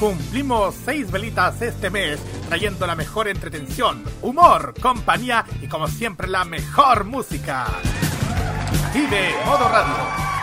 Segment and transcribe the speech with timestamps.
[0.00, 2.18] Cumplimos seis velitas este mes,
[2.48, 7.66] trayendo la mejor entretención, humor, compañía y como siempre la mejor música.
[8.94, 9.94] Vive Modo Radio,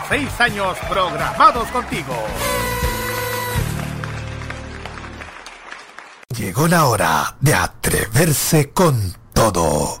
[0.08, 2.14] seis años programados contigo.
[6.36, 10.00] Llegó la hora de atreverse con todo.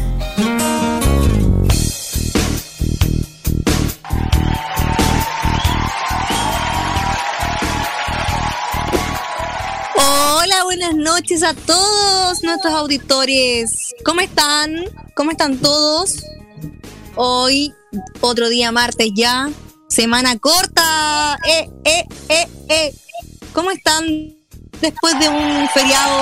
[10.33, 13.93] Hola, buenas noches a todos nuestros auditores.
[14.05, 14.85] ¿Cómo están?
[15.13, 16.23] ¿Cómo están todos?
[17.15, 17.73] Hoy,
[18.21, 19.49] otro día martes ya,
[19.89, 21.37] semana corta.
[21.45, 22.95] Eh, eh, eh, eh.
[23.51, 24.05] ¿Cómo están
[24.79, 26.17] después de un feriado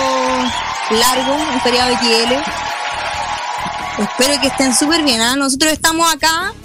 [0.90, 2.34] largo, un feriado de XL?
[4.02, 5.22] Espero que estén súper bien.
[5.22, 5.36] ¿ah?
[5.36, 6.56] Nosotros estamos acá.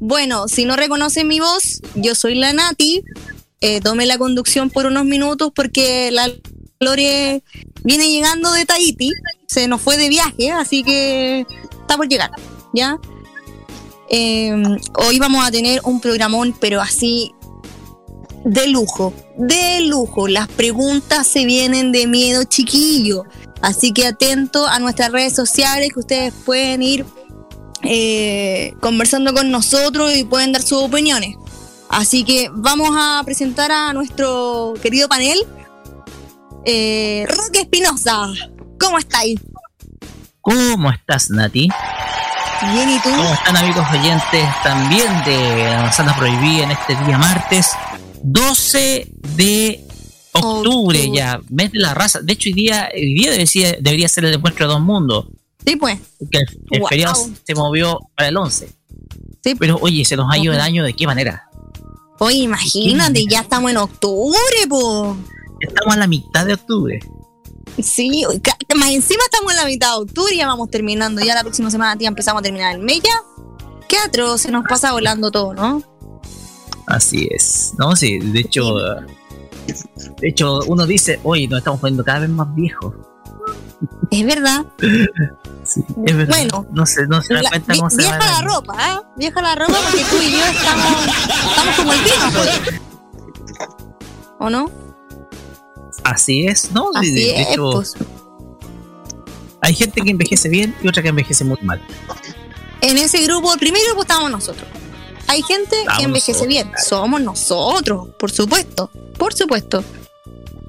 [0.00, 3.04] Bueno, si no reconocen mi voz, yo soy la Nati.
[3.60, 6.30] Eh, tome la conducción por unos minutos porque la
[6.80, 7.42] Lore
[7.82, 9.10] viene llegando de Tahiti,
[9.46, 11.44] se nos fue de viaje, así que
[11.80, 12.30] está por llegar,
[12.72, 12.98] ¿ya?
[14.08, 14.54] Eh,
[14.94, 17.34] hoy vamos a tener un programón, pero así
[18.44, 20.28] de lujo, de lujo.
[20.28, 23.24] Las preguntas se vienen de miedo chiquillo,
[23.60, 27.04] así que atento a nuestras redes sociales que ustedes pueden ir
[27.82, 31.34] eh, conversando con nosotros y pueden dar sus opiniones.
[31.88, 35.38] Así que vamos a presentar a nuestro querido panel.
[36.70, 38.26] Eh, Roque Espinosa,
[38.78, 39.40] ¿cómo estáis?
[40.42, 41.66] ¿Cómo estás, Nati?
[42.74, 43.08] Bien, ¿y tú?
[43.08, 47.70] ¿Cómo están, amigos oyentes también de La Manzana Prohibida en este día martes
[48.22, 49.82] 12 de
[50.32, 51.10] octubre, Octubre.
[51.14, 52.20] ya, mes de la raza?
[52.20, 55.24] De hecho, hoy día, hoy día debería, debería ser el encuentro de dos mundos,
[55.64, 55.98] Sí, pues.
[56.18, 56.88] porque el, el Wow.
[56.90, 58.68] feriado se movió para el 11.
[59.42, 61.48] Sí, Pero, oye, se nos ha ido el año, ¿de qué manera?
[62.18, 64.36] Oye, imagínate, ya estamos en octubre,
[64.68, 65.16] po.
[65.60, 67.00] Estamos a la mitad de octubre.
[67.82, 68.24] Sí,
[68.76, 71.22] más encima estamos en la mitad de octubre, ya vamos terminando.
[71.22, 73.22] Ya la próxima semana ya empezamos a terminar el mes ya.
[73.88, 75.82] Qué atroz, se nos pasa volando todo, ¿no?
[76.86, 77.72] Así es.
[77.78, 78.74] No, sí, de hecho,
[80.20, 82.94] de hecho, uno dice, oye, nos estamos poniendo cada vez más viejos.
[84.10, 84.66] Es verdad.
[85.64, 86.34] Sí, es verdad.
[86.34, 89.02] Bueno, no sé, no se da cuenta cómo se vieja la ropa, ¿ah?
[89.18, 91.06] Vieja la ropa porque tú y yo estamos,
[91.50, 92.78] estamos como el vino.
[94.38, 94.87] ¿O no?
[96.04, 96.90] Así es, ¿no?
[96.94, 97.94] Así de, de es, hecho, pues.
[99.60, 101.80] hay gente que envejece bien y otra que envejece muy mal.
[102.80, 104.66] En ese grupo, el primer grupo estábamos nosotros.
[105.26, 106.68] Hay gente Estamos que envejece nosotros, bien.
[106.68, 106.84] claro.
[106.88, 108.90] Somos nosotros, por supuesto.
[109.18, 109.84] Por supuesto.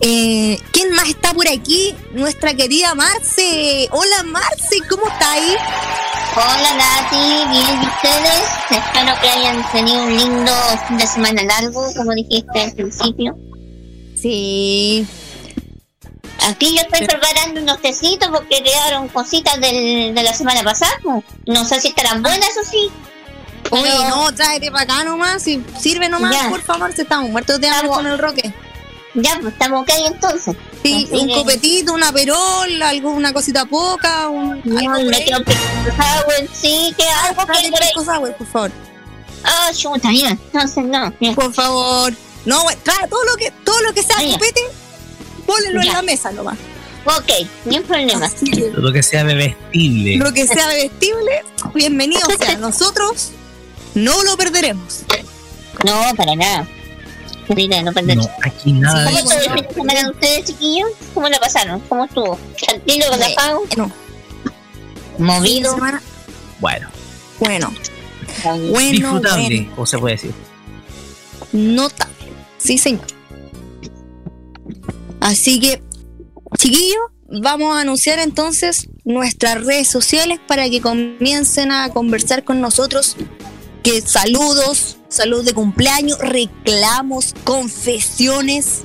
[0.01, 1.93] Eh, ¿Quién más está por aquí?
[2.13, 3.87] Nuestra querida Marce.
[3.91, 5.53] Hola Marce, ¿cómo está ahí?
[6.35, 8.43] Hola Nati, bien y ustedes.
[8.71, 10.51] Espero que hayan tenido un lindo
[10.87, 13.37] fin de semana largo, como dijiste al principio.
[14.15, 15.05] Sí.
[16.47, 20.91] Aquí yo estoy preparando unos tecitos porque quedaron cositas del- de la semana pasada.
[21.45, 22.89] No sé si estarán buenas o sí.
[23.71, 25.43] Oye, Pero- no, tráete para acá nomás.
[25.43, 26.49] Si sirve nomás, Ya.
[26.49, 28.53] por favor, si estamos muertos de hambre con el roque.
[29.15, 30.55] Ya, pues estamos ok entonces.
[30.83, 36.49] Sí, Así un que- copetito, una perol, alguna cosita poca, un, No, algo me sour,
[36.53, 38.71] sí, que algo que Tráete por sour, favor.
[39.43, 40.29] Ah, chuta, ya.
[40.29, 41.33] Entonces no, ya.
[41.33, 42.13] Por favor.
[42.45, 44.61] No, trae todo lo que, todo lo que sea Ah, copete,
[45.49, 46.57] pónelo en la mesa nomás.
[47.05, 47.31] Ok,
[47.65, 48.25] ni un problema.
[48.25, 50.17] Así Lo que sea bebestible.
[50.17, 51.41] lo que sea vestible,
[51.73, 52.57] bienvenido sea.
[52.57, 53.31] Nosotros
[53.95, 55.01] no lo perderemos.
[55.85, 56.67] No, para nada.
[57.47, 58.17] Querida, no perder.
[58.17, 59.55] No, aquí nada ¿Cómo de estuvo el no.
[59.55, 60.89] fin de semana de ustedes, chiquillos?
[61.13, 61.79] ¿Cómo la pasaron?
[61.89, 62.37] ¿Cómo estuvo?
[62.67, 63.61] ¿Tranquilo, relajado?
[63.69, 63.91] Bueno,
[65.17, 65.73] ¿Movido?
[65.73, 66.01] semana-
[66.59, 66.89] Bueno,
[67.39, 67.73] bueno,
[68.71, 69.73] bueno, disfrutable, bueno.
[69.77, 70.33] o se puede decir.
[71.53, 72.13] Notable.
[72.57, 73.01] Sí, señor.
[75.19, 75.81] Así que,
[76.57, 83.15] chiquillos, vamos a anunciar entonces nuestras redes sociales para que comiencen a conversar con nosotros.
[83.83, 88.83] Que saludos, saludos de cumpleaños, reclamos, confesiones.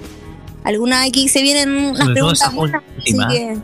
[0.63, 2.51] Alguna aquí se vienen unas preguntas.
[2.99, 3.59] Así que,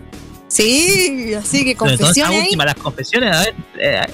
[0.48, 2.56] sí, así que confesiones.
[2.56, 3.54] las confesiones, a ver.
[3.78, 4.06] Eh,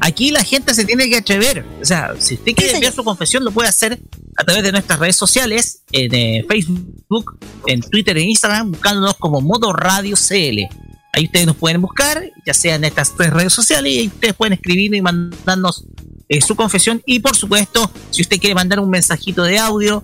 [0.00, 1.64] aquí la gente se tiene que atrever.
[1.80, 3.98] O sea, si usted quiere enviar su confesión, lo puede hacer
[4.36, 9.40] a través de nuestras redes sociales, en eh, Facebook, en Twitter, en Instagram, buscándonos como
[9.40, 10.68] Modo Radio CL.
[11.12, 14.54] Ahí ustedes nos pueden buscar, ya sea en estas tres redes sociales, y ustedes pueden
[14.54, 15.84] escribir y mandarnos
[16.28, 17.00] eh, su confesión.
[17.06, 20.02] Y por supuesto, si usted quiere mandar un mensajito de audio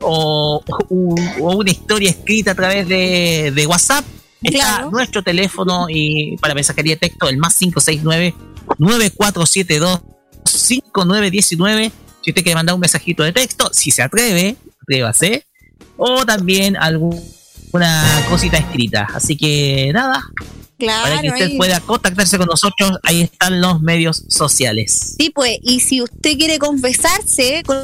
[0.00, 4.04] o, una historia escrita a través de, WhatsApp,
[4.42, 8.34] está nuestro teléfono y para mensajería de texto, el más 569
[8.78, 10.00] 9472
[10.44, 11.92] 5919
[12.26, 15.46] si usted quiere mandar un mensajito de texto, si se atreve, atrévase.
[15.96, 17.12] O también alguna
[18.28, 19.06] cosita escrita.
[19.14, 20.20] Así que nada.
[20.76, 25.14] para que usted pueda contactarse con nosotros, ahí están los medios sociales.
[25.16, 27.78] Sí, pues, y si usted quiere confesarse con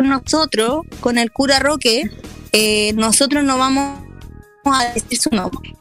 [0.00, 2.10] nosotros, con el cura Roque,
[2.52, 4.02] eh, nosotros no vamos
[4.66, 5.74] a decir su nombre.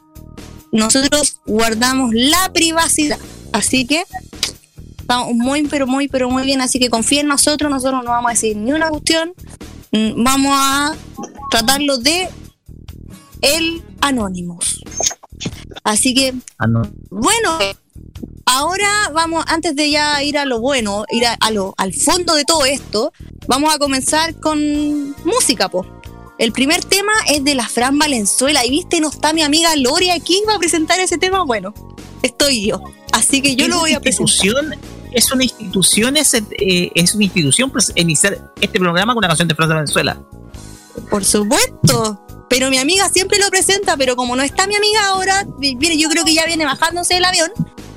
[0.71, 3.19] Nosotros guardamos la privacidad.
[3.55, 4.03] Así que
[5.05, 6.61] Estamos muy, pero muy, pero muy bien.
[6.61, 7.69] Así que confía en nosotros.
[7.69, 9.35] Nosotros no vamos a decir ni una cuestión.
[9.91, 10.95] Mm, vamos a
[11.51, 12.27] tratarlo de
[13.41, 14.81] el Anonymous.
[15.83, 16.33] Así que,
[17.11, 17.59] bueno,
[18.47, 22.43] ahora vamos, antes de ya ir a lo bueno, ir a, lo, al fondo de
[22.43, 23.13] todo esto,
[23.47, 25.85] vamos a comenzar con música, po.
[26.39, 28.65] El primer tema es de la Fran Valenzuela.
[28.65, 30.19] Y viste, no está mi amiga Loria.
[30.19, 31.43] ¿Quién va a presentar ese tema?
[31.43, 31.75] Bueno,
[32.23, 32.81] estoy yo.
[33.15, 34.77] Así que yo lo voy a presentar
[35.13, 39.47] es una institución, es, eh, es una institución pues, iniciar este programa con una canción
[39.47, 40.21] de Francia de Venezuela.
[41.09, 42.21] Por supuesto.
[42.49, 46.09] Pero mi amiga siempre lo presenta, pero como no está mi amiga ahora, viene, yo
[46.09, 47.49] creo que ya viene bajándose del avión.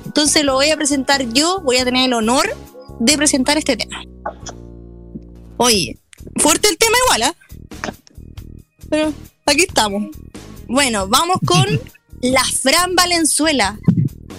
[0.05, 2.49] Entonces lo voy a presentar yo, voy a tener el honor
[2.99, 4.01] de presentar este tema.
[5.57, 5.99] Oye,
[6.37, 7.35] fuerte el tema igual, ¿ah?
[8.89, 9.13] Pero
[9.45, 10.15] aquí estamos.
[10.67, 11.65] Bueno, vamos con
[12.21, 13.77] la Fran Valenzuela.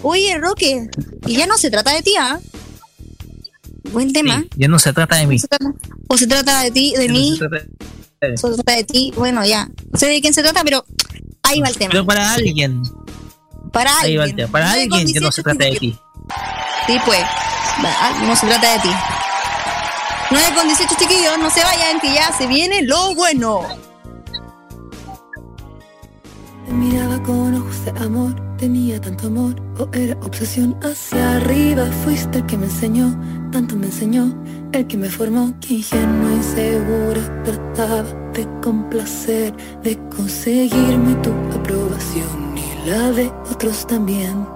[0.02, 0.88] Oye, Roque,
[1.26, 2.40] y ya no se trata de ti, ¿ah?
[3.92, 4.44] Buen tema.
[4.56, 5.36] ya no se trata de mí.
[6.08, 7.32] O se trata de ti, de mí.
[7.38, 7.48] Se
[8.36, 8.84] trata de...
[8.84, 9.12] ti.
[9.16, 9.68] Bueno, ya.
[9.90, 10.84] No sé de quién se trata, pero
[11.42, 11.90] ahí va el tema.
[11.90, 12.82] Pero para alguien.
[13.72, 14.50] Para ahí Va el tema.
[14.50, 15.98] Para alguien ya no se trata de ti.
[16.86, 17.24] Sí, pues.
[18.26, 18.90] No se trata de ti.
[20.30, 23.62] 9 con 18 chiquillos, no se vayan, que ya se viene lo bueno.
[26.66, 27.49] Te miraba con
[27.84, 31.86] de amor, tenía tanto amor, o era obsesión hacia arriba.
[32.04, 33.16] Fuiste el que me enseñó
[33.50, 34.32] tanto me enseñó
[34.72, 42.56] el que me formó, que ingenua y segura trataba de complacer, de conseguirme tu aprobación
[42.56, 44.46] y la de otros también.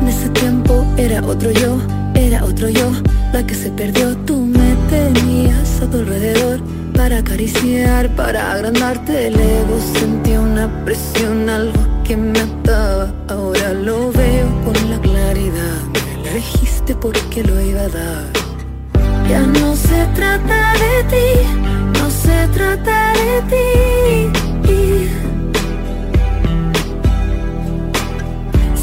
[0.00, 1.78] En ese tiempo era otro yo,
[2.14, 2.92] era otro yo,
[3.32, 6.60] la que se perdió, tú me tenías a tu alrededor
[6.94, 14.12] para acariciar, para agrandarte el ego, sentí una presión, algo que me ataba, ahora lo
[14.12, 15.94] veo con la claridad
[16.34, 18.26] dijiste porque lo iba a dar.
[19.28, 21.28] Ya no se trata de ti,
[21.98, 23.68] no se trata de ti.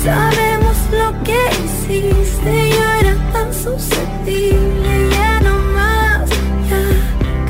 [0.03, 6.29] Sabemos lo que hiciste, yo era tan susceptible, ya no más,
[6.71, 6.83] ya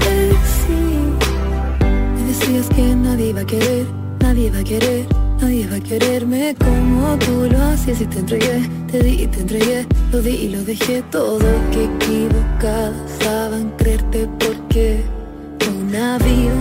[0.01, 0.83] crecí.
[2.15, 3.85] Me decías que nadie iba a querer,
[4.31, 5.05] nadie iba a querer
[5.41, 8.61] Nadie va a quererme como tú lo hacías y te entregué,
[8.91, 11.01] te di y te entregué, lo di y lo dejé.
[11.09, 11.39] Todo
[11.71, 15.03] que equivocada estaba en creerte porque
[15.79, 16.60] una vida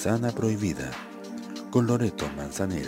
[0.00, 0.90] manzana prohibida
[1.70, 2.86] con Loreto Manzanero.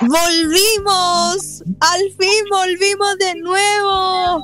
[0.00, 4.42] Volvimos, al fin volvimos de nuevo.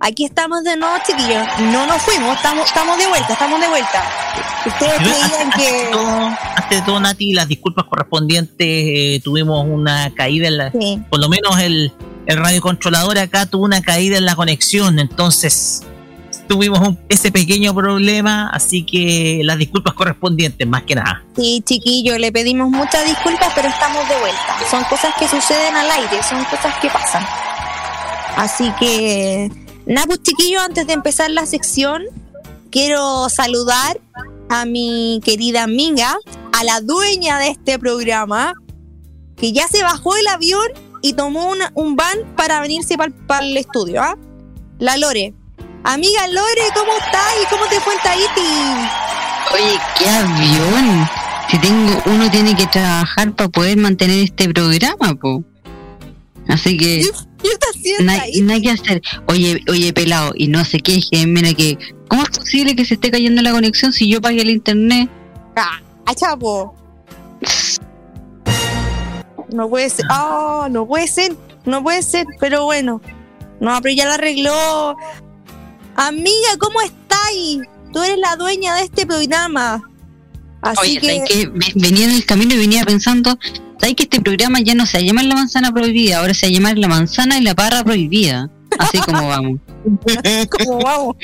[0.00, 1.46] Aquí estamos de nuevo, chiquillos.
[1.60, 4.02] No nos fuimos, estamos, estamos de vuelta, estamos de vuelta.
[4.66, 5.90] Ustedes creían que.
[6.56, 8.66] Antes de todo, Nati, las disculpas correspondientes.
[8.66, 10.72] Eh, tuvimos una caída en la.
[11.08, 11.92] Por lo menos el,
[12.26, 14.98] el radiocontrolador acá tuvo una caída en la conexión.
[14.98, 15.82] Entonces,
[16.48, 18.50] tuvimos ese pequeño problema.
[18.50, 21.24] Así que las disculpas correspondientes, más que nada.
[21.36, 24.56] Sí, chiquillos, le pedimos muchas disculpas, pero estamos de vuelta.
[24.70, 27.24] Son cosas que suceden al aire, son cosas que pasan.
[28.36, 29.50] Así que
[29.86, 32.02] Nada, pues chiquillos, antes de empezar la sección,
[32.70, 34.00] quiero saludar
[34.48, 36.16] a mi querida amiga,
[36.52, 38.54] a la dueña de este programa,
[39.36, 40.66] que ya se bajó el avión
[41.06, 44.16] y tomó un van para venirse para el estudio, ¿ah?
[44.80, 45.34] La Lore.
[45.84, 48.40] Amiga Lore, ¿cómo estás y cómo te fue en Tahiti?
[49.54, 51.08] Oye, qué avión.
[51.48, 55.44] Si tengo, uno tiene que trabajar para poder mantener este programa, po.
[56.48, 57.04] Así que
[58.00, 59.02] no hay, nada que hacer.
[59.28, 63.12] Oye, oye, pelado, y no se queje, mira que, ¿cómo es posible que se esté
[63.12, 65.08] cayendo la conexión si yo pagué el internet?
[65.54, 65.78] Ah,
[66.16, 66.74] chapo.
[69.52, 73.00] No puede ser, oh, no puede ser, no puede ser, pero bueno.
[73.60, 74.96] No, pero ya la arregló.
[75.94, 77.60] Amiga, ¿cómo estáis?
[77.92, 79.82] Tú eres la dueña de este programa.
[80.60, 81.50] Así Oye, que...
[81.74, 83.38] venía en el camino y venía pensando,
[83.78, 86.18] ¿sabes que este programa ya no se llama La Manzana Prohibida?
[86.18, 88.50] Ahora se llama La Manzana y la Parra Prohibida.
[88.78, 89.60] Así como vamos.
[90.50, 91.16] como vamos.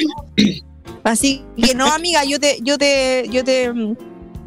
[1.04, 3.96] Así que no, amiga, yo te, yo te, yo te mm,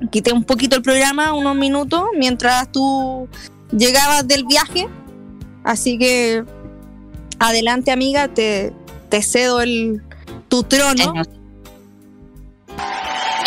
[0.10, 3.27] quité un poquito el programa, unos minutos, mientras tú
[3.77, 4.88] llegabas del viaje.
[5.63, 6.44] Así que
[7.39, 8.74] adelante, amiga, te,
[9.22, 10.01] cedo el
[10.50, 11.13] tu trono.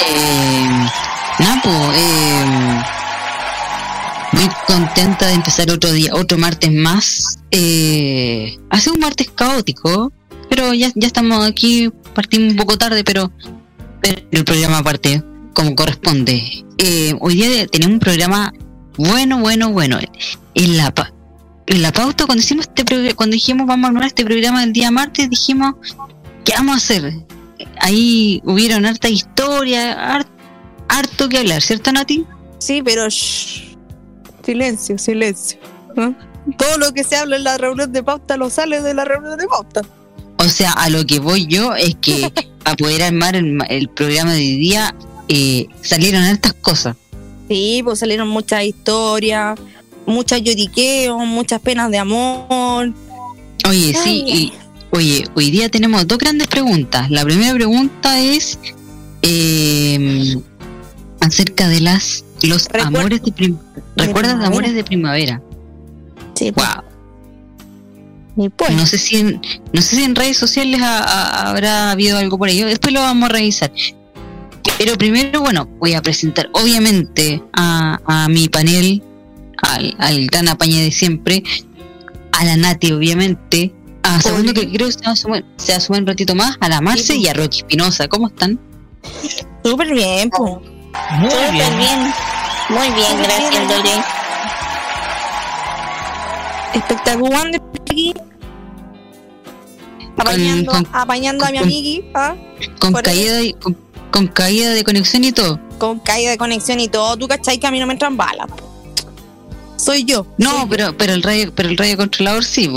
[0.01, 0.89] Eh,
[1.39, 2.45] Napo, eh,
[4.33, 7.39] muy contenta de empezar otro día, otro martes más.
[7.51, 10.13] Eh, hace un martes caótico,
[10.49, 13.31] pero ya, ya estamos aquí, partimos un poco tarde, pero,
[14.03, 16.65] el programa parte como corresponde.
[16.79, 18.53] Eh, hoy día tenemos un programa
[18.99, 19.99] bueno, bueno, bueno.
[20.55, 20.93] En la,
[21.67, 24.91] en la pauta, cuando, hicimos este cuando dijimos vamos a hablar este programa del día
[24.91, 25.75] martes, dijimos,
[26.45, 27.15] ¿qué vamos a hacer?
[27.81, 30.25] Ahí hubieron harta historia,
[30.89, 32.27] harto que hablar, ¿cierto, Nati?
[32.59, 33.09] Sí, pero
[34.45, 35.59] silencio, silencio.
[36.57, 39.39] Todo lo que se habla en la reunión de pauta lo sale de la reunión
[39.39, 39.83] de pauta.
[40.39, 42.33] O sea, a lo que voy yo es que
[42.65, 44.95] para poder armar el, programa de hoy día
[45.29, 46.97] eh, salieron estas cosas.
[47.49, 49.59] Sí, pues salieron muchas historias,
[50.07, 52.93] muchas lloriqueos, muchas penas de amor.
[53.69, 54.53] Oye, sí, y,
[54.91, 57.11] oye, hoy día tenemos dos grandes preguntas.
[57.11, 58.59] La primera pregunta es
[59.23, 60.37] eh,
[61.21, 63.83] acerca de las los amores de primavera.
[63.97, 65.43] ¿Recuerdas amores de primavera?
[66.35, 66.53] Sí.
[66.53, 66.89] Wow.
[68.57, 68.71] Pues.
[68.71, 69.41] No sé si en,
[69.73, 72.67] no sé si en redes sociales habrá habido algo por ello.
[72.67, 73.73] Después lo vamos a revisar.
[74.79, 79.03] Pero primero, bueno, voy a presentar obviamente a, mi panel,
[79.61, 81.43] al, al gran apañe de siempre,
[82.33, 86.57] a la Nati, obviamente, a segundo que creo que se va, se un ratito más,
[86.61, 88.09] a la Marce y a Rocky Espinosa.
[88.09, 88.59] ¿Cómo están?
[89.65, 90.53] Súper bien, pues.
[91.19, 92.13] Muy bien.
[92.71, 94.05] Muy bien, gracias, Lore.
[96.75, 98.15] Espectacular de aquí.
[100.17, 102.05] Apañando, apañando a mi amigui.
[102.15, 102.35] ¿ah?
[102.81, 103.75] Con caída, de, con,
[104.33, 105.61] caída de conexión y todo.
[105.79, 107.17] Con caída de conexión y todo.
[107.17, 108.49] Tú cachai que a mí no me entran balas.
[109.77, 110.27] Soy yo.
[110.39, 112.69] No, pero, pero el radio, pero el radio controlador sí.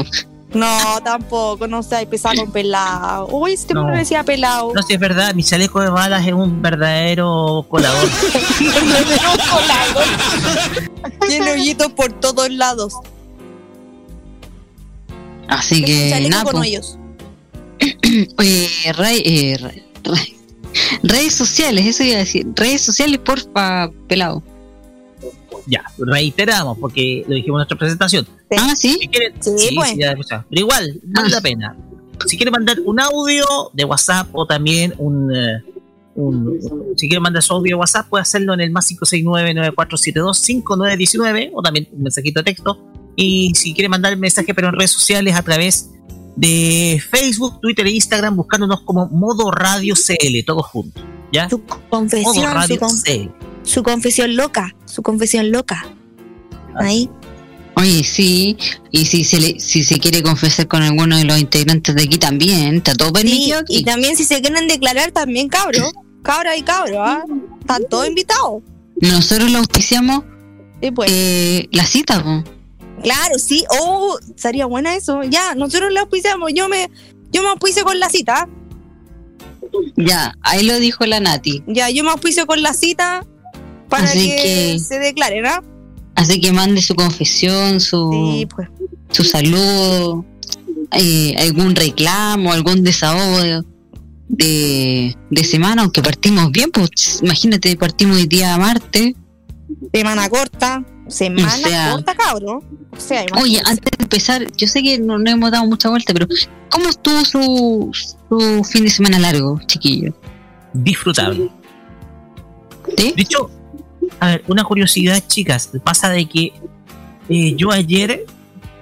[0.53, 3.27] No, tampoco, no sé, empezaba con pelado.
[3.27, 3.85] Uy, este no.
[3.85, 4.71] me decía pelado.
[4.75, 8.07] No, si es verdad, mi chaleco de balas es un verdadero colador.
[11.27, 12.93] Tiene hoyitos por todos lados.
[15.47, 16.51] Así que, nada.
[18.37, 19.83] Oye, eh,
[21.03, 22.47] redes sociales, eso iba a decir.
[22.55, 24.43] Redes sociales, porfa, pelado
[25.67, 28.25] ya, reiteramos, porque lo dijimos en nuestra presentación.
[28.57, 29.09] Ah, sí.
[29.39, 29.93] sí, pues.
[29.97, 30.17] pero
[30.51, 31.75] igual, no vale la pena.
[32.25, 35.63] Si quiere mandar un audio de WhatsApp o también un, eh,
[36.15, 36.59] un,
[36.95, 41.87] si quiere mandar su audio de WhatsApp, puede hacerlo en el más 569-9472-5919 o también
[41.91, 42.79] un mensajito de texto.
[43.15, 45.89] Y si quiere mandar el mensaje, pero en redes sociales a través
[46.41, 51.03] de Facebook, Twitter e Instagram, buscándonos como Modo Radio CL, todos juntos.
[51.31, 51.47] ¿Ya?
[51.49, 52.33] Su confesión,
[52.67, 53.29] su,
[53.63, 55.85] su confesión loca, su confesión loca.
[56.75, 57.09] Ahí.
[57.75, 58.57] Oye, sí,
[58.91, 62.17] y si se le, si se quiere confesar con alguno de los integrantes de aquí
[62.17, 63.77] también, está todo Sí, permitido aquí.
[63.77, 67.23] y también si se quieren declarar también cabros, cabra y cabro, ¿ah?
[67.61, 68.61] Están todos invitados.
[68.99, 70.23] Nosotros lo auspiciamos
[70.81, 71.09] Sí, pues.
[71.13, 72.43] eh, la cita, po.
[73.03, 73.65] Claro, sí.
[73.69, 75.23] Oh, sería buena eso.
[75.23, 76.51] Ya, nosotros la auspiciamos.
[76.53, 76.89] Yo me,
[77.31, 78.47] yo me auspicio con la cita.
[79.95, 81.63] Ya, ahí lo dijo la Nati.
[81.67, 83.25] Ya, yo me auspicio con la cita
[83.89, 85.63] para que, que- se declaren, ¿ah?
[86.15, 88.67] Así que mande su confesión, su, Sí, pues.
[89.11, 90.25] su saludo,
[90.91, 93.63] eh, algún reclamo, algún desahogo
[94.27, 99.13] de, de, semana, aunque partimos bien, pues imagínate, partimos hoy día martes.
[99.93, 100.83] Semana corta.
[101.11, 102.15] Semana O sea- corta.
[102.91, 106.13] O sea, Oye, antes de empezar, yo sé que no, no hemos dado mucha vuelta,
[106.13, 106.27] pero
[106.69, 107.91] ¿cómo estuvo su,
[108.29, 110.13] su fin de semana largo, chiquillo?
[110.73, 111.49] Disfrutable.
[112.97, 113.13] ¿Sí?
[113.15, 113.49] De hecho,
[114.19, 115.69] a ver, una curiosidad, chicas.
[115.83, 116.53] Pasa de que
[117.29, 118.25] eh, yo ayer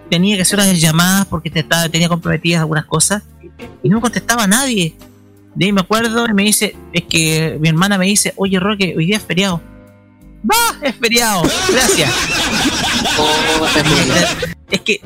[0.10, 3.24] tenía que hacer unas llamadas porque te estaba, tenía comprometidas algunas cosas
[3.84, 4.96] y no me contestaba nadie.
[5.56, 8.94] De ahí me acuerdo y me dice, es que mi hermana me dice, oye Roque,
[8.98, 9.62] hoy día es feriado.
[10.44, 10.78] ¡Va!
[10.88, 11.44] Es feriado.
[11.72, 12.12] Gracias.
[14.72, 15.02] es que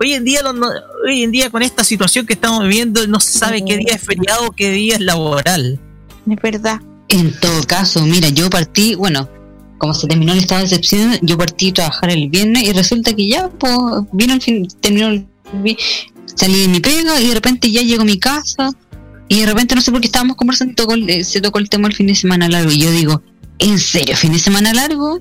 [0.00, 0.68] hoy en día, lo- no-
[1.06, 4.02] hoy en día con esta situación que estamos viviendo, no se sabe qué día es
[4.02, 5.78] feriado, qué día es laboral.
[6.30, 6.80] Es verdad.
[7.08, 9.28] En todo caso, mira, yo partí, bueno,
[9.78, 13.14] como se terminó el estado de excepción, yo partí a trabajar el viernes y resulta
[13.14, 13.72] que ya, pues,
[14.12, 15.26] vino el fin, terminó el
[15.62, 15.76] vi-
[16.34, 18.70] salí de mi pega y de repente ya llego a mi casa
[19.28, 21.58] y de repente no sé por qué estábamos conversando y tocó el- eh, se tocó
[21.58, 23.22] el tema del fin de semana largo y yo digo,
[23.58, 25.20] ¿en serio fin de semana largo?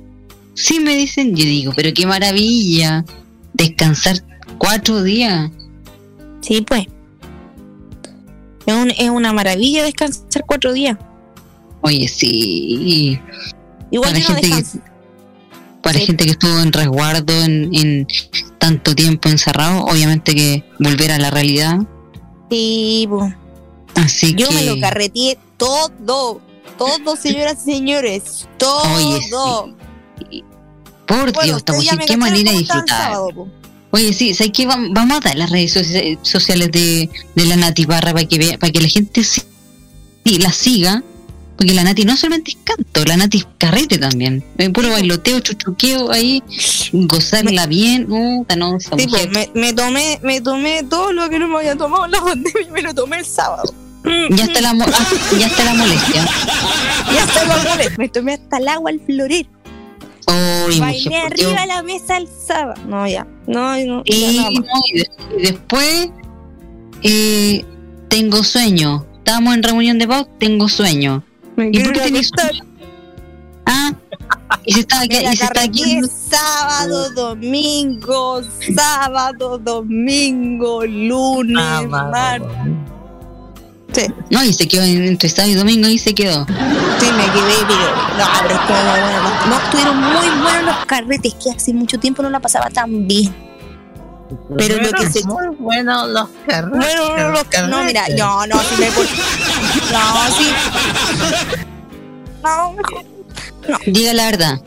[0.54, 3.04] Sí me dicen, yo digo, pero qué maravilla,
[3.54, 4.24] descansar
[4.58, 5.52] cuatro días.
[6.42, 6.88] Sí, pues.
[8.66, 10.98] Es, un- es una maravilla descansar cuatro días.
[11.82, 13.20] Oye, sí,
[13.92, 14.80] Igual Para yo no gente que-
[15.84, 16.06] para Sí.
[16.08, 18.08] gente que estuvo en resguardo en, en
[18.58, 21.78] tanto tiempo encerrado, obviamente que volver a la realidad.
[22.50, 23.34] Sí, pues.
[23.94, 26.42] Así Yo que me lo carreteé todo.
[26.78, 28.48] Todo, señoras y señores.
[28.58, 28.84] Todo.
[28.96, 30.44] Oye, sí.
[31.08, 32.88] por Bueno, Dios, estamos me qué manera de disfrutar.
[33.14, 33.48] sábado.
[33.92, 34.68] Oye, sí, ¿sabes qué?
[34.68, 38.38] Vam- Vamos a dar las redes socia- sociales de, de la Nati Barra para que
[38.38, 39.42] vea, para que la gente sí,
[40.40, 41.04] la siga.
[41.58, 44.44] Porque la Nati no solamente es canto, la Nati es carrete también.
[44.74, 46.44] Puro bailoteo, chuchuqueo ahí,
[46.92, 48.08] gozarla bien.
[48.08, 51.78] Puta, no, Sí, pues, me, me tomé, me tomé todo lo que no me había
[51.78, 53.74] tomado en la pandemia y me lo tomé el sábado.
[54.30, 55.08] Ya está la, mo- ah,
[55.40, 56.26] ya está la molestia.
[57.14, 57.98] Ya está el amor.
[57.98, 59.50] Me tomé hasta el agua al florero.
[60.28, 62.82] Oye, Bailé mujer, arriba de la mesa el sábado.
[62.88, 63.28] No, ya.
[63.48, 64.02] No, no.
[64.06, 64.52] Y, ya no,
[64.92, 66.10] y de- y después
[67.04, 67.66] eh,
[68.10, 69.06] tengo sueño.
[69.18, 71.24] Estamos en reunión de paz, tengo sueño.
[71.56, 72.64] Me ¿Y por qué tenés sueño?
[73.68, 73.94] Ah,
[74.66, 76.02] y se está, Me y la se está aquí.
[76.30, 78.42] sábado, domingo,
[78.76, 82.48] sábado, domingo, lunes, Sábado, martes.
[83.96, 86.46] Sí, No, y se quedó en- entre sábado y domingo y se quedó.
[86.46, 86.54] sí,
[87.12, 90.86] me quedé, pero no, pero es que no, no, no, no, estuvieron muy buenos los
[90.86, 93.34] carretes, que hace mucho tiempo no la pasaba tan bien.
[94.58, 96.78] Pero lo que se- Muy bueno los carretes.
[96.80, 98.90] Bueno, no, los- no, mira, no, no, si me.
[98.90, 100.52] No, sí.
[102.44, 103.06] No, mejor.
[103.86, 104.62] Diga la verdad.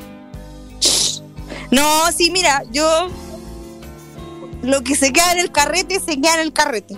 [1.70, 3.08] No, sí, mira, yo.
[4.62, 6.96] Lo que se queda en el carrete, se queda en el carrete.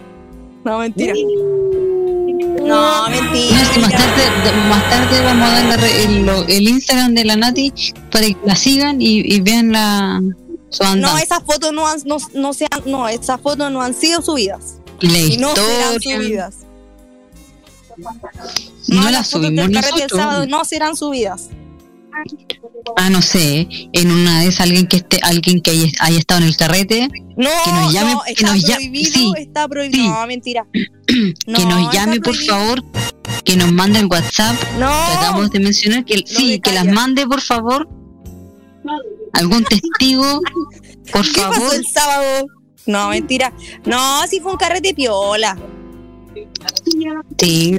[0.64, 1.14] No, mentira.
[2.44, 3.58] No, mentira.
[3.58, 7.72] No, si más tarde, más tarde vamos a dar el, el Instagram de la Nati
[8.10, 10.20] para que la sigan y, y vean la
[10.70, 13.94] su No, esas fotos no han, no, no se han- no, esas fotos no han
[13.94, 14.76] sido subidas.
[15.00, 16.54] la Y no serán subidas.
[18.88, 20.10] No, la las fotos subimos del nosotros.
[20.20, 21.48] sábado no serán subidas.
[22.96, 23.68] Ah, no sé.
[23.92, 27.48] En una vez alguien que esté, alguien que haya, haya estado en el carrete, No,
[27.64, 30.02] Que nos llame- no, que está nos prohibido, sí, está prohibido.
[30.04, 30.08] sí.
[30.08, 30.66] No, mentira.
[31.06, 32.82] que No, nos llame por favor,
[33.44, 37.40] que nos mande el WhatsApp No, acabamos de mencionar, que sí, que las mande por
[37.40, 37.88] favor.
[39.32, 40.40] Algún testigo,
[41.12, 41.74] por ¿qué pasó favor.
[41.74, 42.46] el sábado?
[42.86, 43.52] No, mentira.
[43.84, 45.56] No, sí fue un carrete piola.
[47.38, 47.76] Sí.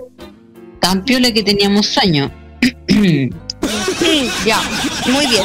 [0.80, 2.32] Tan piola que teníamos sueño.
[4.46, 4.62] ya,
[5.12, 5.44] muy bien.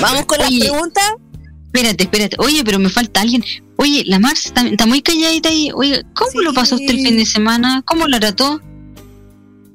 [0.00, 0.60] Vamos con las Oye.
[0.60, 1.04] preguntas.
[1.66, 2.36] Espérate, espérate.
[2.38, 3.44] Oye, pero me falta alguien.
[3.78, 5.70] Oye, la Mars está, está muy calladita ahí.
[5.74, 6.38] Oye, ¿cómo Sí.
[6.42, 7.82] lo pasó usted el fin de semana?
[7.86, 8.60] ¿Cómo lo trató?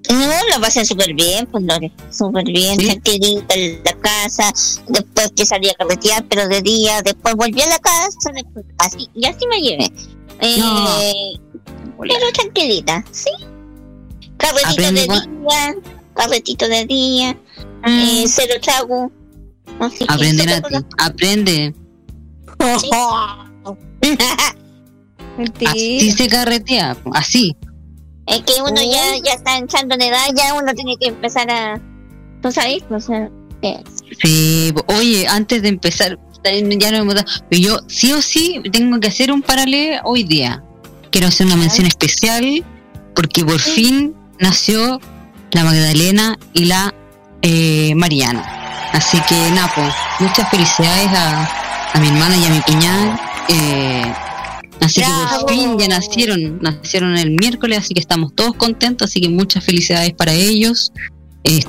[0.09, 2.85] No, la pasé súper bien, pues Lore, súper bien, ¿Sí?
[2.85, 4.53] tranquilita en la casa,
[4.87, 9.09] después que salí a carretear, pero de día, después volví a la casa, después, así,
[9.13, 9.91] y así me llevé.
[10.39, 10.87] Eh, No.
[11.99, 13.31] Pero tranquilita, ¿sí?
[14.37, 15.75] Carretito Aprende de día,
[16.17, 17.37] carretito de día,
[17.85, 19.11] eh, cero trago.
[19.79, 20.75] Así que Aprende, Nati.
[20.97, 21.75] Aprende.
[25.67, 27.55] así se carretea, así.
[28.25, 31.79] Es que uno ya, ya está entrando en edad, ya uno tiene que empezar a.
[32.41, 32.83] ¿Tú sabes?
[32.89, 33.29] O sea,
[34.21, 37.27] Sí, oye, antes de empezar, ya no hemos dado.
[37.49, 40.63] Pero yo sí o sí tengo que hacer un paralelo hoy día.
[41.11, 42.63] Quiero hacer una mención especial
[43.15, 44.99] porque por fin nació
[45.51, 46.93] la Magdalena y la
[47.41, 48.43] eh, Mariana.
[48.93, 49.81] Así que, Napo,
[50.19, 53.19] muchas felicidades a, a mi hermana y a mi piñal.
[53.49, 54.13] Eh,
[54.81, 55.07] así que
[55.39, 59.63] por fin ya nacieron, nacieron el miércoles, así que estamos todos contentos, así que muchas
[59.63, 60.91] felicidades para ellos.
[61.43, 61.59] Eh,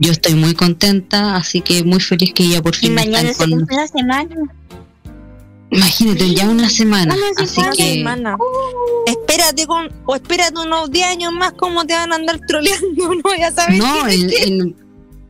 [0.00, 2.92] yo estoy muy contenta, así que muy feliz que ya por fin.
[2.92, 4.36] Y mañana se cumple una semana.
[5.70, 7.14] Imagínate, ya una semana.
[7.36, 7.94] así que.
[7.94, 8.36] Semana.
[9.06, 13.14] Espérate con, o espérate unos 10 años más, ¿cómo te van a andar troleando?
[13.24, 13.78] No, ya sabes.
[13.78, 14.76] No, en, en,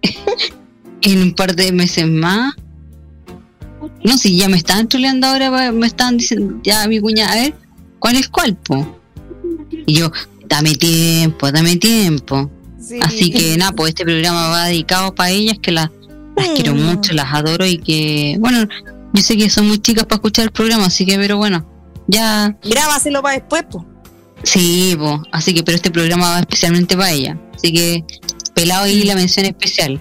[1.02, 2.54] en, un par de meses más.
[4.04, 7.54] No, si ya me están troleando ahora, me están diciendo, ya mi cuñada, a ver,
[7.98, 8.98] ¿cuál es cuál, po?
[9.86, 10.10] Y yo,
[10.48, 12.50] dame tiempo, dame tiempo.
[13.02, 15.90] Así que nada, pues este programa va dedicado para ellas, que las,
[16.36, 16.80] las quiero Mm.
[16.82, 18.66] mucho, las adoro y que, bueno,
[19.12, 21.64] yo sé que son muy chicas para escuchar el programa, así que, pero bueno,
[22.06, 23.84] ya, Grábaselo para después, pues.
[24.44, 28.04] sí, po, así que, pero este programa va especialmente para ella, así que,
[28.54, 30.00] pelado ahí la mención especial.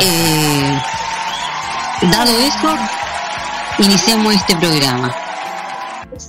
[0.00, 0.78] Eh,
[2.10, 2.76] dado eso,
[3.78, 5.14] iniciamos este programa.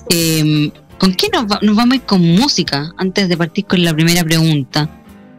[0.10, 3.84] Eh, ¿Con qué nos, va- nos vamos a ir con música antes de partir con
[3.84, 4.90] la primera pregunta?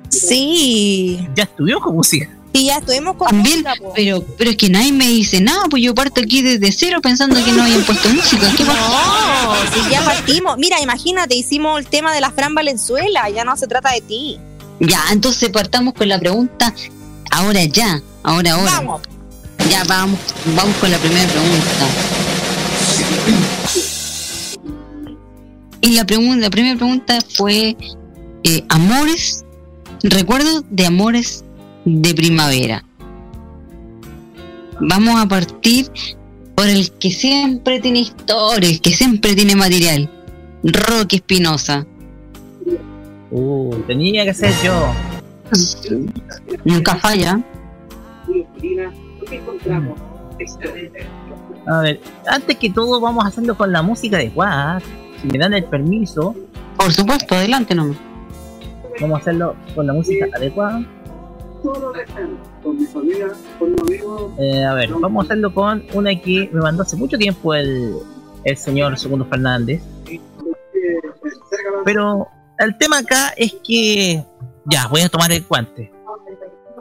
[0.09, 1.19] Sí.
[1.35, 2.29] Ya estuvimos con música.
[2.53, 5.83] Y ya estuvimos con También, música, pero, pero es que nadie me dice nada, pues
[5.83, 8.49] yo parto aquí desde cero pensando que no habían puesto música.
[8.49, 10.57] No, si ya partimos.
[10.59, 14.39] Mira, imagínate, hicimos el tema de la Fran Valenzuela, ya no se trata de ti.
[14.81, 16.75] Ya, entonces partamos con la pregunta
[17.31, 18.73] ahora ya, ahora, ahora.
[18.73, 19.03] Vamos.
[19.71, 20.19] Ya vamos,
[20.57, 21.87] vamos con la primera pregunta.
[25.81, 27.77] Y la pregunta, la primera pregunta fue
[28.45, 29.45] eh, amores,
[30.03, 31.45] recuerdos de amores
[31.89, 32.85] de primavera.
[34.81, 35.91] Vamos a partir
[36.55, 40.11] por el que siempre tiene historia, el que siempre tiene material.
[40.63, 41.87] Roque Espinosa.
[43.31, 44.93] Uh, tenía que ser yo.
[46.65, 47.41] Nunca falla.
[51.67, 54.81] A ver, antes que todo vamos haciendo con la música adecuada.
[55.21, 56.35] Si me dan el permiso,
[56.77, 57.97] Por supuesto, adelante nomás.
[59.01, 60.85] vamos a hacerlo con la música adecuada.
[64.39, 67.95] Eh, a ver, vamos a hacerlo con una que me mandó hace mucho tiempo el,
[68.45, 69.83] el señor Segundo Fernández.
[71.85, 74.25] Pero el tema acá es que.
[74.71, 75.91] Ya, voy a tomar el guante.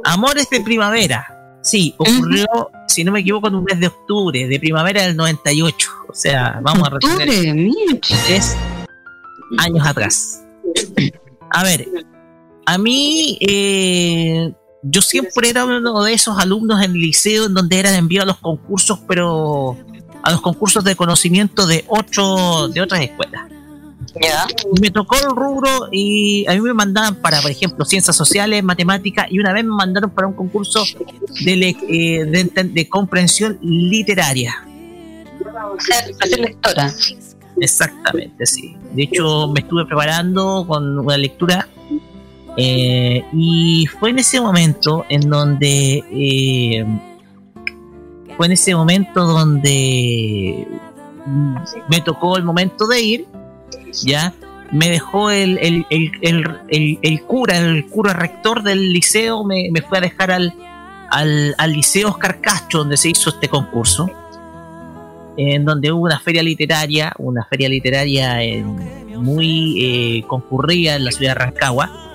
[0.04, 1.60] Amores de primavera.
[1.62, 2.46] Sí, ocurrió,
[2.88, 5.90] si no me equivoco, en un mes de octubre, de primavera del 98.
[6.10, 8.56] O sea, vamos a retener tres
[9.58, 10.46] años atrás.
[11.50, 11.88] A ver,
[12.66, 14.54] a mí, eh,
[14.90, 18.32] yo siempre era uno de esos alumnos en el liceo en donde eran enviados a
[18.34, 19.78] los concursos, pero
[20.24, 23.44] a los concursos de conocimiento de ocho, de otras escuelas.
[24.22, 24.48] Ya.
[24.76, 28.64] Y me tocó el rubro y a mí me mandaban para, por ejemplo, ciencias sociales,
[28.64, 30.84] matemáticas, y una vez me mandaron para un concurso
[31.46, 32.26] de, le- eh,
[32.64, 34.56] de comprensión literaria.
[35.78, 36.92] Hacer, hacer lectora.
[37.60, 38.76] Exactamente, sí.
[38.94, 41.68] De hecho, me estuve preparando con una lectura
[42.58, 46.86] eh, y fue en ese momento en donde eh,
[48.36, 50.68] fue en ese momento donde
[51.90, 53.26] me tocó el momento de ir,
[54.04, 54.34] ya
[54.72, 60.00] me dejó el, el, el, el, cura, el cura rector del liceo, me, me fue
[60.00, 60.54] a dejar al,
[61.12, 64.10] al, al liceo Oscar Castro, donde se hizo este concurso
[65.38, 68.40] en donde hubo una feria literaria, una feria literaria
[69.16, 69.84] muy
[70.20, 72.07] eh, concurrida en la ciudad de Rancagua.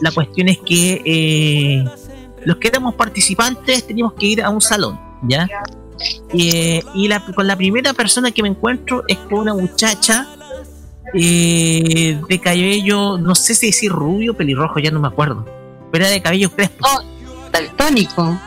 [0.00, 1.84] La cuestión es que eh,
[2.44, 5.48] los que éramos participantes teníamos que ir a un salón, ¿ya?
[6.32, 10.28] Eh, y la, con la primera persona que me encuentro es con una muchacha
[11.14, 15.46] eh, de cabello, no sé si decir rubio o pelirrojo, ya no me acuerdo,
[15.90, 16.86] pero era de cabello crespo.
[17.52, 18.38] Daltónico.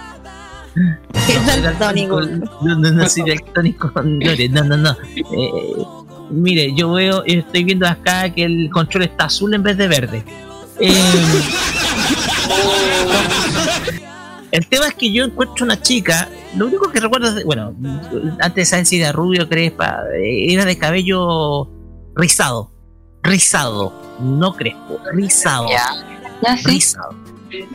[1.27, 2.21] Es daltónico.
[2.21, 4.97] No, no, no soy daltónico, no, no, no.
[5.15, 5.83] Eh,
[6.29, 10.23] mire, yo veo, estoy viendo acá que el control está azul en vez de verde.
[10.81, 10.93] Eh,
[14.51, 17.73] el tema es que yo encuentro una chica, lo único que recuerdo, es de- bueno,
[18.41, 21.67] antes si era rubio, crespa, eh, era de cabello
[22.15, 22.71] rizado,
[23.21, 26.63] rizado, no crespo, rizado, Ya sí.
[26.65, 27.15] rizado.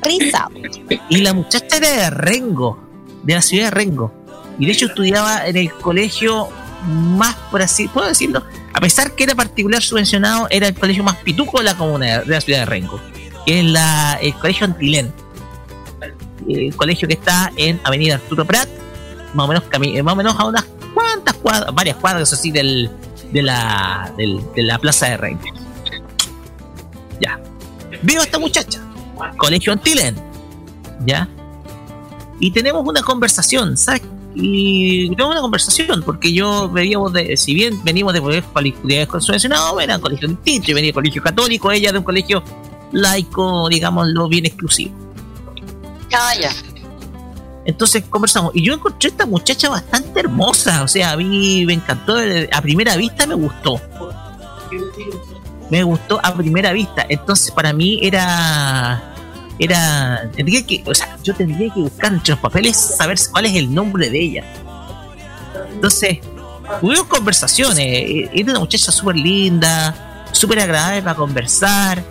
[0.03, 0.49] Risa.
[1.09, 2.79] Y la muchacha era de Rengo,
[3.25, 4.13] de la ciudad de Rengo.
[4.57, 6.49] Y de hecho estudiaba en el colegio
[6.85, 11.17] más, por así, puedo decirlo, a pesar que era particular subvencionado, era el colegio más
[11.17, 13.01] pituco de la comuna de la ciudad de Rengo,
[13.47, 15.13] que es la, el colegio Antilén.
[16.49, 18.69] El colegio que está en Avenida Arturo Prat,
[19.33, 19.65] más o menos,
[20.05, 22.91] más o menos a unas cuantas cuadras, varias cuadras así del,
[23.33, 25.45] de, la, de la plaza de Rengo.
[27.21, 27.41] Ya.
[28.03, 28.81] Veo a esta muchacha,
[29.39, 30.17] colegio Antilén,
[31.07, 31.29] ¿ya?
[32.41, 34.03] Y tenemos una conversación, ¿sabes?
[34.35, 39.97] Y tenemos una conversación, porque yo veníamos de, si bien venimos de comunidades subvencionadas, era
[39.97, 42.43] un colegio distinto, yo venía de colegio católico, ella de un colegio
[42.91, 44.93] laico, digámoslo, bien exclusivo.
[46.13, 46.51] Ah, ya.
[47.65, 51.75] Entonces conversamos, y yo encontré a esta muchacha bastante hermosa, o sea, a mí me
[51.75, 52.17] encantó,
[52.53, 53.81] a primera vista me gustó.
[55.71, 59.14] Me gustó a primera vista, entonces para mí era
[59.59, 63.55] era tendría que o sea yo tendría que buscar entre los papeles saber cuál es
[63.55, 64.45] el nombre de ella.
[65.73, 66.19] Entonces
[66.81, 69.95] tuvimos conversaciones eh, era una muchacha súper linda
[70.33, 72.03] súper agradable para conversar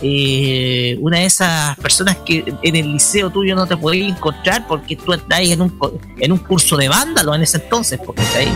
[0.00, 4.96] eh, una de esas personas que en el liceo tuyo no te podías encontrar porque
[4.96, 5.78] tú estás en un,
[6.18, 8.52] en un curso de vándalo en ese entonces porque está ahí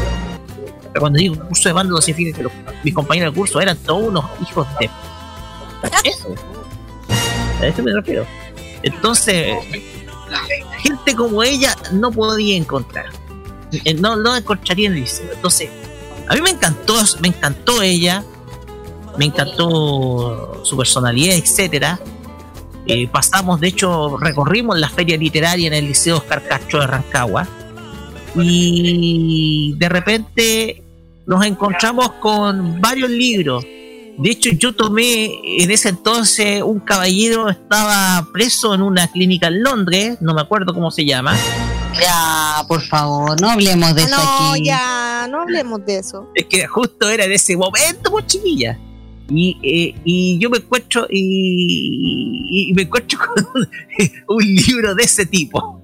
[0.93, 4.09] pero cuando digo curso de vándalo significa que los, mis compañeros de curso eran todos
[4.09, 4.91] unos hijos de
[6.05, 6.35] eso
[7.61, 8.27] a eso me refiero.
[8.83, 9.57] Entonces,
[10.79, 13.07] gente como ella no podía encontrar.
[13.73, 15.31] Eh, no, no encontraría en el liceo.
[15.33, 15.71] Entonces,
[16.29, 18.25] a mí me encantó, me encantó ella,
[19.19, 21.99] me encantó su personalidad, etcétera.
[22.87, 27.49] Eh, pasamos, de hecho, recorrimos la feria literaria en el Liceo Oscar Cacho de Rancagua.
[28.37, 30.83] Y de repente
[31.27, 33.65] nos encontramos con varios libros
[34.19, 39.63] de hecho, yo tomé en ese entonces un caballero estaba preso en una clínica en
[39.63, 41.37] Londres, no me acuerdo cómo se llama.
[42.01, 44.61] Ya, por favor, no hablemos de eso aquí.
[44.61, 46.31] No, ya, no hablemos de eso.
[46.35, 48.79] Es que justo era en ese momento, pues chiquilla.
[49.29, 53.69] Y, eh, y yo me encuentro y, me encuentro con
[54.29, 55.83] un, libro de ese tipo.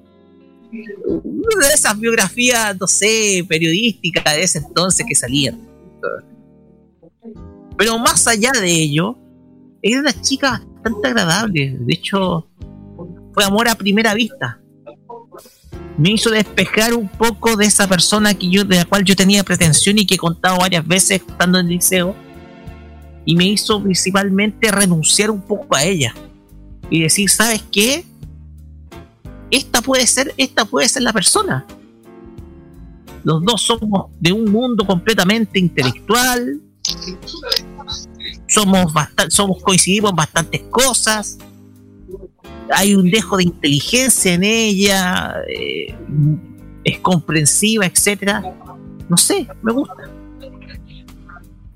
[0.71, 5.61] Una de esas biografías, no sé, periodísticas de ese entonces que salían.
[7.77, 9.19] Pero más allá de ello,
[9.83, 11.77] era una chica bastante agradable.
[11.81, 12.49] De hecho,
[13.33, 14.61] fue amor a primera vista.
[15.99, 19.45] Me hizo despejar un poco de esa persona que yo, de la cual yo tenía
[19.45, 22.15] pretensión y que he contado varias veces estando en el liceo.
[23.25, 26.15] Y me hizo principalmente renunciar un poco a ella.
[26.91, 28.05] Y decir, ¿sabes qué?
[29.51, 31.67] Esta puede ser, esta puede ser la persona.
[33.25, 36.61] Los dos somos de un mundo completamente intelectual,
[38.47, 41.39] somos bastante, somos coincidimos en bastantes cosas.
[42.71, 45.95] Hay un dejo de inteligencia en ella, eh,
[46.85, 48.43] es comprensiva, etcétera.
[49.09, 50.11] No sé, me gusta.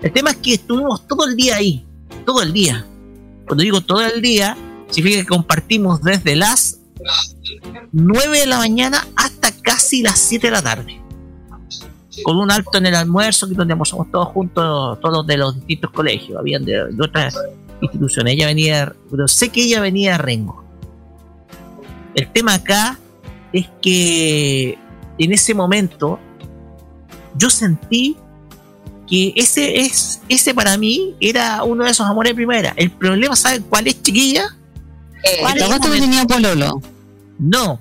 [0.01, 1.85] El tema es que estuvimos todo el día ahí,
[2.25, 2.87] todo el día.
[3.47, 4.57] Cuando digo todo el día,
[4.91, 6.81] significa que compartimos desde las
[7.93, 11.06] 9 de la mañana hasta casi las 7 de la tarde
[12.23, 16.39] con un alto en el almuerzo, donde almorzamos todos juntos, todos de los distintos colegios,
[16.39, 17.37] habían de, otras
[17.81, 18.35] instituciones.
[18.35, 20.65] Ella venía, pero sé que ella venía a Rengo.
[22.15, 22.99] El tema acá
[23.53, 24.79] es que
[25.19, 26.19] en ese momento
[27.37, 28.17] yo sentí
[29.07, 32.73] que ese es ese para mí era uno de esos amores de primera.
[32.77, 34.57] El problema, ¿saben cuál es, chiquilla?
[35.23, 36.81] Eh, ¿Cuál tenía pololo?
[37.39, 37.81] No,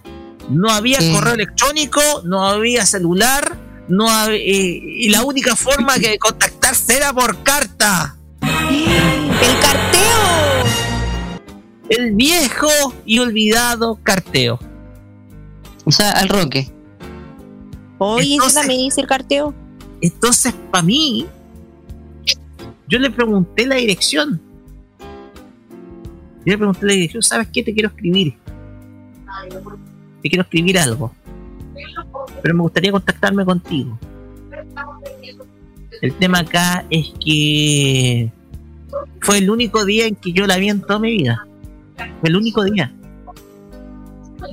[0.50, 6.98] no había correo electrónico, no había celular, no eh, y la única forma de contactarse
[6.98, 8.18] era por carta.
[8.42, 10.64] El carteo.
[11.90, 12.68] El viejo
[13.06, 14.60] y olvidado carteo.
[15.86, 16.72] O sea, al roque.
[18.00, 19.54] Oye, ¿eso también dice el carteo?
[20.02, 21.28] Entonces, para mí,
[22.88, 24.42] yo le pregunté la dirección.
[25.00, 27.64] Yo le pregunté la dirección, ¿sabes qué?
[27.64, 28.36] Te quiero escribir.
[30.22, 31.14] Te quiero escribir algo
[32.42, 33.98] pero me gustaría contactarme contigo.
[36.02, 38.32] El tema acá es que
[39.22, 41.48] fue el único día en que yo la vi en toda mi vida.
[42.20, 42.94] Fue el único día.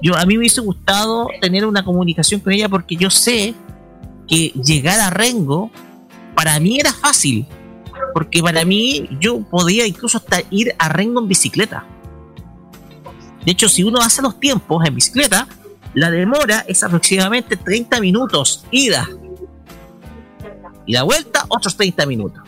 [0.03, 3.55] Yo a mí me hubiese gustado tener una comunicación con ella porque yo sé
[4.27, 5.71] que llegar a Rengo
[6.35, 7.47] para mí era fácil.
[8.15, 11.85] Porque para mí yo podía incluso hasta ir a Rengo en bicicleta.
[13.45, 15.49] De hecho, si uno hace los tiempos en bicicleta,
[15.95, 19.09] la demora es aproximadamente 30 minutos ida.
[20.87, 22.43] Y la vuelta, otros 30 minutos.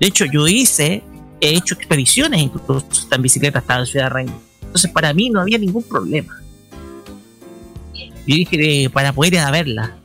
[0.00, 1.02] De hecho, yo hice,
[1.40, 4.32] he hecho expediciones incluso en bicicleta hasta la ciudad de.
[4.62, 6.40] Entonces, para mí no había ningún problema.
[7.94, 9.96] Yo dije eh, para poder ir a verla.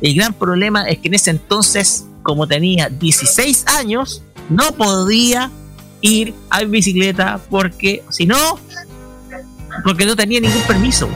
[0.00, 5.50] El gran problema es que en ese entonces, como tenía 16 años, no podía
[6.00, 8.58] ir a bicicleta porque si no,
[9.84, 11.08] porque no tenía ningún permiso.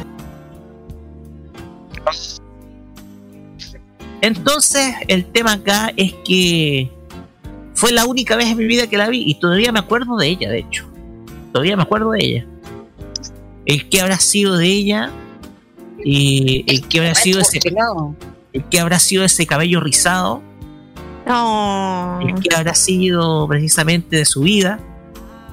[4.21, 6.91] Entonces, el tema acá es que
[7.75, 10.29] fue la única vez en mi vida que la vi y todavía me acuerdo de
[10.29, 10.87] ella, de hecho.
[11.53, 12.47] Todavía me acuerdo de ella.
[13.67, 15.11] El que habrá sido de ella
[16.03, 17.59] y el que habrá sido ese
[18.53, 20.43] el que habrá sido ese cabello rizado.
[21.27, 24.81] El que habrá sido precisamente de su vida.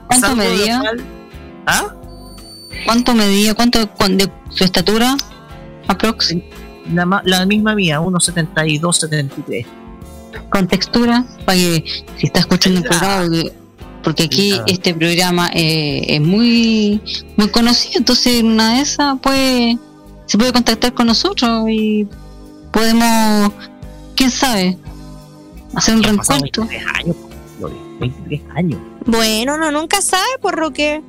[0.08, 0.82] ¿Cuánto medía?
[1.66, 1.96] ¿Ah?
[2.86, 3.54] ¿Cuánto medía?
[3.54, 5.16] ¿Cuánto de su estatura?
[5.88, 6.36] Aprox.
[6.94, 9.66] La, la misma mía, 1,72, 73.
[10.50, 11.84] Con textura, para que
[12.18, 13.28] si está escuchando el programa,
[14.04, 17.02] porque aquí este programa eh, es muy
[17.38, 19.78] muy conocido, entonces en una de esas puede,
[20.26, 22.08] se puede contactar con nosotros y
[22.72, 23.52] podemos,
[24.16, 24.78] quién sabe,
[25.76, 26.66] hacer un reencuentro.
[26.66, 27.16] 23 años,
[28.00, 28.80] 23 años.
[29.06, 31.02] Bueno, no nunca sabe por lo que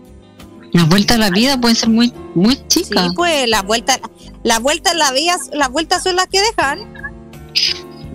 [0.73, 3.09] las vueltas a la vida pueden ser muy muy chicas.
[3.09, 4.01] Sí, pues las vueltas
[4.43, 6.81] las vueltas la vida, las vueltas son las que dejan.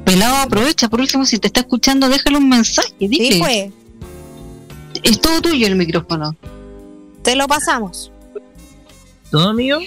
[0.03, 3.33] Pelado aprovecha, por último si te está escuchando, déjale un mensaje, dile.
[3.33, 3.71] Sí, pues.
[5.03, 6.35] Es todo tuyo el micrófono.
[7.21, 8.11] Te lo pasamos.
[9.31, 9.79] ¿Todo mío?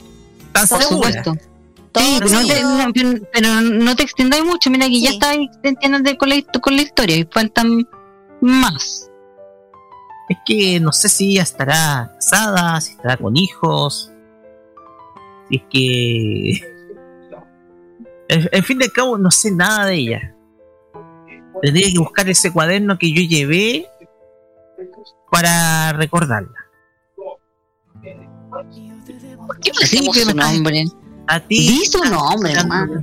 [0.52, 1.35] Por supuesto.
[1.35, 2.46] sí, pero no,
[2.92, 4.70] te, pero no, te, extendáis mucho.
[4.70, 7.88] Mira que ya está entiendes con la, con la historia y faltan
[8.40, 9.10] más.
[10.31, 14.12] Es que no sé si ella estará casada, si estará con hijos.
[15.49, 16.81] Si es que.
[18.29, 20.37] En, fin de cabo, no sé nada de ella.
[21.61, 23.88] Tendría que buscar ese cuaderno que yo llevé
[25.33, 26.55] para recordarla.
[29.49, 30.85] ¿Por qué no hacemos su nombre?
[31.27, 31.59] A ti.
[31.59, 33.03] Di su nombre, hermano.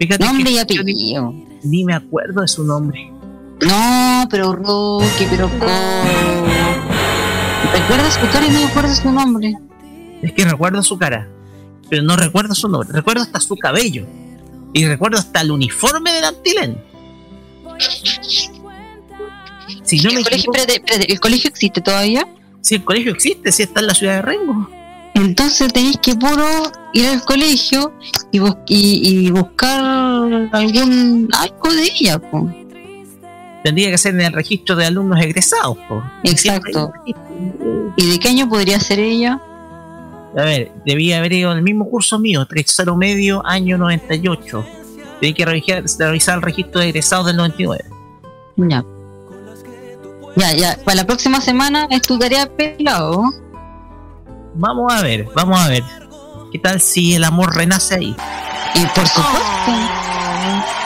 [0.00, 1.32] Fíjate nombre y apellido.
[1.62, 3.13] Ni, me acuerdo de su nombre.
[3.60, 5.50] No, pero Rocky, pero
[7.72, 9.54] ¿Recuerdas su cara y no recuerdas su nombre?
[10.22, 11.28] Es que recuerdo su cara,
[11.88, 12.88] pero no recuerdo su nombre.
[12.92, 14.06] Recuerdo hasta su cabello.
[14.72, 16.82] Y recuerdo hasta el uniforme de Antilén.
[19.82, 20.52] Si no ¿El, colegio,
[21.08, 22.26] ¿El colegio existe todavía?
[22.60, 24.68] Sí, el colegio existe, sí está en la ciudad de Rengo.
[25.14, 26.46] Entonces tenéis que puro
[26.92, 27.92] ir al colegio
[28.32, 29.80] y, y, buscar
[30.52, 32.20] algún algo de ella.
[33.64, 35.78] Tendría que ser en el registro de alumnos egresados.
[36.22, 36.92] Exacto.
[37.96, 39.40] ¿Y de qué año podría ser ella?
[40.36, 44.66] A ver, debía haber ido en el mismo curso mío, tercero medio, año 98.
[45.18, 47.84] Debí que revisar, revisar el registro de egresados del 99.
[48.56, 48.84] Ya.
[50.36, 50.78] Ya, ya.
[50.84, 53.22] Para la próxima semana es tu tarea pelado.
[54.56, 55.82] Vamos a ver, vamos a ver.
[56.52, 58.14] ¿Qué tal si el amor renace ahí?
[58.74, 60.03] Y por supuesto.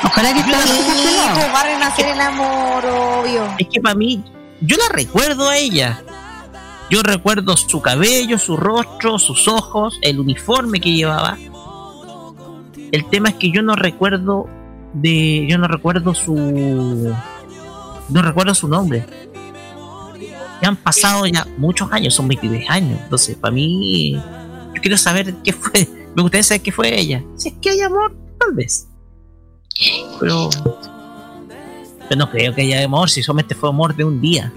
[0.05, 3.45] Ojalá que esté pues, va a renacer el amor, obvio.
[3.59, 4.23] Es que para mí,
[4.61, 6.03] yo la recuerdo a ella.
[6.91, 11.37] Yo recuerdo su cabello, su rostro, sus ojos, el uniforme que llevaba.
[12.93, 14.49] El tema es que yo no recuerdo
[14.95, 15.47] de.
[15.49, 17.15] Yo no recuerdo su.
[18.09, 19.05] No recuerdo su nombre.
[20.63, 22.99] Ya han pasado ya muchos años, son 23 años.
[23.03, 24.15] Entonces, para mí,
[24.75, 25.87] yo quiero saber qué fue.
[26.17, 27.23] Me gustaría saber qué fue ella.
[27.37, 28.88] Si es que hay amor, tal vez.
[30.21, 30.51] Pero.
[32.09, 34.53] Pero no creo que haya amor, si solamente fue amor de un día.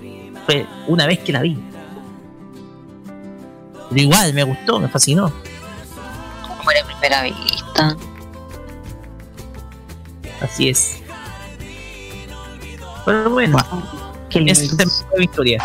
[0.46, 1.58] Fue una vez que la vi.
[3.90, 5.32] Pero igual, me gustó, me fascinó.
[6.58, 7.98] Como era primera vista.
[10.42, 11.02] Así es.
[13.06, 13.58] Pero bueno.
[14.30, 15.62] Esa es mi historia.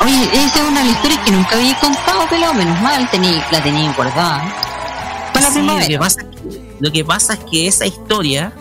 [0.00, 3.92] Oye, esa es una historia que nunca había contado, pero menos mal, tenía, la tenía
[3.92, 4.54] guardada.
[5.32, 6.22] Para lo, que pasa,
[6.80, 8.52] lo que pasa es que esa historia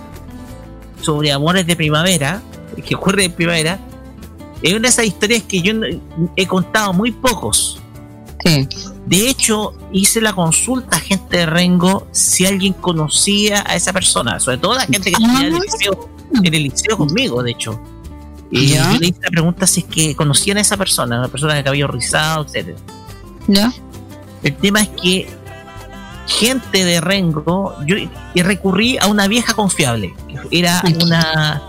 [1.07, 2.41] sobre amores de primavera,
[2.85, 3.79] que ocurre en primavera,
[4.61, 5.71] es una de esas historias que yo
[6.35, 7.81] he contado muy pocos.
[9.05, 14.37] De hecho, hice la consulta a gente de Rengo si alguien conocía a esa persona,
[14.41, 16.09] sobre todo la gente que tenía en el liceo,
[16.43, 17.79] en el liceo conmigo, de hecho.
[18.51, 21.53] Y yo le hice la pregunta si es que conocían a esa persona, una persona
[21.53, 22.77] de cabello rizado, etcétera.
[23.47, 23.73] ¿Ya?
[24.43, 25.29] El tema es que
[26.27, 30.13] gente de Rengo, yo y recurrí a una vieja confiable,
[30.49, 31.61] que era una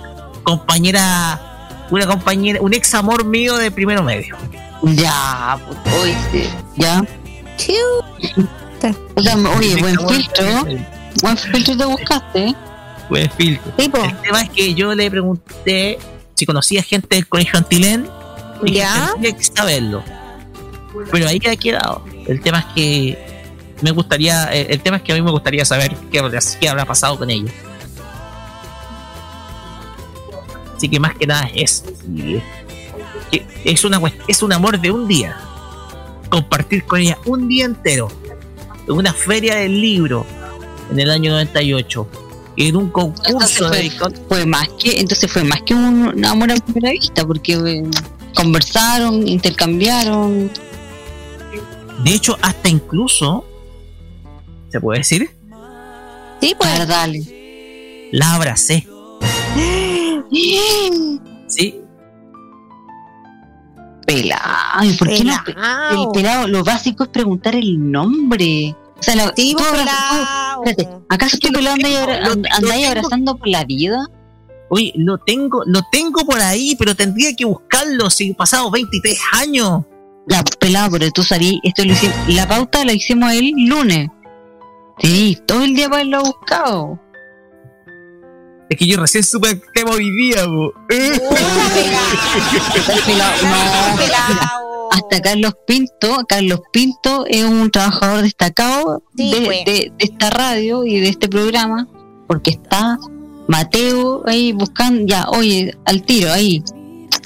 [0.42, 4.36] compañera, una compañera, un ex amor mío de primero medio.
[4.82, 5.58] Ya,
[6.00, 7.04] oíste, ya.
[9.56, 10.46] oye, buen filtro,
[11.22, 12.54] buen filtro te buscaste.
[13.08, 13.72] Buen filtro.
[14.04, 15.98] El tema es que yo le pregunté
[16.34, 18.08] si conocía gente del colegio Antilén,
[18.64, 20.02] y ya que saberlo.
[21.10, 22.04] Pero ahí ha quedado.
[22.26, 23.37] El tema es que
[23.82, 26.22] me gustaría, eh, el tema es que a mí me gustaría saber qué,
[26.60, 27.50] qué habrá pasado con ella.
[30.76, 31.84] Así que más que nada es
[33.64, 35.36] es una es un amor de un día.
[36.28, 38.08] Compartir con ella un día entero
[38.86, 40.24] en una feria del libro
[40.90, 42.08] en el año 98
[42.56, 43.90] en un concurso fue,
[44.28, 47.82] fue, más que entonces fue más que un, amor a primera vista porque eh,
[48.34, 50.50] conversaron intercambiaron
[52.02, 53.44] de hecho hasta incluso
[54.70, 55.30] se puede decir
[56.40, 58.86] sí pues dale la abracé
[61.48, 61.82] sí
[64.08, 64.96] pelado.
[64.98, 65.34] ¿Por qué no?
[65.90, 68.74] El pelado, lo básico es preguntar el nombre.
[68.98, 70.64] O sea, la, sí, pelado.
[71.08, 71.76] ¿acaso tú pelado
[72.50, 74.06] andáis abrazando por la vida?
[74.70, 79.18] Oye, lo tengo, lo tengo por ahí, pero tendría que buscarlo si he pasado 23
[79.32, 79.84] años.
[80.26, 84.08] Ya, pelado, pero tú salí, esto lo hicimos, la pauta la hicimos el lunes.
[85.00, 87.00] Sí, todo el día para haberlo buscado.
[88.68, 90.72] Es que yo recién supe el tema hoy día, bo.
[94.90, 101.28] Hasta Carlos Pinto, Carlos Pinto es un trabajador destacado de, esta radio y de este
[101.28, 101.88] programa,
[102.26, 102.98] porque está
[103.46, 106.62] Mateo ahí buscando, ya, oye, al tiro, ahí,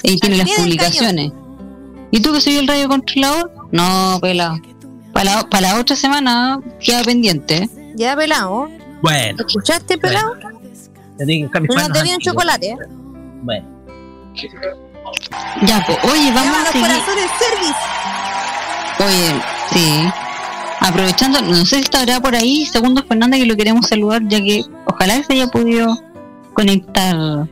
[0.05, 1.33] ahí tiene las publicaciones.
[2.11, 3.51] ¿Y tú que soy el radio controlador?
[3.71, 4.57] No, pelado.
[5.13, 7.69] Para la, para la otra semana queda pendiente.
[7.95, 8.69] Ya, pelado.
[9.01, 9.37] Bueno.
[9.45, 10.35] ¿Escuchaste, pelado?
[11.17, 12.77] Te digo, no te viene chocolate, ¿eh?
[13.43, 13.67] Bueno.
[15.65, 16.87] Ya, pues, oye, vamos a seguir.
[17.39, 17.73] service.
[18.99, 19.41] Oye,
[19.71, 20.09] sí.
[20.79, 24.63] Aprovechando, no sé si estará por ahí, segundo Fernández, que lo queremos saludar, ya que
[24.85, 25.97] ojalá se haya podido
[26.53, 27.47] conectar.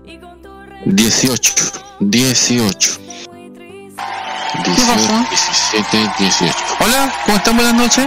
[0.85, 1.53] 18,
[1.99, 2.99] 18.
[4.63, 6.55] 18, 17, 18.
[6.79, 7.55] Hola, ¿cómo están?
[7.55, 8.05] Buenas noches.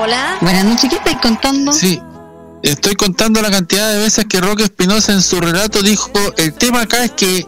[0.00, 0.38] Hola.
[0.40, 1.72] Buenas noches, ¿qué estáis contando?
[1.72, 2.02] Sí,
[2.62, 6.82] estoy contando la cantidad de veces que Roque Espinosa en su relato dijo, el tema
[6.82, 7.46] acá es que...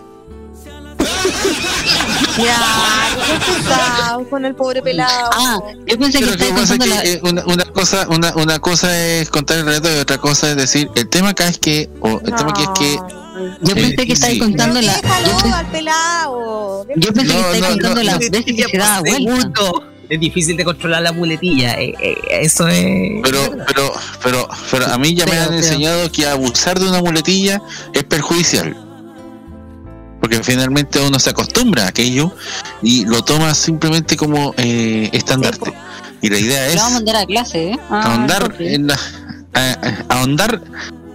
[2.39, 5.31] Ya, con el pobre pelado.
[5.33, 9.29] Ah, yo pensé que, que, contando que eh, una, una, cosa una, una cosa es
[9.31, 12.35] contar el relato y otra cosa es decir, el tema acá es que, o el
[12.35, 12.99] tema aquí es que
[13.63, 14.95] yo pensé que estáis contando la.
[14.95, 16.87] Yo pensé, al pelado.
[16.97, 19.63] Yo pensé que estáis contando las veces que se daba vuelta
[20.11, 21.81] es difícil de controlar la muletilla.
[21.81, 22.85] Eh, eh, eso es.
[23.23, 23.93] Pero, pero,
[24.23, 27.63] pero, pero a mí ya me han enseñado que abusar de una muletilla
[27.95, 28.90] es perjudicial.
[30.21, 32.33] Porque finalmente uno se acostumbra a aquello
[32.83, 35.73] y lo toma simplemente como eh, estandarte.
[36.21, 36.77] y la idea es.
[36.77, 37.79] vamos a mandar a clase, ¿eh?
[37.89, 38.99] Ah, ahondar, en la,
[40.09, 40.61] ahondar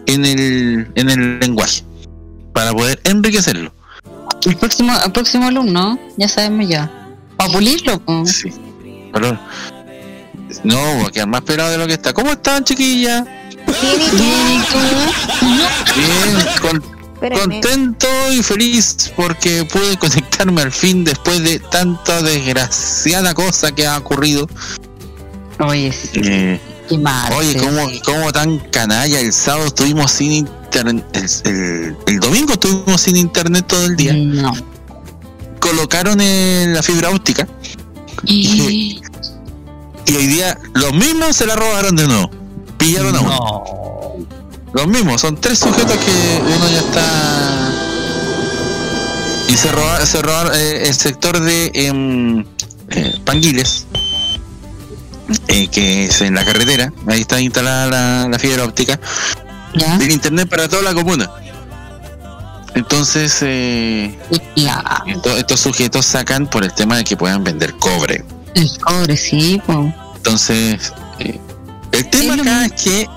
[0.08, 1.84] en el, en el lenguaje
[2.54, 3.72] para poder enriquecerlo.
[4.46, 6.92] El próximo, el próximo alumno, ya sabemos ya.
[7.38, 8.52] Para pulirlo, Sí.
[10.64, 12.14] No, va a quedar más pelado de lo que está.
[12.14, 13.26] ¿Cómo están, chiquillas?
[13.26, 14.62] Bien,
[15.96, 16.95] Bien,
[17.34, 23.98] contento y feliz porque pude conectarme al fin después de tanta desgraciada cosa que ha
[23.98, 24.48] ocurrido.
[25.60, 26.60] Oye, eh,
[27.36, 29.20] Oye, ¿cómo, ¿cómo, tan canalla?
[29.20, 31.06] El sábado estuvimos sin internet.
[31.46, 34.14] El, domingo estuvimos sin internet todo el día.
[34.14, 34.54] No.
[35.60, 37.48] Colocaron en la fibra óptica.
[38.24, 39.02] Y,
[40.08, 42.30] hoy día los mismos se la robaron de nuevo.
[42.78, 43.95] Pillaron a uno.
[44.76, 47.72] Los mismos, son tres sujetos que uno ya está.
[49.48, 50.20] Y se robaron, se
[50.62, 52.44] eh, el sector de em,
[52.90, 53.86] eh, Panguiles,
[55.48, 56.92] eh, que es en la carretera.
[57.08, 59.00] Ahí está instalada la, fibra óptica.
[59.98, 61.32] Del internet para toda la comuna.
[62.76, 64.14] Entonces, eh,
[65.38, 68.26] estos, sujetos sacan por el tema de que puedan vender cobre.
[68.54, 69.62] El cobre, sí.
[70.18, 71.40] Entonces, eh,
[71.94, 73.10] el tema acá es que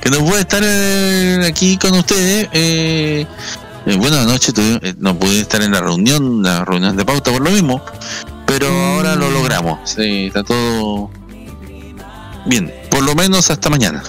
[0.00, 2.48] que no puede estar eh, aquí con ustedes.
[2.52, 3.26] Eh,
[3.98, 4.52] bueno, anoche
[4.98, 7.80] no pude estar en la reunión, la reunión de pauta por lo mismo,
[8.44, 9.32] pero ahora lo mm.
[9.32, 9.90] logramos.
[9.90, 11.10] Sí, está todo
[12.46, 14.02] bien, por lo menos hasta mañana.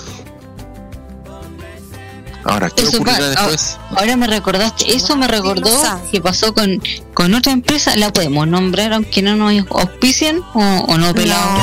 [2.48, 3.78] Ahora, ¿qué ocurrirá después?
[3.96, 5.70] Ahora me recordaste, eso me recordó
[6.12, 6.82] que pasó con,
[7.14, 11.60] con otra empresa, la podemos nombrar aunque no nos auspicien o, no pelado.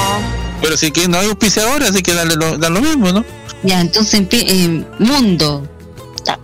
[0.61, 3.25] Pero si que no hay auspiciadores, así que dale lo, lo mismo, ¿no?
[3.65, 5.69] Ya, entonces eh, Mundo,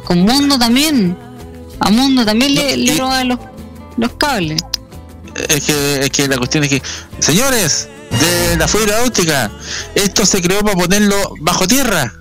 [0.05, 1.17] con Mundo también,
[1.79, 3.39] a Mundo también le, le roban los,
[3.97, 4.63] los cables.
[5.49, 6.83] Es que, es que la cuestión es que,
[7.19, 9.51] señores, de la fibra óptica,
[9.95, 12.13] esto se creó para ponerlo bajo tierra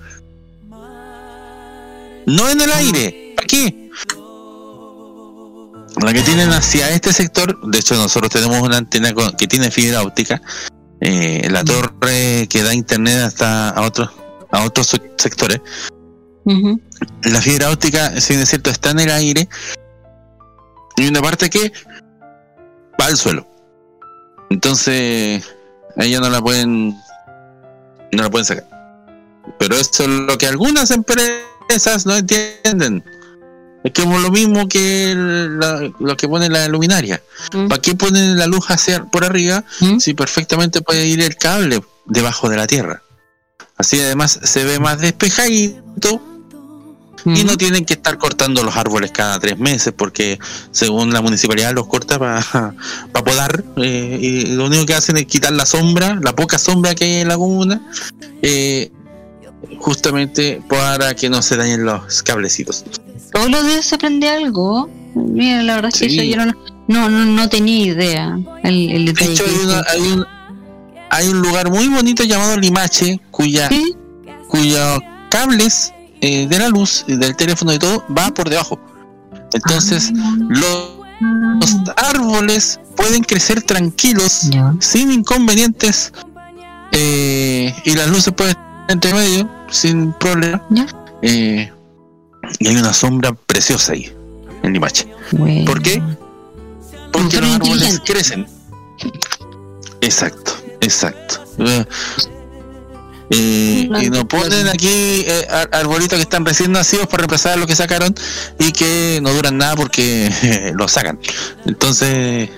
[2.26, 3.34] no en el aire.
[3.42, 3.90] Aquí.
[6.00, 10.02] La que tienen hacia este sector, de hecho nosotros tenemos una antena que tiene fibra
[10.02, 10.40] óptica,
[11.00, 14.10] eh, la torre que da internet hasta a otros
[14.52, 15.60] a otros sectores.
[17.24, 19.48] La fibra óptica, si es cierto, está en el aire
[20.96, 21.72] y una parte que
[23.00, 23.46] va al suelo.
[24.50, 25.44] Entonces,
[25.96, 26.90] ella no la pueden
[28.12, 28.66] no la pueden sacar.
[29.58, 33.04] Pero eso es lo que algunas empresas no entienden.
[33.82, 37.22] Es como lo mismo que lo que pone la luminaria.
[37.52, 37.68] Mm.
[37.68, 39.98] ¿Para qué ponen la luz hacia por arriba mm.
[39.98, 43.02] si perfectamente puede ir el cable debajo de la tierra?
[43.80, 46.20] Así además se ve más despejadito
[47.24, 50.38] y no tienen que estar cortando los árboles cada tres meses porque
[50.70, 52.74] según la municipalidad los corta para
[53.24, 57.04] podar eh, y lo único que hacen es quitar la sombra, la poca sombra que
[57.04, 57.80] hay en la comuna.
[58.42, 58.92] Eh,
[59.78, 62.84] justamente para que no se dañen los cablecitos.
[63.32, 64.90] Todos los días se aprende algo.
[65.14, 66.52] Mira, la verdad es que yo no,
[66.86, 68.38] no, no, tenía idea.
[68.62, 69.44] El, de hecho,
[69.88, 70.26] hay, un,
[71.10, 73.68] hay un lugar muy bonito llamado Limache, cuya,
[74.48, 78.78] cuyos cables eh, de la luz, del teléfono y todo, va por debajo.
[79.52, 80.36] Entonces, ah.
[80.48, 81.00] los,
[81.96, 86.12] árboles pueden crecer tranquilos, sin inconvenientes,
[86.92, 90.62] eh, y las luces pueden estar entre medio, sin problema.
[91.22, 91.70] Eh,
[92.58, 94.12] y hay una sombra preciosa ahí,
[94.62, 95.08] en Limache.
[95.66, 96.02] ¿Por qué?
[97.12, 98.46] Porque los árboles crecen.
[100.00, 101.44] Exacto, exacto.
[103.32, 107.76] Eh, y nos ponen aquí eh, arbolitos que están recién nacidos para reemplazar lo que
[107.76, 108.12] sacaron
[108.58, 111.18] y que no duran nada porque lo sacan.
[111.64, 112.50] Entonces,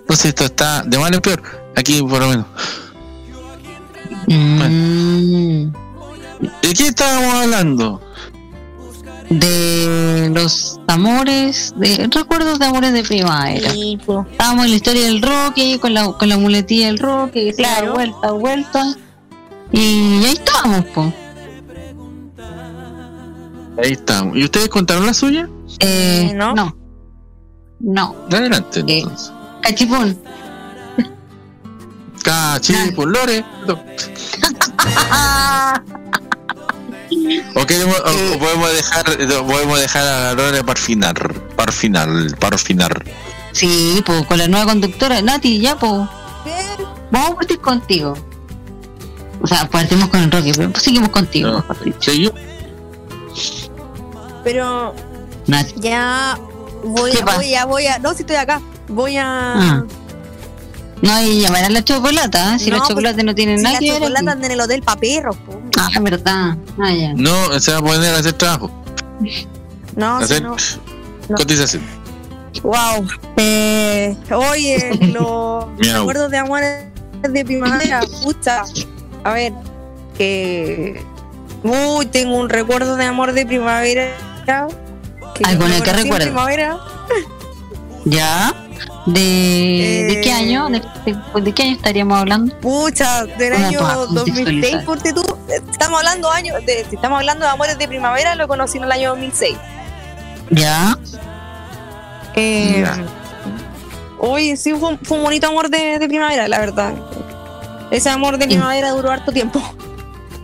[0.00, 1.42] entonces esto está de mal en peor,
[1.74, 2.46] aquí por lo menos.
[4.26, 5.72] Mm.
[6.62, 8.07] ¿De qué estábamos hablando?
[9.30, 13.70] De los amores, de recuerdos de amores de primavera.
[13.70, 17.94] Estábamos en la historia del Roque, con la, con la muletilla del Roque, claro.
[17.94, 18.84] vuelta, vuelta.
[19.72, 21.14] Y ahí estábamos, pues.
[23.82, 24.36] Ahí estamos.
[24.36, 25.48] ¿Y ustedes contaron la suya?
[25.80, 26.54] Eh, no.
[26.54, 26.76] No.
[27.80, 28.16] No.
[28.32, 29.32] Adelante, eh, entonces.
[29.62, 30.18] Cachipún.
[32.22, 33.44] Cachipún, Lore.
[37.54, 39.04] O, queremos, o podemos dejar
[39.46, 41.14] podemos dejar a Lore para final,
[41.56, 42.92] para final, para final.
[43.52, 46.08] Sí, pues con la nueva conductora, Nati, ya pues.
[47.10, 48.14] Vamos a partir contigo.
[49.40, 51.64] O sea, partimos con el Rocky, pero seguimos contigo, no.
[54.44, 54.94] Pero
[55.46, 55.74] Nati.
[55.80, 56.38] ya
[56.84, 57.98] voy, voy, ya voy a.
[57.98, 58.60] No, si estoy acá.
[58.88, 59.54] Voy a.
[59.54, 59.84] Ah.
[61.00, 64.00] No, y llamar a la chocolata, si los pues, chocolates no tienen nada que ver.
[64.00, 65.36] Las chocolates en el hotel para perros.
[65.78, 66.56] Ah, verdad.
[66.80, 67.14] Ah, ya.
[67.14, 68.70] No, se va a poner a hacer trabajo.
[69.96, 70.56] No, hacer no,
[71.36, 71.82] cotización.
[72.62, 73.06] Wow.
[73.36, 76.62] Eh, oye, los recuerdos de amor
[77.22, 78.62] de primavera, pucha.
[79.24, 79.52] A ver,
[80.16, 81.02] que.
[81.62, 84.16] Uy, tengo un recuerdo de amor de primavera.
[85.34, 86.80] Que ¿Algo en el que recuerdo?
[88.04, 88.54] ¿Ya?
[89.08, 90.68] ¿De, ¿De qué año?
[90.68, 90.82] ¿De,
[91.40, 92.54] de, qué año estaríamos hablando?
[92.60, 97.78] Pucha, del año 2006, porque tú, estamos hablando años, de, si estamos hablando de amores
[97.78, 99.56] de primavera, lo conocí en el año 2006.
[100.50, 100.98] ¿Ya?
[102.34, 102.84] Eh,
[104.20, 106.92] Uy, sí, fue, un bonito amor de, primavera, la verdad.
[107.90, 109.62] Ese amor de primavera duró harto tiempo.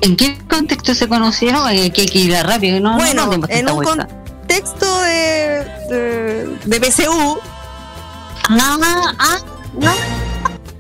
[0.00, 1.66] ¿En qué contexto se conocieron?
[1.66, 2.96] Hay que ir rápido, ¿no?
[2.96, 7.38] Bueno, en un contexto de, de, de PCU,
[8.50, 9.38] Ah, ah,
[9.74, 9.90] no.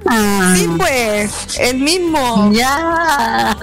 [0.06, 0.54] Ah.
[0.56, 2.52] Sí, pues, el mismo.
[2.52, 3.56] Ya.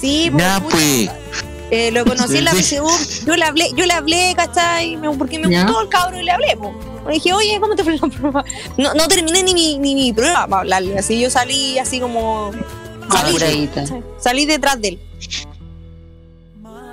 [0.00, 0.44] sí, pues.
[0.44, 1.10] Ya, pues.
[1.70, 2.86] Eh, lo conocí en la PSU,
[3.26, 4.96] yo le hablé, yo le hablé, ¿cachai?
[5.18, 6.72] Porque me gustó el cabrón y le hablé, pues.
[7.06, 8.44] Le dije, oye, ¿cómo te fue la prueba?
[8.76, 12.52] No, no terminé ni mi, ni mi prueba para hablarle, así yo salí así como...
[13.10, 13.70] Salí,
[14.18, 15.00] salí detrás de él.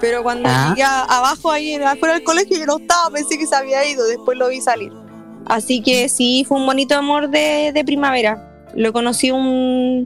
[0.04, 0.76] Pero cuando ah.
[0.78, 4.38] ya abajo, ahí afuera del colegio, yo no estaba, pensé que se había ido, después
[4.38, 4.91] lo vi salir.
[5.45, 8.68] Así que sí, fue un bonito amor de, primavera.
[8.76, 10.06] Lo conocí un,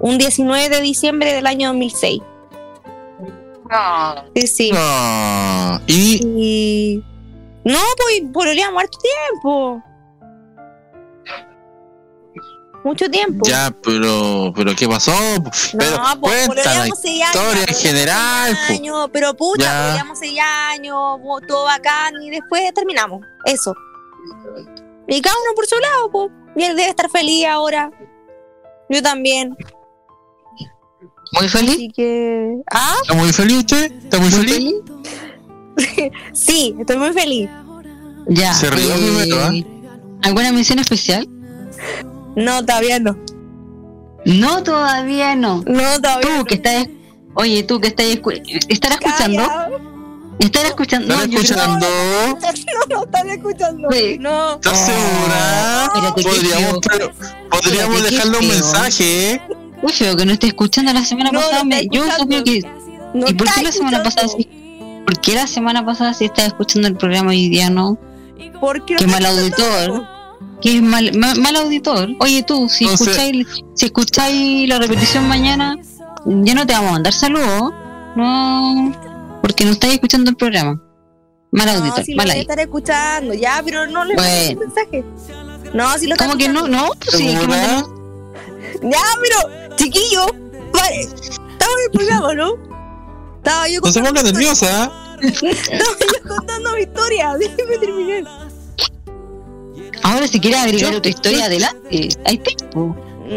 [0.00, 2.20] un 19 de diciembre del año 2006.
[3.70, 4.24] Ah.
[4.34, 4.70] Sí, sí.
[4.74, 5.80] Ah.
[5.86, 6.20] ¿Y?
[6.36, 7.04] y...
[7.64, 9.84] No, pues, por el muerto tiempo
[12.84, 13.46] mucho tiempo.
[13.46, 15.12] Ya, pero, pero ¿qué pasó?
[15.76, 18.58] Pero no, pues, cuenta la historia en general.
[18.68, 20.96] Años, pero pucha, podíamos seis años,
[21.46, 23.20] todo bacán y después terminamos.
[23.44, 23.74] Eso.
[25.06, 26.30] Y cada uno por su lado, pues.
[26.56, 27.90] Y él debe estar feliz ahora.
[28.88, 29.56] Yo también.
[31.32, 31.74] ¿Muy feliz?
[31.74, 32.56] Así que...
[32.70, 32.94] ¿Ah?
[33.02, 33.92] ¿Está muy feliz usted?
[33.92, 34.74] ¿Está muy, feliz?
[36.32, 37.50] sí, estoy muy feliz.
[38.28, 38.54] Ya.
[38.54, 39.52] Se rió primero, ¿ah?
[40.22, 41.28] ¿Alguna misión especial?
[42.44, 43.16] No, todavía no.
[44.24, 45.62] No, todavía no.
[45.66, 46.86] No, todavía Tú que estás.
[47.34, 48.06] Oye, tú que estás.
[48.06, 49.42] escu- ¿Estarás escuchando?
[50.38, 51.14] ¿Estarás escuchando?
[51.14, 51.86] ¿Estás No, escuchando?
[51.86, 53.88] No, no, están escuchando.
[53.90, 54.16] Sí.
[54.20, 54.54] No.
[54.54, 55.84] ¿Estás segura?
[55.86, 56.78] Espérate, qué Podríamos,
[57.50, 59.32] podríamos dejarle un mensaje.
[59.32, 59.42] ¿eh?
[59.82, 61.58] Uy, feo que no esté escuchando la semana No, pasada.
[61.60, 62.60] no me- yo supe que.
[63.14, 64.48] No ¿Y por qué la semana pasada sí?
[65.06, 67.98] ¿Por qué la semana pasada sí estaba escuchando el programa hoy día no?
[68.60, 70.06] ¿Por qué no mal escuchando?
[70.58, 70.60] Auditor.
[70.60, 72.08] Qué mal, ma- mal auditor.
[72.20, 75.76] Oye, tú, si Entonces- escucháis, si escucháis la repetición mañana,
[76.26, 77.72] ya no te vamos a mandar saludos.
[78.16, 78.92] No,
[79.42, 80.80] porque no estáis escuchando el programa.
[81.50, 82.40] Mal No, auditor, si lo mal voy a ahí.
[82.42, 84.52] estar escuchando, ya, pero no le Bueno.
[84.52, 85.04] un mensaje.
[85.72, 86.66] No, si lo ¿Cómo que no?
[86.68, 87.46] No, pues sí, que.
[88.82, 90.26] Ya, pero, chiquillo,
[90.72, 91.00] vale.
[91.00, 92.52] Estaba en el programa, ¿no?
[93.36, 94.92] Estaba yo No se contando, ponga nerviosa.
[95.22, 97.36] estaba yo contando mi historia.
[97.38, 98.47] Déjeme terminar.
[100.08, 102.08] Ahora, si quieres agregar Yo- otra historia, adelante.
[102.24, 102.96] Hay tiempo.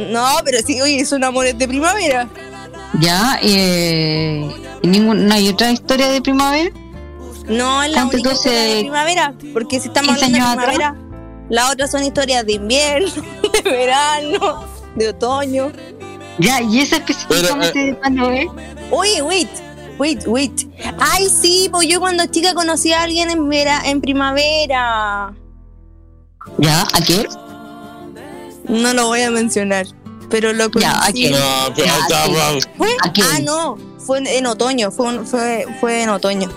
[0.09, 2.29] No, pero sí, oye, son amores de primavera.
[2.99, 4.49] Ya, eh,
[4.81, 6.69] ¿y ningún- ¿no hay otra historia de primavera?
[7.47, 10.65] No es la ¿Cuánto única entonces, de primavera, porque si estamos 15 hablando de años
[10.77, 10.95] primavera,
[11.49, 13.11] las otras son historias de invierno,
[13.63, 14.63] de verano,
[14.95, 15.71] de otoño.
[16.39, 18.47] Ya, ¿y esa específicamente de cuándo es?
[18.91, 19.49] Oye, wait,
[19.99, 20.61] wait, wait.
[20.99, 25.33] Ay, sí, pues yo cuando chica conocí a alguien en, vera, en primavera.
[26.57, 27.27] Ya, ¿a qué?
[28.67, 29.85] No lo voy a mencionar,
[30.29, 30.91] pero lo conocí.
[30.91, 31.29] Ya, ¿a qué?
[31.31, 32.69] No, pero está.
[32.77, 32.89] ¿Fue?
[33.03, 33.27] ¿A quién?
[33.31, 36.49] Ah, no, fue en, en otoño, fue, un- fue, fue en otoño.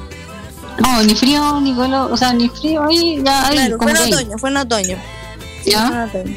[0.79, 4.07] No, ni frío, ni color, o sea, ni frío, ahí, ya, ahí, Claro, como fue
[4.07, 4.97] en otoño, fue en otoño.
[5.65, 5.87] Sí, ¿Ya?
[5.87, 6.37] fue en otoño.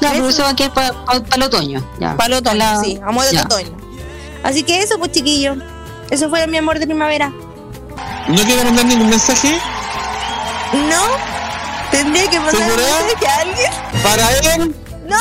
[0.00, 0.42] Ya, pero Eso.
[0.42, 0.94] va a quedar para
[1.36, 1.84] el otoño.
[2.00, 2.16] Ya.
[2.16, 3.76] Para el otoño, La- sí, amor de otoño.
[4.42, 5.56] Así que eso, pues chiquillo.
[6.10, 7.32] Eso fue mi amor de primavera.
[8.28, 9.56] ¿No quiere mandar ningún mensaje?
[10.72, 11.02] No,
[11.92, 12.86] tendría que mandar un ¿Segura?
[13.06, 13.72] mensaje a alguien.
[14.02, 14.74] Para él.
[15.08, 15.18] No,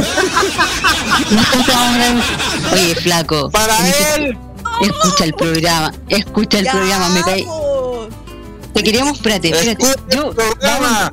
[2.72, 3.50] Oye, flaco.
[3.50, 3.76] Para
[4.16, 4.36] él.
[4.82, 7.44] Escucha el programa, escucha el Ya, programa, me cae.
[8.72, 9.82] Te queríamos, espérate, espérate.
[9.82, 11.12] Escucha Yo, el programa.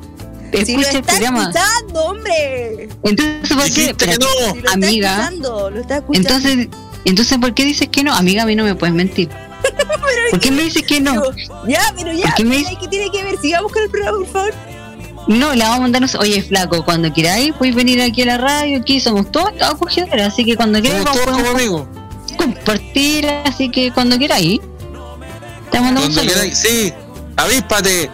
[0.50, 1.42] Si lo escucha el está programa.
[1.42, 2.88] escuchando, hombre.
[3.02, 3.84] Entonces, ¿por qué?
[3.90, 4.24] Espérate.
[4.24, 4.52] no.
[4.54, 5.10] Si lo Amiga.
[5.10, 6.28] está escuchando, lo está escuchando.
[6.30, 6.68] Entonces,
[7.04, 8.14] entonces, ¿por qué dices que no?
[8.14, 9.28] Amiga, a mí no me puedes mentir.
[10.30, 11.22] ¿Por qué me dices que no?
[11.66, 12.26] Ya, pero ya.
[12.26, 13.38] ¿Por qué me mira, dice- ¿Qué tiene que ver?
[13.40, 14.54] Sigamos con el programa, por favor.
[15.28, 16.14] No, la vamos a mandarnos.
[16.14, 18.78] Oye, flaco, cuando queráis, podéis venir aquí a la radio.
[18.80, 22.36] Aquí somos todos acogedores, así que cuando queráis, Somos vamos todos como podemos amigos.
[22.38, 23.26] compartir.
[23.44, 24.60] Así que cuando queráis,
[25.70, 26.34] te mandamos un Cuando saludo.
[26.34, 26.58] queráis.
[26.58, 26.92] Sí.
[27.36, 28.10] Avíspate.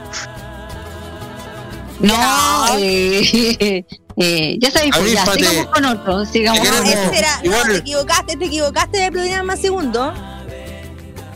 [2.00, 2.66] No, Ya.
[2.78, 3.84] eh,
[4.16, 6.24] eh, ya sabéis, pues, ya, sigamos con otro.
[6.26, 7.72] Sigamos con No, otro.
[7.72, 10.12] te equivocaste, te equivocaste de programa segundo.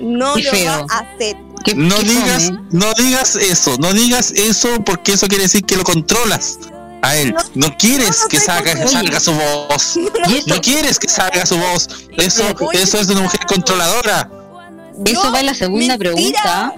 [0.00, 0.86] No Qué lo feo.
[0.88, 1.36] va a hacer.
[1.64, 2.60] ¿Qué- No qué digas, fome?
[2.72, 6.58] no digas eso, no digas eso porque eso quiere decir que lo controlas
[7.04, 7.34] a él.
[7.54, 9.96] No quieres no que salga, su voz.
[10.46, 11.88] No quieres que salga su voz.
[12.16, 14.30] Eso, eso es de una mujer controladora.
[15.04, 16.12] eso va en la segunda mentira.
[16.12, 16.74] pregunta.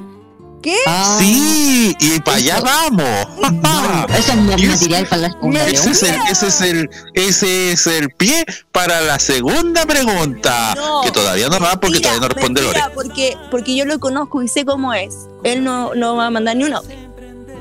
[0.62, 0.74] ¿Qué?
[0.87, 3.29] Ah, Sí, y para allá vamos.
[4.18, 7.87] Eso es más material para la segunda Ese es, el, ese, es el, ese es
[7.87, 10.74] el pie para la segunda pregunta.
[10.74, 11.03] No.
[11.03, 12.81] que todavía no va porque Mentira, todavía no responde Lore.
[12.95, 15.14] porque, porque yo lo conozco y sé cómo es.
[15.45, 16.81] Él no, no va a mandar ni uno.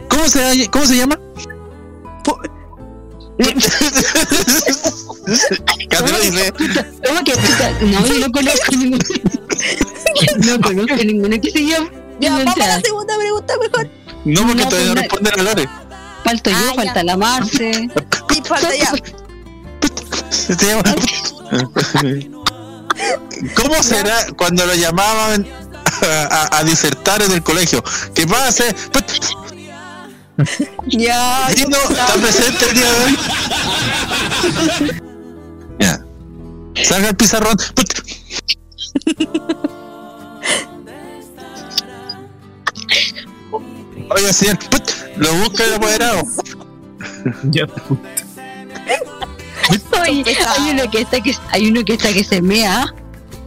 [0.09, 1.19] ¿Cómo se, ¿Cómo se llama?
[7.05, 7.71] ¿Cómo que puta?
[7.81, 9.03] No, yo no conozco ninguno.
[10.37, 11.89] No conozco ninguno que se llame.
[12.19, 13.89] Ya, vamos a la segunda pregunta mejor.
[14.25, 15.69] no, porque No, todavía no pues, responde la Lore.
[16.23, 16.73] Falto yo, Ah, ya.
[16.75, 17.89] falta la Marce.
[18.31, 18.91] Sí, falta ya.
[20.29, 20.95] Se llama-
[23.55, 25.45] ¿Cómo será cuando lo llamaban
[26.03, 26.05] a,
[26.51, 27.83] a- a disertar en el colegio?
[28.13, 28.63] ¿Qué pasa?
[30.87, 31.47] Ya.
[31.55, 33.17] Dino, ¿está presente el día de hoy?
[35.79, 35.99] Ya.
[36.83, 37.57] Saca el pizarrón.
[44.09, 44.57] Oiga, señor,
[45.17, 46.23] lo busca el apoderado.
[47.45, 47.65] Ya,
[50.01, 52.93] Oye, hay uno que está que hay uno que está que se mea.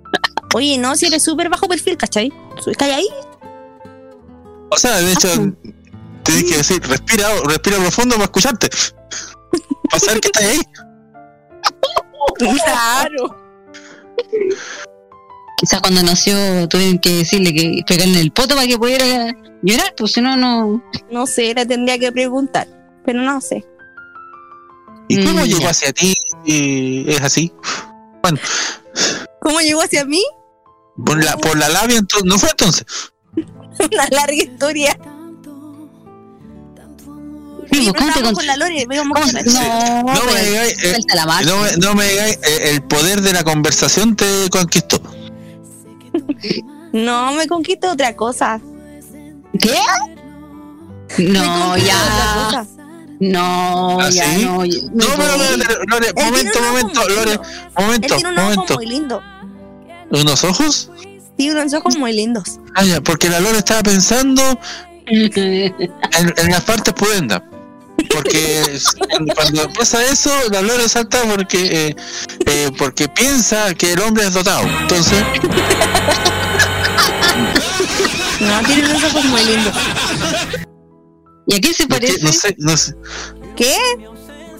[0.54, 2.32] Oye, no, si eres súper bajo perfil, ¿cachai?
[2.76, 3.14] Calladito.
[4.70, 5.70] O sea, de hecho, Ah.
[6.24, 8.68] tienes que decir, respira, respira profundo para escucharte.
[9.90, 10.60] Para saber que estás ahí.
[12.38, 13.36] Claro.
[15.58, 19.94] Quizás cuando nació tuvieron que decirle que pegarle en el poto para que pudiera llorar,
[19.96, 20.82] pues si no, no.
[21.10, 22.66] No sé, le tendría que preguntar.
[23.04, 23.64] Pero no sé.
[25.08, 25.70] ¿Y cómo Mm, llegó ya.
[25.70, 26.14] hacia ti?
[26.44, 27.52] Y es así.
[29.40, 30.22] ¿Cómo llegó hacia mí?
[31.04, 32.84] Por la, por la labia, entonces, ¿no fue entonces?
[33.36, 34.98] Una larga historia.
[37.72, 40.12] Sí, Sí, ¿cómo te pero cont- con la Lore, veamos cómo con se- la- No,
[40.14, 40.96] No me digáis, eh,
[41.46, 45.00] no me, no me digáis, eh, el poder de la conversación te conquistó.
[46.92, 48.60] No, me conquista otra cosa.
[49.60, 49.78] ¿Qué?
[51.18, 51.96] No, ya.
[52.48, 52.66] otra cosa.
[53.20, 54.44] No, ¿Ah, ya, sí?
[54.44, 54.64] no.
[54.64, 55.36] ya- No, pero,
[55.86, 57.32] Lore, momento, momento, Lore.
[57.32, 57.40] Él
[57.78, 58.74] momento, tiene un ojo momento.
[58.74, 59.22] muy lindo.
[60.10, 60.90] ¿Unos ojos?
[61.38, 62.58] Sí, unos ojos muy lindos.
[62.74, 64.42] Ah, ya, porque la Lore estaba pensando
[65.06, 65.30] en,
[66.36, 67.42] en las partes pudendas.
[68.08, 68.62] Porque
[69.34, 71.96] cuando pasa eso, la Lore salta porque eh,
[72.46, 74.62] eh, porque piensa que el hombre es dotado.
[74.80, 75.22] Entonces,
[78.40, 79.74] No, tiene unos ojos muy lindos.
[81.50, 82.22] ¿Y a quién se no, parece?
[82.22, 82.94] no sé, no sé.
[83.56, 83.74] ¿Qué?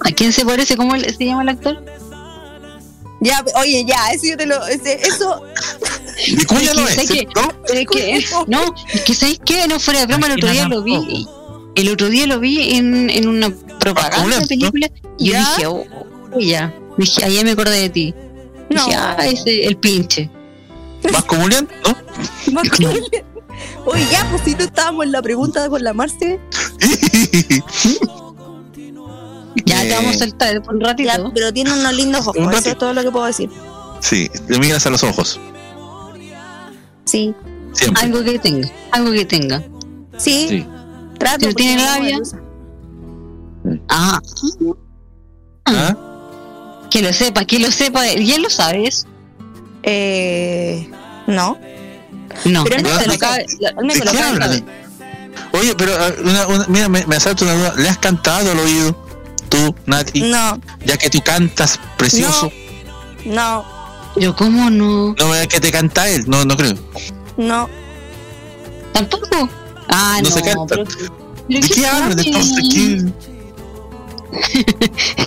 [0.04, 0.76] ¿A quién se parece?
[0.76, 1.84] ¿Cómo se llama el actor?
[3.20, 4.66] Ya, oye, ya, eso yo te lo.
[4.66, 5.42] ese- eso.
[6.74, 7.28] No Es es, que-.
[7.66, 9.68] Pero es que, no, es que ¿sabéis qué?
[9.68, 11.26] No fuera de broma, el otro día lo vi.
[11.76, 15.66] El otro día lo vi en, en una propaganda Acumulando, de película y yo dije,
[15.66, 15.84] oh,
[16.32, 16.74] oh, ya.
[16.98, 18.14] Dije, ahí me acordé de ti.
[18.70, 18.84] No.
[18.86, 20.28] Dije, ah, ese, el pinche.
[21.12, 21.68] ¿Más comunión?
[21.84, 22.60] ¿No?
[23.86, 26.38] Oye, ya, pues si no estábamos en la pregunta con la Marce.
[29.66, 31.08] Ya te vamos a saltar por un ratito.
[31.08, 33.50] Ya, pero tiene unos lindos ojos, Un eso es todo lo que puedo decir.
[34.00, 35.40] Sí, te miras a los ojos.
[37.04, 37.34] Sí,
[37.72, 38.02] Siempre.
[38.04, 39.62] Algo que tenga, algo que tenga.
[40.16, 40.66] sí, Sí.
[41.18, 41.40] trato.
[41.40, 42.18] Porque tiene labia.
[42.18, 42.40] gusta.
[43.88, 44.20] Ah,
[45.66, 45.96] ¿Ah?
[46.90, 48.06] que lo sepa, que lo sepa.
[48.12, 49.06] ¿Y él lo sabes?
[49.82, 50.88] Eh,
[51.26, 51.58] no.
[52.44, 52.90] No, Pero me
[53.94, 54.62] se lo saber.
[55.52, 57.74] Oye, pero ah, una, una- mira, me, me asalta una duda.
[57.76, 58.96] ¿Le has cantado al oído?
[59.48, 62.52] Tú, Nati, No, ya que tú cantas precioso.
[63.24, 63.64] no,
[64.16, 65.14] Yo, ¿cómo no?
[65.18, 66.74] No, es que te canta él, no, no creo.
[67.36, 67.68] no.
[68.92, 69.48] ¿Tampoco?
[69.88, 70.34] Ah, No no.
[70.36, 70.64] se canta.
[70.68, 72.68] pero- pero ¿De qué hablan entonces?
[72.72, 73.04] ¿Qué?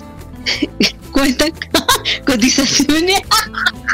[1.12, 1.46] Cuenta
[2.26, 3.20] cotizaciones.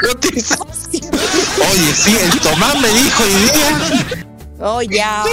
[1.71, 4.25] Oye, sí, el Tomás me dijo hoy día.
[4.59, 5.23] Oh, ya.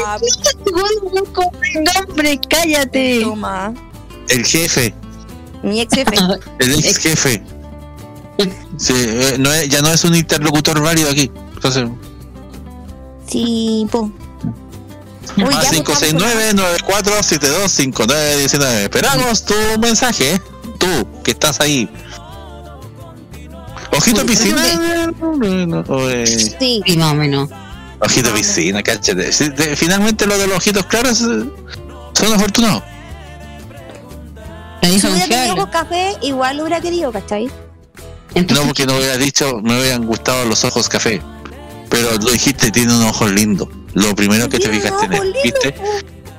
[1.97, 3.21] nombre, cállate.
[3.23, 3.73] Toma.
[4.29, 4.95] El jefe,
[5.63, 6.17] Mi ex jefe.
[6.61, 7.43] el ex jefe.
[8.77, 11.31] Sí, eh, no es- ya no es un interlocutor válido aquí.
[11.55, 11.89] Entonces,
[13.31, 14.11] Sí, po.
[15.37, 18.83] Uy, más ya, pues, 569-9472-5919.
[18.85, 20.41] Esperamos tu mensaje, ¿eh?
[20.79, 21.89] tú, que estás ahí.
[23.97, 24.63] Ojito piscina.
[25.89, 26.83] O, eh, Sí.
[26.97, 27.49] Más o menos.
[28.01, 29.33] Ojito piscina, cáchate.
[29.77, 31.45] Finalmente lo de los ojitos claros eh,
[32.15, 32.83] son afortunados.
[34.83, 37.51] Si hubiera tenido café, igual lo hubiera querido, ¿cachai?
[38.35, 41.21] No porque no hubiera dicho, me hubieran gustado los ojos café.
[41.89, 43.69] Pero lo dijiste, tiene unos ojos lindos.
[43.95, 45.35] Lo primero que te fijaste en él.
[45.43, 45.75] ¿Viste?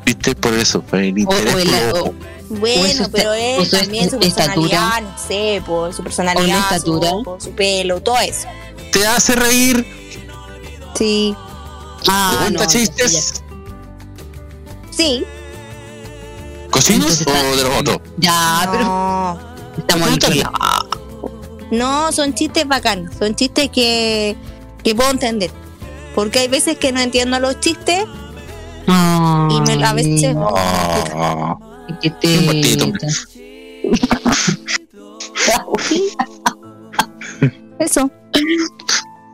[0.06, 0.36] ¿Viste?
[0.36, 2.12] Por eso, por el o, interés o por el- los o- ojos.
[2.50, 7.10] Bueno, pero él su también su personalidad, no sé, por su personalidad, estatura.
[7.12, 8.47] Su, por su pelo, todo eso.
[8.91, 9.86] ¿Te hace reír?
[10.95, 11.36] Sí.
[12.08, 13.43] ah, ¿Te cuenta no, chistes?
[14.89, 15.24] Sí.
[16.72, 18.00] ¿Cocinos Entonces o de los otros?
[18.18, 19.39] Ya, pero no.
[19.78, 21.78] estamos en.
[21.78, 23.14] No, son chistes bacanos.
[23.18, 24.36] Son chistes que,
[24.84, 25.52] que puedo entender.
[26.16, 28.06] Porque hay veces que no entiendo los chistes
[28.88, 30.36] y me, a veces.
[30.38, 31.58] Ah,
[32.02, 32.84] Que te...
[32.84, 32.98] Un.
[37.80, 38.12] Eso.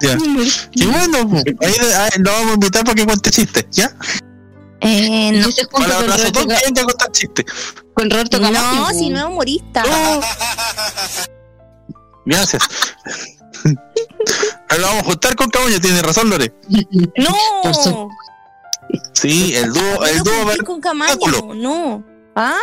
[0.01, 0.17] ya.
[0.73, 3.91] Y bueno, pues, ahí, ahí lo vamos a invitar para que cuente chistes, ¿ya?
[4.81, 5.49] Eh, no.
[5.49, 7.45] Yo con la Roberto, Sotón que venga a contar chistes.
[7.95, 8.75] con Roberto Camacho.
[8.75, 9.83] No, si no es humorista.
[12.25, 12.63] Gracias.
[14.77, 16.53] Lo vamos a juntar con Camuña, tiene razón, Lore.
[17.17, 18.09] No.
[19.13, 22.03] Sí, el dúo, el dúo, con Camaño, no.
[22.35, 22.57] ¿Ah?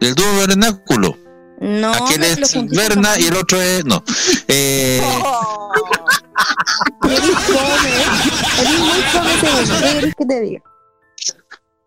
[0.00, 1.16] el dúo vernáculo.
[1.60, 1.92] No.
[1.94, 3.84] Aquel es Berna y el otro es.
[3.84, 4.02] No.
[4.48, 5.70] Eh, Oh.
[7.04, 7.90] Eres fome.
[8.60, 9.74] Eres muy segundo.
[9.80, 10.62] ¿Qué querés que te diga?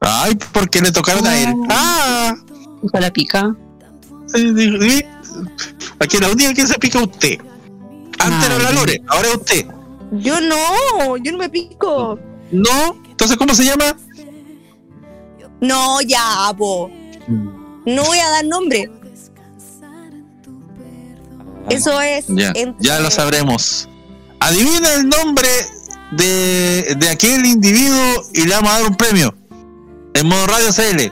[0.01, 1.53] ay, porque le tocaron a él.
[1.69, 2.35] Ah,
[2.91, 3.55] Con la pica.
[5.99, 7.37] aquí la única que se pica es usted.
[8.19, 8.71] Antes era la.
[8.71, 9.65] Lore, ahora es usted.
[10.11, 12.17] Yo no, yo no me pico.
[12.51, 13.95] No, entonces, ¿cómo se llama?
[15.61, 16.89] No, ya, po.
[17.85, 18.89] No voy a dar nombre.
[21.69, 22.25] Eso es.
[22.27, 23.89] Ya, entre- ya lo sabremos.
[24.39, 25.49] Adivina el nombre
[26.11, 29.35] de, de aquel individuo y le vamos a dar un premio.
[30.13, 31.11] En modo radio CL.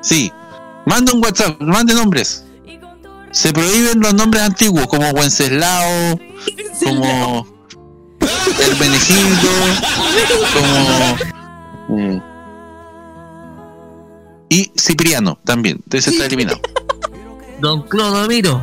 [0.00, 0.32] Sí.
[0.86, 2.44] Mande un WhatsApp, mande nombres.
[3.30, 6.18] Se prohíben los nombres antiguos como Wenceslao,
[6.84, 7.46] como
[8.60, 9.50] Hermenegildo,
[10.54, 11.34] como.
[11.88, 12.18] mm,
[14.48, 15.80] Y Cipriano también.
[15.84, 16.60] Entonces está eliminado.
[17.60, 18.62] Don Clodomiro.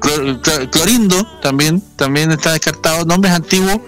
[0.00, 3.04] Clor- Clor- Clorindo también, también está descartado.
[3.04, 3.78] Nombres antiguos.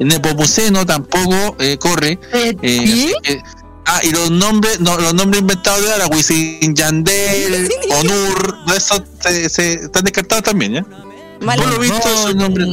[0.00, 2.18] Nepomuceno tampoco eh, corre.
[2.32, 3.42] Eh, que-
[3.84, 7.68] ah, y los nombres, no, los nombres inventados de ahora, Wisin Yandel,
[8.00, 10.82] Onur, no, esos se, se- están descartados también, ¿ya?
[10.84, 12.68] Por lo visto, esos nombres.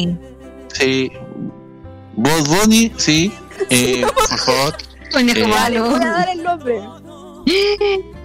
[0.74, 1.12] Sí.
[2.16, 3.32] Bob Bunny, sí.
[3.70, 4.76] Eh, por favor.
[5.12, 5.92] Conejo Eh, Vale, malo.
[5.98, 6.82] voy a dar el nombre.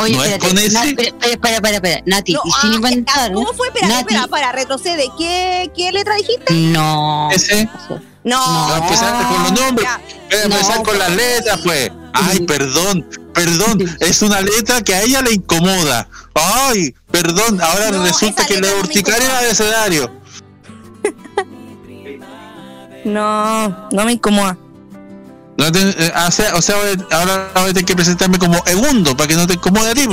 [0.00, 0.48] Oye, ¿No es espérate.
[0.48, 0.72] con ese?
[0.72, 2.02] Na- espera, espera, espera, espera.
[2.06, 3.32] Nati, No, y sin ah, inventar.
[3.32, 3.68] ¿Cómo fue?
[3.68, 4.00] Espera, Nati.
[4.00, 5.08] espera, para, retrocede.
[5.18, 6.52] ¿Qué, ¿Qué letra dijiste?
[6.54, 7.30] No.
[7.30, 7.68] Ese.
[8.24, 8.68] No.
[8.68, 9.88] No, empezaste con los nombres.
[9.88, 10.00] Ya.
[10.30, 11.90] Voy a No, empezar con las letras, pues.
[12.14, 13.96] Ay, perdón, perdón.
[14.00, 16.08] Es una letra que a ella le incomoda.
[16.34, 17.60] Ay, perdón.
[17.60, 20.21] Ahora No, resulta que le urticaria el abecedario.
[23.04, 24.56] No, no me incomoda.
[25.58, 26.76] No te- eh, o sea, o sea,
[27.10, 30.08] ahora voy a tener que presentarme como segundo para que no te incomode a ti.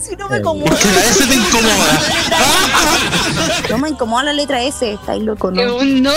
[0.00, 0.70] Si no me incomoda.
[0.70, 2.00] porque la S te incomoda.
[3.70, 4.92] No me incomoda la letra S.
[4.92, 5.60] Estáis loco, ¿no?
[5.62, 6.10] Segundo.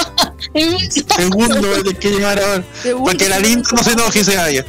[1.15, 2.63] Segundo voy a tener que llegar ahora.
[2.81, 3.05] Segundo.
[3.05, 4.65] Para que la linda no se enoje y se vaya.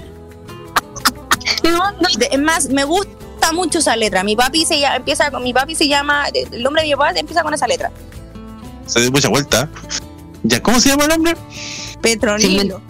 [2.30, 4.22] Es más, me gusta mucho esa letra.
[4.22, 7.10] Mi papi se llama, empieza con, mi papi se llama, el nombre de mi papá
[7.16, 7.90] empieza con esa letra.
[8.86, 9.68] Se dio mucha vuelta.
[10.48, 11.36] Ya, ¿cómo se llama el hombre?
[12.00, 12.80] Petronilo.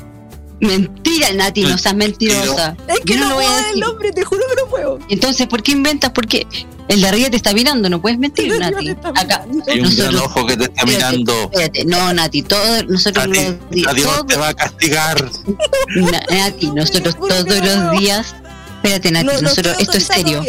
[0.59, 2.75] Mentira, Nati, no seas mentirosa.
[2.89, 3.75] es que Yo no, lo voy a puedo decir.
[3.75, 4.99] el nombre, te juro que no puedo.
[5.11, 6.13] Entonces, ¿por qué inventas?
[6.13, 6.47] Porque
[6.89, 8.89] el de arriba te está mirando, no puedes mentir, Nati.
[9.15, 10.87] Acá, Hay un gran ojo que te está espérate,
[11.19, 11.43] mirando.
[11.53, 14.55] espérate, no, Nati, todos nosotros A ti, los días, a Dios todos- te va a
[14.55, 15.31] castigar.
[15.97, 18.35] Na- Nati, nosotros todos los días,
[18.77, 20.43] espérate, Nati, No, no nosotros, esto es serio,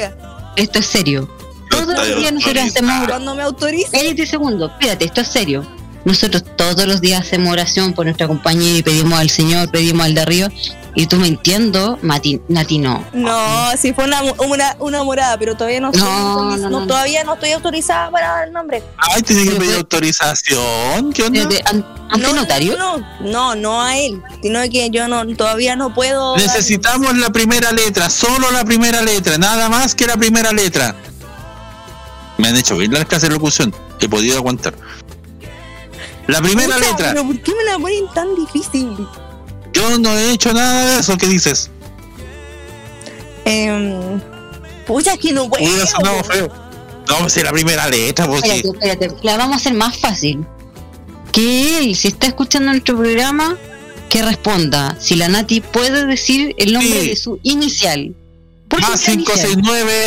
[0.55, 1.29] esto es serio.
[1.69, 3.89] Todos los días nosotros hacemos Cuando me autorice.
[3.91, 5.67] Cállate un segundo, espérate, esto es serio.
[6.07, 10.15] Nosotros todos los días hacemos oración por nuestra compañía y pedimos al Señor, pedimos al
[10.15, 10.49] de arriba.
[10.95, 13.05] Y tú mintiendo, Mati, Nati no.
[13.11, 16.79] No, sí fue una, una, una morada, pero todavía no, estoy No, autoriz- no, no,
[16.79, 16.87] no.
[16.87, 18.81] todavía no estoy autorizada para dar el nombre.
[18.97, 21.11] Ay, tiene que pedir autorización.
[21.13, 21.41] ¿Qué onda?
[22.09, 22.77] ¿Ante no, notario?
[22.77, 26.31] No, no, no, no a él, sino que yo no todavía no puedo.
[26.35, 30.95] dar- Necesitamos la primera letra, solo la primera letra, nada más que la primera letra.
[32.37, 34.73] Me han hecho bien las clases de locución, he podido aguantar.
[36.27, 38.89] La primera Puta, letra, Pero ¿por qué me la ponen tan difícil?
[39.73, 41.69] yo no he hecho nada de eso, ¿qué dices?
[43.45, 44.19] Eh,
[44.85, 45.85] pucha, es que no puedo.
[45.87, 46.51] Sonado feo.
[47.07, 50.45] No, pues si la primera letra, porque Espérate, espérate, la vamos a hacer más fácil.
[51.31, 53.55] Que él, si está escuchando nuestro programa,
[54.09, 57.09] que responda si la Nati puede decir el nombre Sí.
[57.09, 58.15] de su inicial.
[58.67, 59.55] ¿Por más qué inicial?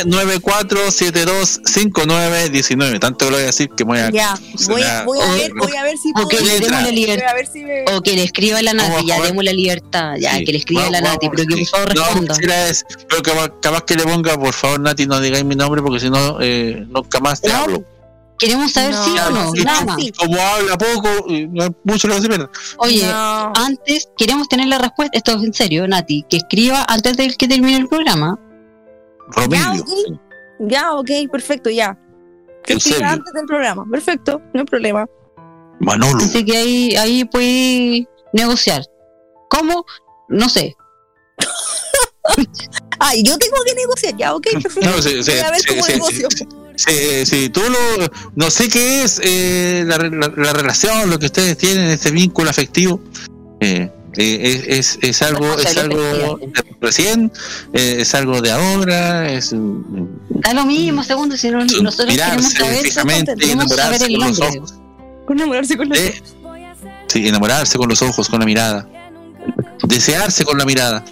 [0.05, 2.99] 569-9472-5919.
[3.01, 4.11] Tanto que lo voy a decir que voy a.
[4.11, 4.35] Ya,
[4.69, 6.59] voy a, voy a O- ver, voy a ver si o que puedo.
[6.59, 7.29] le la Voy libertad.
[7.31, 7.85] a ver si me.
[7.95, 10.45] O que le escriba a la Vamos Nati, ya demos la libertad, ya, Sí.
[10.45, 12.35] que le escriba a la Vamos, Nati, vamos, pero que por favor No, responda.
[12.69, 16.01] es- pero capaz, capaz que le ponga, por favor, Nati, no digáis mi nombre porque
[16.01, 17.83] si no, eh, nunca más te No, hablo.
[18.39, 20.13] Queremos saber No, sí o no, sí, nada sí.
[20.17, 22.49] Como habla poco, no mucho lo que se pierde.
[22.79, 23.53] Oye, No.
[23.55, 27.47] antes queremos tener la respuesta, esto es en serio, Nati, que escriba antes de que
[27.49, 28.39] termine el programa.
[29.37, 29.83] Ya, Romilio.
[29.83, 30.21] ok.
[30.61, 31.99] Ya, ok, perfecto, ya.
[32.65, 33.13] Que En escriba serio.
[33.15, 33.87] antes del programa.
[33.91, 35.07] Perfecto, no hay problema.
[35.81, 36.19] Manolo.
[36.23, 38.83] Así que ahí, ahí puede negociar.
[39.49, 39.85] ¿Cómo?
[40.29, 40.77] No sé.
[42.99, 44.91] Ay, yo tengo que negociar, ya, ok, perfecto.
[44.91, 46.29] No, sí, sí, Voy a ver sí, cómo sí, negocio.
[46.37, 48.07] sí, sí, sí, tú lo,
[48.37, 52.51] no sé qué es eh, la, la- la relación, lo que ustedes tienen, este vínculo
[52.51, 53.01] afectivo.
[53.61, 55.99] eh, eh, es, es, es algo, es algo
[56.39, 57.31] de recién,
[57.73, 60.05] eh, es algo de ahora, es mm,
[60.41, 64.59] Da lo mismo, segundo, si no- nosotros queremos saber, saber enamorarse con los nombre.
[64.59, 64.75] ojos.
[65.29, 66.23] Enamorarse con los Eh,
[67.07, 68.89] sí, enamorarse con los ojos, con la mirada.
[69.87, 71.05] Desearse con la mirada.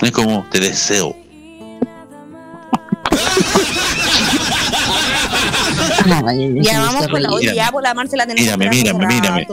[0.00, 1.14] Es como, te deseo.
[6.62, 8.56] Ya vamos con la otra, ya por la Marce la tenemos.
[8.58, 9.46] Mírame, mírame, mírame.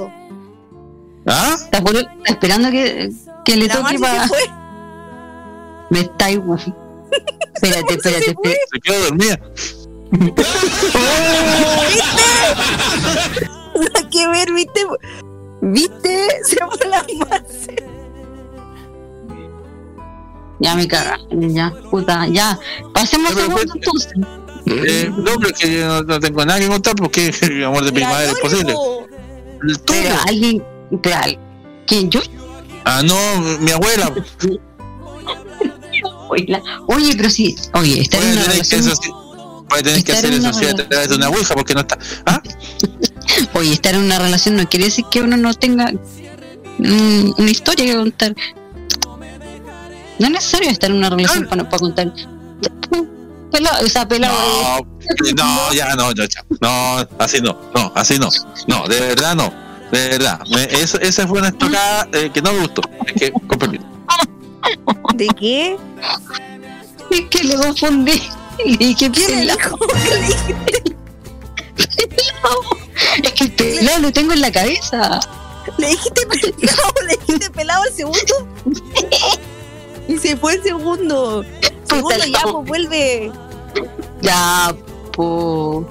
[1.28, 1.56] ¿Ah?
[1.64, 3.12] Está, por- está esperando que,
[3.44, 4.30] que le La toque para.
[5.90, 6.60] Me está igual.
[7.54, 8.60] Espérate, espérate, espérate.
[8.74, 9.40] Se quedó dormida.
[13.76, 14.82] Nada que ver, ¿viste?
[15.62, 16.28] ¿Viste?
[16.44, 17.76] Se fue la Marce.
[20.60, 22.58] Ya me cagaron, ya, puta, ya.
[22.94, 24.14] Pasemos pero segundo entonces.
[24.68, 27.84] Eh, no, pero es que yo no, no tengo nada que contar porque el amor
[27.84, 28.74] de primavera es posible.
[29.68, 30.00] El tuyo.
[30.04, 30.64] Pero alguien,
[31.02, 31.40] pero al-
[31.88, 32.10] ¿quién?
[32.10, 32.22] ¿Yo?
[32.86, 33.16] Ah, no,
[33.60, 34.14] mi abuela.
[36.88, 38.84] Oye, pero sí, oye, estar en una que, relación,
[39.70, 41.98] puede tener que hacer eso sí a través de una ouija porque no está.
[42.26, 42.42] ¿Ah?
[43.54, 45.92] oye, estar en una relación no quiere decir que uno no tenga
[46.78, 48.36] mm, una historia que contar.
[50.20, 52.14] No es necesario estar en una relación para, para contar.
[53.52, 54.36] Pelado, o sea, pelado.
[54.36, 56.46] No, no, ya no, no, ya.
[56.62, 58.30] No, así no, no, así no.
[58.68, 59.65] No, de verdad no.
[59.92, 60.40] De verdad.
[60.52, 62.82] Me- eso, esa fue una estocada eh, que no me gustó.
[63.06, 63.84] Es que, con permiso.
[65.16, 65.78] ¿De qué?
[67.12, 68.22] Es que le confundí.
[68.66, 69.78] Le dije ¿Qué le pelado.
[73.24, 75.20] Es que pelado lo tengo en la cabeza.
[75.78, 76.94] ¿Le dijiste pelado?
[77.08, 78.48] ¿Le dijiste pelado al segundo?
[80.08, 81.44] Y se fue el segundo.
[81.86, 83.32] Segundo, ya, pues vuelve.
[84.22, 84.74] Ya,
[85.14, 85.86] po.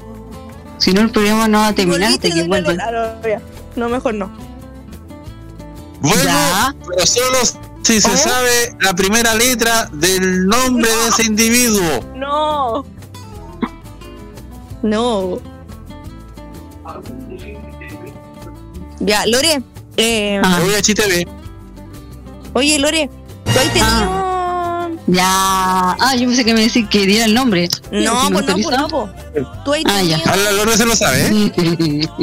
[0.78, 2.74] Si no, el programa no va a terminar hasta que vuelva.
[3.75, 4.31] Ah, no, mejor no.
[6.01, 6.75] Bueno, Ya.
[6.89, 7.39] pero solo
[7.83, 8.16] si se ¿Oh?
[8.16, 12.01] sabe la primera letra del nombre de ese individuo.
[12.14, 12.85] No.
[14.83, 15.39] No.
[19.01, 19.62] Ya, Lore.
[19.97, 20.61] Eh, Ah.
[20.62, 21.27] Voy a HTV.
[22.55, 23.11] Oye, Lore,
[23.45, 24.25] ¿tú has tenido...?
[25.07, 25.27] Ya.
[26.01, 27.68] Ah, yo pensé que me decís que diera el nombre.
[27.93, 29.11] No, pues no, pues no, pues.
[29.64, 30.18] ¿Tú has Ah, ya.
[30.18, 30.33] tenido...?
[30.33, 32.09] A la Lore se lo sabe, ¿eh?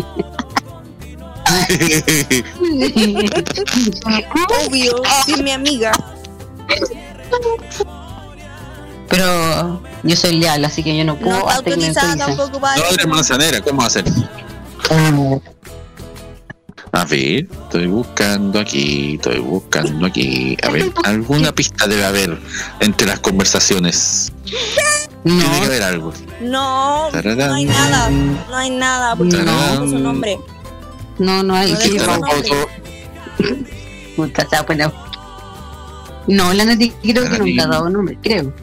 [4.68, 5.92] Obvio, sí, es mi amiga.
[9.10, 12.84] Pero yo soy leal, así que yo no puedo No está autorizada tampoco para No
[12.92, 14.06] eres manzanera, ¿cómo va a ser?
[16.94, 20.58] A ver, estoy buscando aquí, estoy buscando aquí.
[20.62, 22.38] A ver, alguna pista debe haber
[22.82, 24.32] entre las conversaciones.
[25.24, 26.14] Tiene que No, haber algo.
[26.42, 28.10] No, no hay nada.
[28.10, 30.40] No hay nada, porque no conozco su nombre.
[31.22, 31.74] No, no hay.
[34.16, 34.92] Puta, se va a poner-
[36.28, 38.54] No, la Nati creo que nunca ha dado nombre, creo.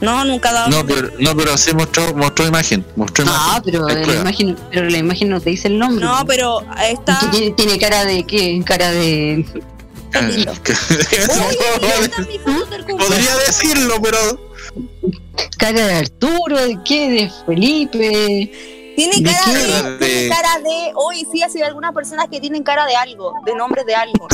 [0.00, 0.96] No, nunca ha dado No, nombre.
[0.96, 2.84] pero, no, pero sí mostró, mostró imagen.
[2.96, 3.40] Mostró imagen.
[3.44, 6.04] Ah, pero Hay la imagen, pero la imagen no te dice el nombre.
[6.04, 7.18] No, pero está.
[7.20, 8.62] ¿Qué Tiene, tiene cara de qué?
[8.66, 9.46] Cara de.
[10.12, 10.60] Cumpleaños.
[12.98, 14.18] Podría decirlo, pero.
[15.58, 17.08] Cara de Arturo, ¿de qué?
[17.10, 18.83] De Felipe.
[18.96, 20.92] Tiene ¿De cara de, De- tiene cara de.
[20.94, 24.28] Hoy sí, hay algunas personas que tienen cara de algo, de nombres de algo.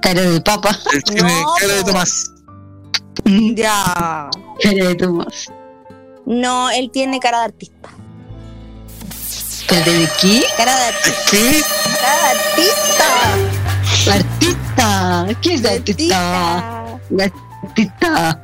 [0.00, 0.76] Cara de papa.
[0.92, 1.84] Él tiene No, cara de.
[1.84, 2.30] Tomás.
[3.54, 4.28] Ya.
[4.62, 5.52] Cara de Tomás.
[6.26, 7.88] No, él tiene cara de artista.
[9.68, 10.44] ¿Cara de qué?
[10.56, 11.22] Cara de artista.
[11.30, 11.62] ¿Qué?
[12.00, 12.28] Cara de
[14.12, 14.14] artista.
[14.14, 15.26] Artista.
[15.40, 16.78] ¿Qué es artista?
[17.18, 17.30] Artista.
[17.64, 18.40] Artista.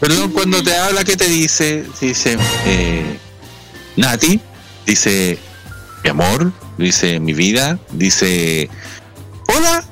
[0.00, 1.86] Perdón, cuando te habla, ¿qué te dice?
[2.00, 3.18] Dice, eh,
[3.96, 4.40] Nati,
[4.86, 5.38] dice,
[6.02, 8.68] mi amor, dice, mi vida, dice,
[9.54, 9.84] hola,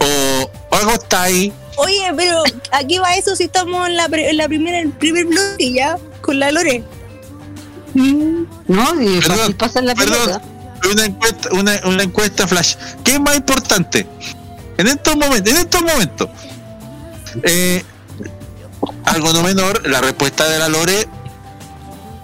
[0.00, 1.52] o algo está ahí.
[1.76, 5.26] Oye, pero aquí va eso si estamos en la, pre- en la primera, el primer
[5.26, 6.84] bloque ya, con la Lore.
[7.94, 10.18] No, y Perdón, fácil pasar la perdón.
[10.24, 10.42] pelota.
[10.92, 12.74] Una encuesta, una, una encuesta flash.
[13.04, 14.06] ¿Qué es más importante?
[14.78, 16.28] En estos momentos, en estos momentos.
[17.44, 17.84] Eh,
[19.04, 21.06] algo no menor, la respuesta de la Lore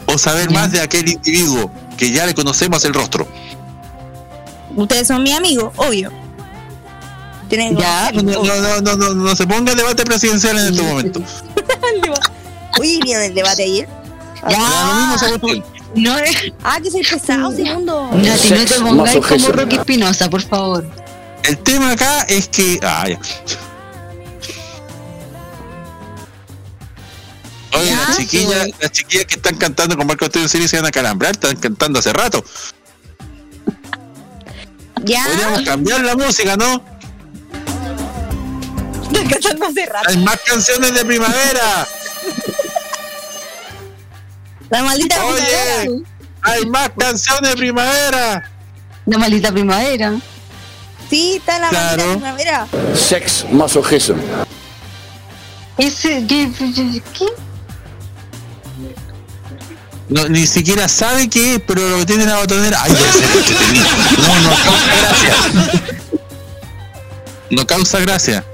[0.08, 3.28] o saber más de aquel individuo que ya le conocemos el rostro.
[4.74, 6.10] Ustedes son mi amigo, obvio.
[7.50, 11.22] Ya, No, no, no, no, no, no se ponga el debate presidencial en estos momentos.
[12.78, 13.88] Oye, viene el debate ayer.
[14.42, 16.52] Ya, Ya, lo mismo no es.
[16.62, 18.10] Ah, que soy pesado, segundo.
[18.12, 20.86] Nati, no te pongáis como Rocky Espinosa, por favor.
[21.44, 22.78] El tema acá es que.
[22.82, 23.18] Ah, ya.
[27.78, 28.74] Oye, las chiquillas, pues.
[28.80, 31.98] las chiquillas que están cantando con Marco Antonio Siri se van a calambrar, están cantando
[31.98, 32.44] hace rato.
[35.04, 36.82] Ya, Podríamos cambiar la música, ¿no?
[39.04, 40.08] estoy cantando hace rato.
[40.08, 41.86] Hay más canciones de primavera.
[44.70, 45.42] La maldita Oye,
[45.80, 46.08] primavera.
[46.42, 48.50] hay más canciones de primavera.
[49.06, 50.14] La maldita primavera.
[51.08, 51.96] Sí, está la Claro.
[52.18, 52.66] maldita primavera.
[52.94, 54.16] Sex masochism.
[55.78, 56.50] Ese, ¿qué?
[57.16, 57.26] ¿Qué?
[60.08, 62.82] No, ni siquiera sabe qué es, pero lo que tiene en la botonera.
[62.82, 62.92] Ay.
[62.92, 65.34] No, no causa gracia.
[67.50, 68.44] No causa gracia.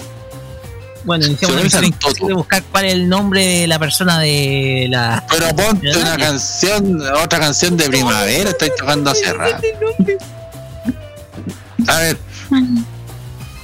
[1.04, 5.24] Bueno, iniciamos la misión de buscar cuál es el nombre de la persona de la.
[5.30, 6.14] Pero ponte ¿Verdad?
[6.14, 9.62] una canción, otra canción de primavera, estoy tocando hace rato.
[11.86, 12.18] A ver,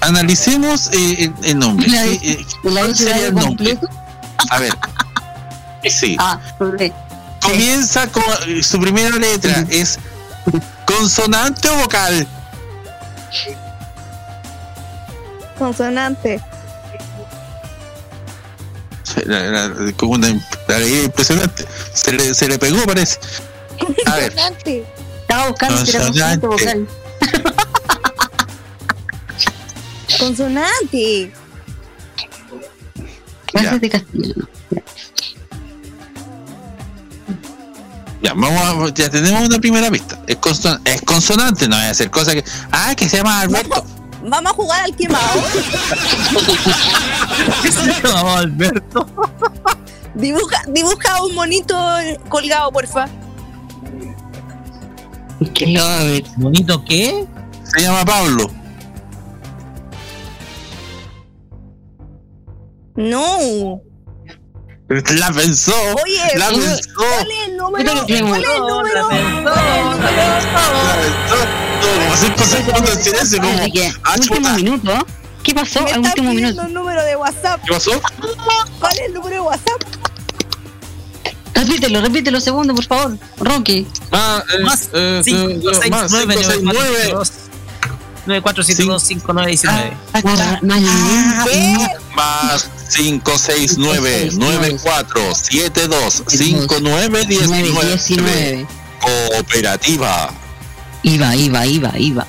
[0.00, 1.88] analicemos eh, el, el nombre.
[1.88, 3.74] La de- ¿Qué, eh, ¿El ¿Cuál sería abecedario el nombre?
[3.76, 3.88] completo?
[4.50, 4.72] A ver,
[5.90, 6.16] sí.
[6.20, 6.82] Ah, ok.
[7.40, 8.22] Comienza con
[8.62, 9.98] su primera letra, es
[10.86, 12.26] consonante o vocal.
[15.58, 16.40] Consonante.
[19.26, 21.66] La- la- Como una impresionante.
[21.94, 23.18] Se le, se le pegó, parece.
[24.06, 24.84] A ver, Consonante.
[25.22, 26.88] Estaba buscando si era consonante o vocal.
[30.18, 31.32] Consonante.
[33.46, 34.48] Clases de castellano.
[38.22, 40.18] Ya, vamos a- ya tenemos una primera pista.
[40.26, 42.44] Es, conson- es consonante, no voy a hacer cosas que.
[42.72, 43.84] Ah, que se llama Alberto.
[44.22, 45.40] Vamos a jugar al quemado.
[48.02, 49.06] Vamos, Alberto.
[50.14, 51.74] Dibuja, dibuja un monito
[52.28, 53.06] colgado, porfa.
[55.54, 56.24] Que lo va a ver.
[56.36, 57.26] ¿Bonito qué?
[57.64, 58.50] Se llama Pablo.
[62.96, 63.80] No.
[64.90, 65.72] La pensó.
[66.02, 66.90] Oye, la ¿cuál pensó.
[66.96, 67.92] ¿cuál es el número?
[67.92, 69.02] ¿Cuál es el número?
[69.02, 69.54] la pensó.
[70.00, 70.10] La
[70.96, 71.36] pensó.
[74.04, 75.06] Ah, último minuto.
[75.44, 75.80] ¿Qué pasó?
[75.82, 76.66] Me Al está último pidiendo minuto.
[76.66, 77.60] el número de WhatsApp.
[77.64, 77.92] ¿Qué pasó?
[78.80, 79.80] ¿Cuál es el número de WhatsApp?
[81.54, 83.16] Repítelo, repítelo segundo, por favor.
[83.38, 83.86] Rocky.
[84.12, 86.72] Ah, eh, Más eh, 5, eh, 6, más 9, 5, 6, 9.
[86.72, 86.78] 9472 5919.
[86.78, 86.78] ¿Qué?
[86.78, 87.49] Más 5, 6, 9, 9,
[94.78, 97.86] 4, 7, 2, 5, 9, 19.
[97.86, 98.66] 19.
[99.00, 100.30] Cooperativa.
[101.02, 102.26] Iba, iba, iba, iba.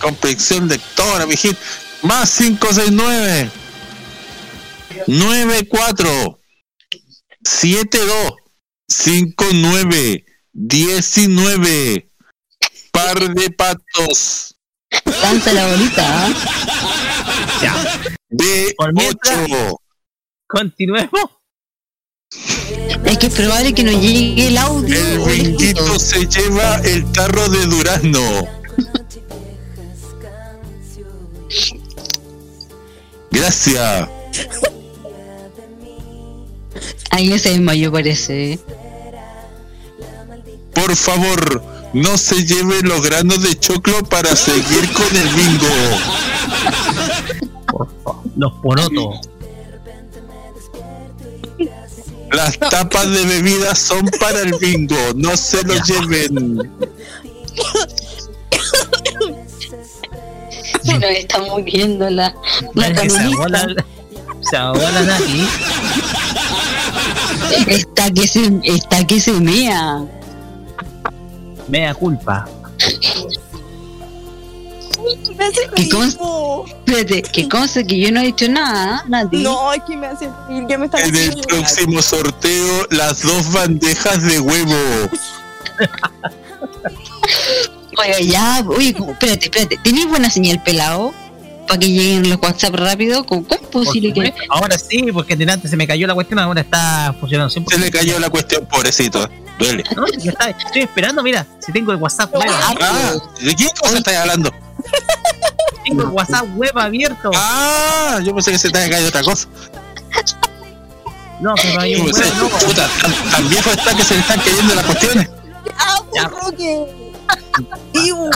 [0.00, 1.58] Complexión lectora, mijito.
[2.02, 3.50] Más 569
[5.06, 6.40] 94
[7.44, 8.34] 72
[8.88, 12.10] 59 19
[12.90, 14.56] Par de patos
[15.22, 16.26] Lanza la bolita.
[16.26, 16.32] ¿ah?
[17.62, 17.74] Ya.
[18.76, 19.76] Por mientras- B8
[20.46, 21.08] Continuemos.
[23.04, 24.96] Es que es probable que no llegue el audio.
[24.98, 25.98] El o el vinguito escrito.
[25.98, 28.48] se lleva el tarro de durazno.
[33.30, 34.08] Gracias.
[37.10, 38.58] Ahí se desmayó, parece.
[40.74, 41.62] Por favor,
[41.92, 45.66] no se lleve los granos de choclo para seguir con el bingo.
[48.36, 49.20] Los porotos.
[52.32, 56.70] Las tapas de bebidas son para el bingo, no se lo lleven.
[60.84, 62.34] Se nos está muriendo la,
[62.74, 63.74] la la,
[64.48, 65.46] se ahogó la Nati.
[67.66, 70.04] Está que se, está que se mea.
[71.70, 72.46] Mea culpa.
[75.36, 75.92] Me hace ¿Qué reír.
[75.92, 76.66] cons- po.
[76.66, 79.42] Espérate, que conste que yo no he dicho nada, nadie.
[79.42, 80.66] No, es que me hace reír.
[80.68, 81.46] Ya me está En el llorar.
[81.48, 84.74] próximo sorteo, las dos bandejas de huevo.
[87.98, 89.78] Oiga, ya, oye, espérate, espérate.
[89.82, 91.12] ¿Tenéis buena señal pelado?
[91.70, 93.24] Para que lleguen los WhatsApp rápido.
[93.24, 94.34] ¿Cómo cómo es Por posible que.?
[94.48, 97.70] Ahora sí, porque delante se me cayó la cuestión, ahora está funcionando 100%.
[97.70, 99.30] Se le cayó la cuestión, pobrecito.
[99.56, 99.84] Duele.
[99.94, 100.50] No, ya está.
[100.50, 104.50] Estoy esperando, mira, si tengo el WhatsApp web, Ah, ¿de qué cosa estás hablando?
[105.84, 107.30] tengo el WhatsApp web abierto.
[107.36, 109.46] Ah, yo pensé que se te había caído otra cosa.
[111.40, 114.84] No, no hay un puta, tan, tan viejo está que se le están cayendo las
[114.84, 115.30] cuestiones.
[115.78, 116.30] Ah, Ya.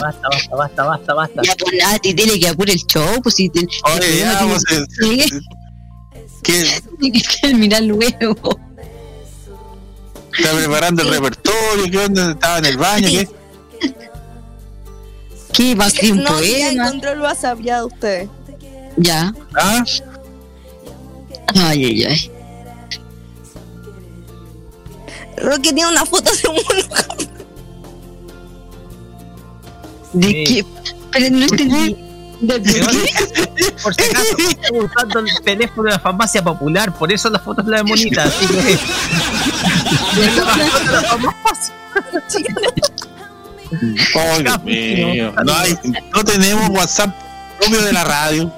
[0.01, 1.41] Basta, basta, basta, basta, basta.
[1.43, 3.59] Ya, pues nada, te tiene que apurar el show, pues si te.
[3.95, 5.25] Oye, ya, vamos a- tiene-
[6.43, 6.81] que
[7.81, 8.59] luego.
[10.37, 12.31] está preparando el repertorio, ¿qué onda?
[12.31, 13.29] Estaba en el baño, ¿qué?
[15.53, 15.75] ¿Qué?
[15.75, 16.87] ¿Va a escribir un No, ya poema?
[16.87, 18.29] encontró el WhatsApp ya de ustedes.
[18.97, 19.33] Ya.
[19.55, 19.83] ¿Ah?
[21.55, 22.31] Ay, ay, ay.
[25.37, 27.44] Roque tiene una foto de un mono.
[30.15, 30.43] ¿De Sí.
[30.45, 30.65] qué?
[31.11, 31.95] Pero no entendí.
[32.41, 33.71] ¿De ¿De qué?
[33.81, 37.65] Por si acaso, estoy usando el teléfono de la farmacia popular, por eso las fotos
[37.65, 38.55] de la monita, así que.
[38.61, 38.77] De.
[44.15, 45.33] Ay, Dios mío.
[45.45, 45.77] No, hay,
[46.13, 47.15] no tenemos WhatsApp
[47.59, 48.51] propio de la radio.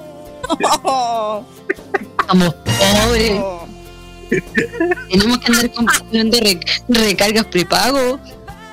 [0.84, 1.44] Oh,
[2.20, 3.32] Estamos pobres.
[3.42, 3.66] oh.
[5.10, 8.20] Tenemos que andar comprando re- recargas prepago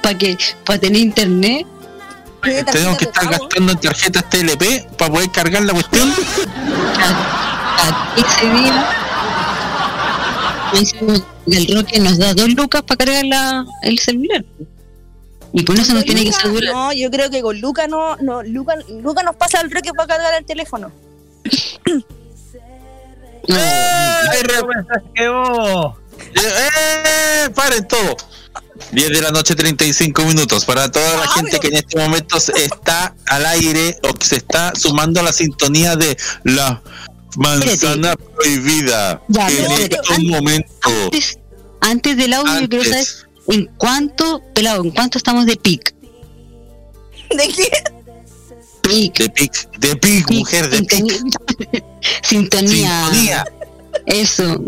[0.01, 1.65] para que para tener internet.
[2.45, 6.13] ¿Tiene Tenemos que estar gastando en tarjetas TLP para poder cargar la cuestión.
[8.17, 8.87] Ese día
[11.47, 14.43] el Roque nos da dos lucas para cargar la, el celular.
[15.53, 16.73] Y por eso nos Con tiene que asegurar.
[16.73, 20.07] No, yo creo que con Luca no, no Luca, Luca nos pasa el Roque para
[20.07, 20.91] cargar el teléfono.
[23.47, 24.31] No, ¡Eh!
[26.35, 27.49] ¡Eh!
[27.53, 28.17] ¡Paren todo!
[28.91, 30.65] 10 de la noche, 35 minutos.
[30.65, 34.25] Para toda la Ah, gente que en este momento se está al aire o que
[34.27, 36.81] se está sumando a la sintonía de la
[37.37, 39.21] manzana prohibida.
[39.27, 40.91] Ya, en estos antes- momentos.
[41.03, 41.37] antes,
[41.81, 43.25] antes del audio, yo quiero saber Antes.
[43.49, 45.93] en cuánto, pelado, en cuánto estamos de pic.
[47.35, 47.69] ¿De qué?
[48.81, 49.17] Pic.
[49.17, 51.11] De pic, de pic, pic, mujer, de pic.
[52.21, 53.05] sintonía.
[53.09, 53.45] Sintonía.
[54.05, 54.61] Eso.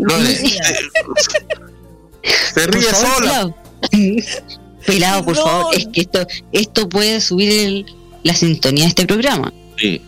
[2.54, 3.54] Se, ríe sola.
[4.86, 5.42] Pelado, por No.
[5.44, 7.86] favor, es que esto, esto puede subir el-
[8.22, 9.52] la sintonía de este programa.
[9.76, 10.00] Sí.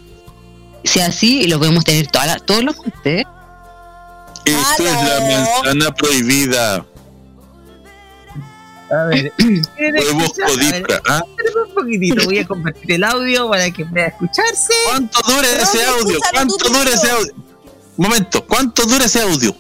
[0.84, 3.24] Si así, lo podemos tener toda la- todos los martes.
[4.46, 6.86] Esto es la manzana prohibida.
[8.90, 11.22] A ver, Podemos codipra, ¿ah?
[11.68, 14.72] un poquitito, voy a compartir el audio para que pueda escucharse.
[14.88, 16.18] ¿Cuánto dura ese audio?
[16.32, 17.32] ¿Cuánto dura ese audio?
[17.96, 19.54] Momento, ¿cuánto dura ese audio?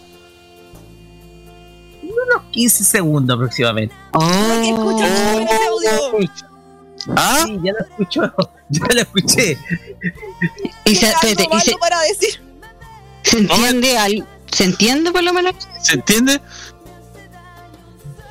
[2.34, 3.94] Unos 15 segundos aproximadamente.
[4.12, 5.04] Ay, que escucha
[5.34, 6.30] Oh, ese audio.
[7.16, 7.44] ¿Ah?
[7.46, 8.20] Sí, ya lo escucho,
[8.68, 9.58] ya lo escuché.
[10.84, 12.40] y se, espérate, y se, para decir.
[13.22, 15.54] se entiende al, ¿Se entiende por lo menos?
[15.82, 16.40] ¿Se entiende?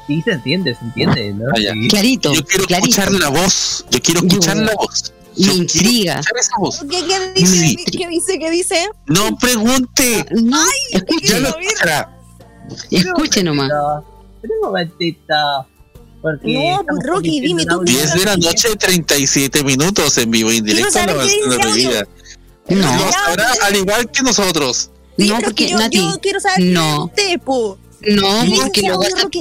[0.08, 1.46] Sí, se entiende, se entiende, ¿no?
[1.56, 1.74] Ah, ya.
[1.74, 1.88] Sí.
[1.88, 2.34] Clarito.
[2.34, 2.90] Yo quiero clarito.
[2.90, 3.86] escuchar la voz.
[3.92, 5.14] Yo quiero escuchar Yo- la voz.
[5.38, 6.14] Me Yo quiero intriga.
[6.20, 6.80] escuchar esa voz.
[6.90, 7.58] ¿Qué, qué dice?
[7.58, 7.76] Sí.
[7.98, 8.40] ¿Qué dice?
[8.40, 8.90] ¿Qué dice?
[9.06, 10.26] No pregunte.
[10.32, 10.58] No,
[10.92, 12.19] Ya escuche, lo escuchará.
[12.92, 13.70] Escuche nomás.
[14.42, 15.34] Pero un momentito.
[16.22, 17.94] Porque No, pues, Rocky, dime tú audio.
[17.98, 20.92] 10 de la noche, 37 minutos en vivo y en directo.
[20.92, 21.58] saber la.
[21.60, 22.08] Prohibida.
[22.70, 24.92] No, Lo sabrá al igual que nosotros.
[25.18, 27.12] Sí, no, porque que yo, Nati, yo quiero saber no.
[27.16, 27.78] qué dice, po.
[28.08, 29.34] no, ¿Qué porque lo WhatsApp,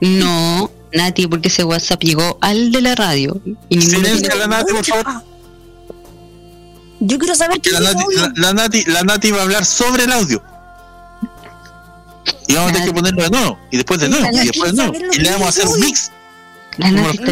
[0.00, 4.84] no, Nati, porque ese WhatsApp llegó al de la radio y tiene- la Nati, por
[4.84, 5.22] favor.
[7.00, 8.04] Yo quiero saber qué Que la Nati,
[8.36, 10.42] la Nati, la Nati va a hablar sobre el audio.
[12.46, 13.58] Y vamos a tener que ponerlo de nuevo.
[13.70, 14.26] Y después de nuevo.
[14.32, 14.94] Y después de nuevo.
[15.12, 16.10] Y le vamos a hacer un mix.
[16.78, 17.30] La Nati, está,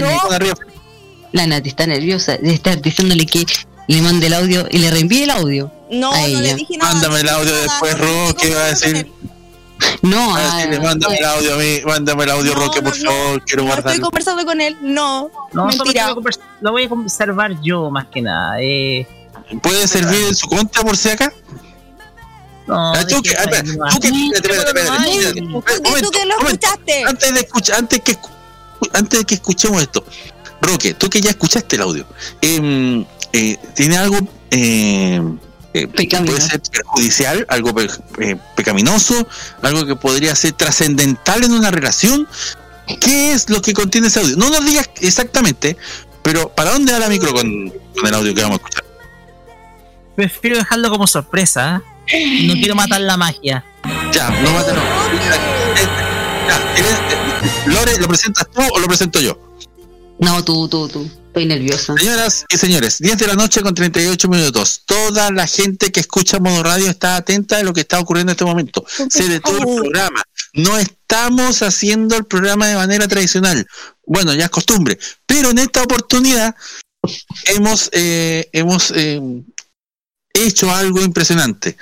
[1.32, 3.44] la Nati nerviosa de estar diciéndole que
[3.88, 5.72] le mande el audio y le reenvíe el audio.
[5.90, 6.92] No, a no le dije nada.
[6.92, 9.10] Mándame el audio Nada, después, Ro, ¿qué va a decir?
[10.00, 12.98] No, A decirle, mándame el audio a mí, mándame el audio, No, Roque, no, por
[13.00, 13.10] no.
[13.10, 14.04] favor, quiero No estoy guardarlo.
[14.04, 14.76] conversando con él.
[14.80, 15.68] No, No,
[16.60, 18.60] lo voy a conservar yo más que nada.
[18.60, 19.06] Eh,
[19.60, 21.32] ¿Puede servir en su contra por si acá?
[22.72, 22.92] No,
[26.02, 27.04] tú que, lo escuchaste.
[27.04, 28.18] Antes de escuchar, antes que
[28.92, 30.04] antes de que escuchemos esto,
[30.60, 32.06] Roque, tú que ya escuchaste el audio,
[32.40, 34.18] em, eh, ¿tiene algo
[34.50, 35.20] eh,
[35.74, 37.88] eh, puede ser perjudicial, algo pe-
[38.18, 39.26] eh, pecaminoso,
[39.62, 42.28] algo que podría ser trascendental en una relación?
[43.00, 44.36] ¿Qué es lo que contiene ese audio?
[44.36, 45.76] No nos digas exactamente,
[46.22, 48.84] pero ¿para dónde va la micro con, con el audio que vamos a escuchar?
[50.16, 51.82] Prefiero dejarlo como sorpresa.
[52.46, 53.64] No quiero matar la magia.
[54.12, 54.82] Ya, no mate, no.
[56.48, 59.38] Ya, ¿eres- eh, Lore, ¿lo presentas tú o lo presento yo?
[60.18, 61.10] no, tú, tú, tú.
[61.28, 61.94] Estoy nerviosa.
[61.96, 64.82] Señoras y señores, 10 de la noche con 38 minutos.
[64.84, 68.34] Toda la gente que escucha Modo Radio está atenta de lo que está ocurriendo en
[68.34, 68.84] este momento.
[69.08, 70.22] Se detuvo el programa.
[70.52, 73.66] No estamos haciendo el programa de manera tradicional.
[74.04, 74.98] Bueno, ya es costumbre.
[75.24, 76.54] Pero en esta oportunidad
[77.46, 79.18] hemos, eh, hemos eh,
[80.34, 81.76] hecho algo impresionante.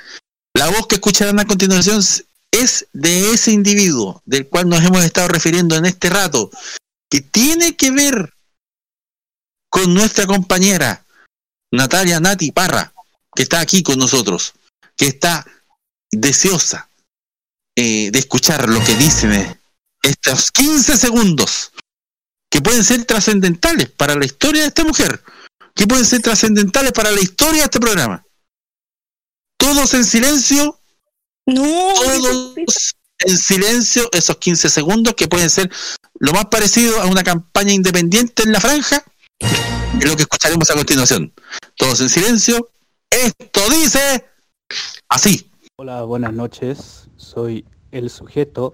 [0.53, 2.01] La voz que escucharán a continuación
[2.51, 6.51] es de ese individuo del cual nos hemos estado refiriendo en este rato,
[7.09, 8.33] que tiene que ver
[9.69, 11.05] con nuestra compañera
[11.71, 12.93] Natalia Nati Parra,
[13.33, 14.53] que está aquí con nosotros,
[14.97, 15.45] que está
[16.11, 16.89] deseosa
[17.75, 19.57] eh, de escuchar lo que dicen
[20.03, 21.71] estos 15 segundos,
[22.49, 25.23] que pueden ser trascendentales para la historia de esta mujer,
[25.73, 28.25] que pueden ser trascendentales para la historia de este programa.
[29.73, 30.77] Todos en silencio,
[31.47, 32.55] No, todos
[33.19, 35.71] en silencio esos 15 segundos que pueden ser
[36.19, 39.01] lo más parecido a una campaña independiente en la franja,
[39.39, 41.33] es lo que escucharemos a continuación.
[41.77, 42.69] Todos en silencio.
[43.09, 44.25] Esto dice
[45.07, 45.49] así.
[45.77, 47.07] Hola, buenas noches.
[47.15, 48.73] Soy el sujeto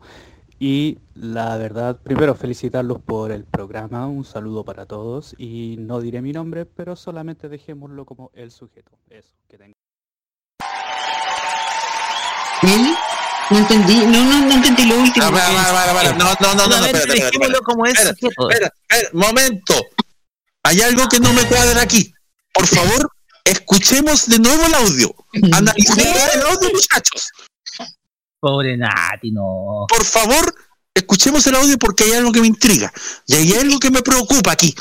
[0.58, 6.24] y la verdad, primero felicitarlos por el programa, un saludo para todos y no diré
[6.24, 8.98] mi nombre, pero solamente dejémoslo como el sujeto.
[9.12, 9.87] Eso, que tengan.
[12.64, 12.96] ¿Eh?
[13.50, 15.26] No entendí, no, no, no entendí lo último.
[15.26, 16.14] Ah, para, para, para, para.
[16.14, 18.50] No, no, no, no, no, espérate, espérate, como es espera, sujeto.
[18.50, 19.74] espera, espera, momento.
[20.64, 22.14] Hay algo que no me cuadra aquí.
[22.54, 23.10] Por favor,
[23.46, 25.16] escuchemos de nuevo el audio.
[25.54, 27.32] Analicemos el audio, muchachos.
[28.40, 29.86] Pobre Nati, no.
[29.88, 30.54] Por favor,
[30.94, 32.92] escuchemos el audio porque hay algo que me intriga.
[33.28, 34.76] Y hay algo que me preocupa aquí.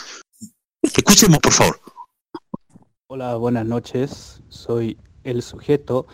[0.83, 1.81] Escuchemos, por favor.
[3.07, 4.41] Hola, buenas noches.
[4.49, 6.09] Soy el sujeto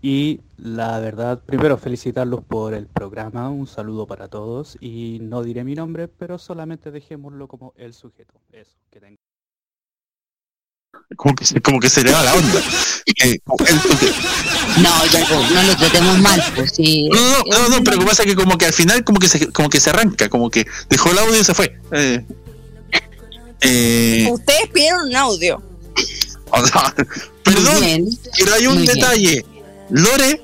[0.00, 5.64] y la verdad, primero felicitarlos por el programa, un saludo para todos y no diré
[5.64, 8.34] mi nombre, pero solamente dejémoslo como el sujeto.
[8.52, 9.16] Eso, que tengan.
[11.16, 12.60] Como que, se- como que se le va la onda.
[13.24, 17.08] Eh, No, ya, no lo tratemos mal, pues sí.
[17.08, 19.18] no, no, no, no, pero lo que pasa es que como que al final como
[19.18, 21.76] que se, como que se arranca, como que dejó el audio y se fue.
[21.90, 22.24] Eh,
[23.62, 25.62] eh, Ustedes pidieron un audio.
[26.50, 27.06] o sea, Muy
[27.54, 28.08] perdón, bien.
[28.38, 29.44] pero hay un detalle.
[29.90, 30.40] Lore,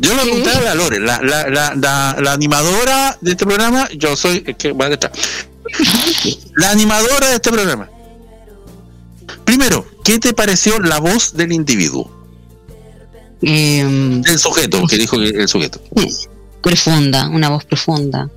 [0.00, 3.88] yo le pregunté a la Lore, la, la, la, la, la animadora de este programa,
[3.96, 5.12] yo soy el que va detrás.
[6.56, 7.88] La animadora de este programa.
[9.44, 12.10] Primero, ¿qué te pareció la voz del individuo?
[13.42, 13.84] Eh,
[14.22, 15.80] Del sujeto, que dijo el sujeto.
[16.62, 18.28] profunda, una voz profunda.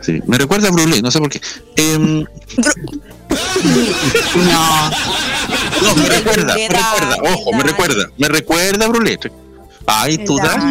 [0.00, 1.40] Sí, me recuerda a Brulé, no sé por qué.
[1.76, 2.24] Em,
[4.34, 4.90] No,
[5.82, 9.18] no, me recuerda, me recuerda, ojo, me recuerda, me recuerda a Brulé.
[9.86, 10.64] Ay, tú das.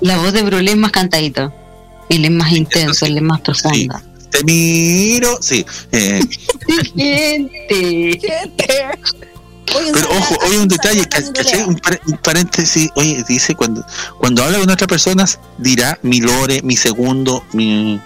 [0.00, 1.52] la voz de Brulé es más cantadita.
[2.08, 4.00] Él es más intenso, él es más profundo.
[4.30, 5.64] Te miro, sí.
[5.92, 6.20] Eh,
[6.96, 8.20] Gente.
[9.92, 11.62] pero ojo, oye, un detalle, ¿cachai?
[11.62, 13.84] Un, par- un paréntesis, oye, dice cuando
[14.18, 18.00] cuando habla con otras personas, dirá mi lore, mi segundo, mi.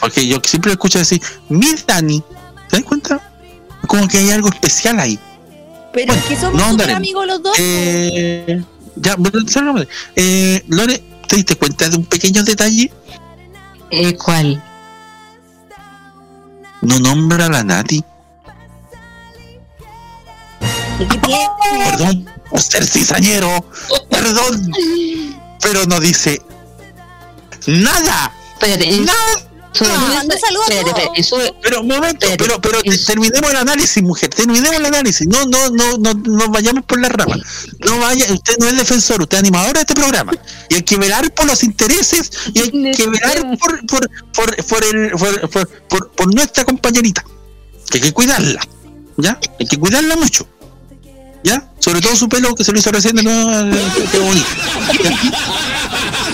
[0.00, 2.22] Porque yo siempre escucho decir, mi Dani,
[2.68, 3.20] ¿te das cuenta?
[3.86, 5.18] Como que hay algo especial ahí.
[5.92, 7.56] Pero es que somos no amigos los dos.
[7.58, 8.62] Eh,
[8.96, 9.38] ya, bueno,
[10.16, 12.90] eh, Lore, ¿te diste cuenta de un pequeño detalle?
[13.90, 14.62] Eh, ¿Cuál?
[16.82, 18.02] No nombra a la Nati.
[20.98, 23.64] Perdón ser cizañero.
[24.08, 24.72] Perdón.
[25.60, 26.40] Pero no dice
[27.66, 28.32] nada.
[28.54, 29.49] Espérate, Nada.
[31.62, 35.26] Pero un momento, pero, pero te- terminemos el análisis, mujer, terminemos el análisis.
[35.28, 37.36] No, no, no, no, no vayamos por la rama.
[37.78, 40.32] No vaya, usted no es defensor, usted es animador de este programa.
[40.68, 44.84] Y hay que velar por los intereses y hay que velar por, por, por, por
[44.84, 47.24] el, por, por, por- por nuestra compañerita.
[47.90, 48.60] Que hay que cuidarla.
[49.16, 49.38] ¿Ya?
[49.58, 50.46] Hay que cuidarla mucho.
[51.42, 51.70] ¿Ya?
[51.78, 53.22] Sobre todo su pelo que se lo hizo recién, ¿no?
[54.12, 54.46] Qué bonito.
[55.04, 56.29] ¿Ya?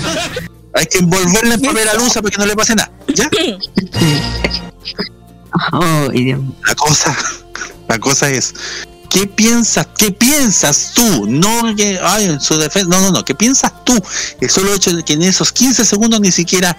[0.76, 2.92] Hay que envolverla en papel alusa para que no le pase nada.
[3.14, 3.28] ¿Ya?
[5.72, 6.10] Oh.
[6.12, 7.16] La cosa,
[7.88, 8.54] la cosa es,
[9.08, 11.26] ¿qué piensas, qué piensas tú?
[11.26, 13.94] No que, ay, en su defensa, no, no, no, ¿qué piensas tú?
[14.38, 16.76] El solo hecho de que en esos 15 segundos ni siquiera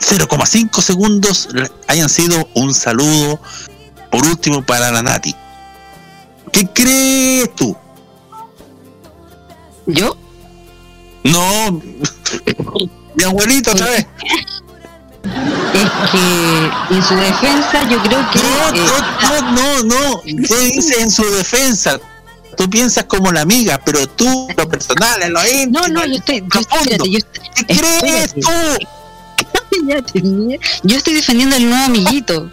[0.00, 1.48] 0,5 segundos
[1.88, 3.40] hayan sido un saludo,
[4.10, 5.34] por último, para la Nati.
[6.52, 7.74] ¿Qué crees tú?
[9.86, 10.16] ¿Yo?
[11.24, 11.80] No,
[13.14, 14.06] mi abuelito otra vez.
[15.74, 18.38] Es que en su defensa yo creo que...
[18.38, 20.20] No, eh, no, no, no.
[20.20, 22.00] Tú dices en su defensa.
[22.56, 26.16] Tú piensas como la amiga, pero tú, lo personal, en lo íntimo, no, no, yo
[26.16, 26.40] estoy...
[26.40, 27.18] Yo, espérate, yo,
[27.54, 27.64] ¿Qué
[28.00, 28.50] crees tú?
[30.82, 32.50] yo estoy defendiendo al nuevo amiguito.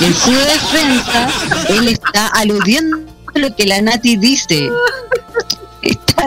[0.00, 1.28] En su defensa,
[1.68, 2.98] él está aludiendo
[3.34, 4.70] a lo que la Nati dice.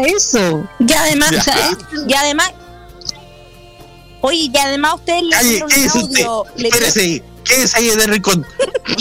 [0.06, 0.68] Eso.
[0.80, 1.40] Y además, Ya.
[1.40, 2.52] o sea, y además,
[4.22, 6.26] oye, y además ustedes le Calle, dieron ¿qué un es usted?
[6.26, 6.46] audio.
[6.58, 7.24] le Espérese ahí.
[7.44, 8.46] ¿Qué es ahí de rincón?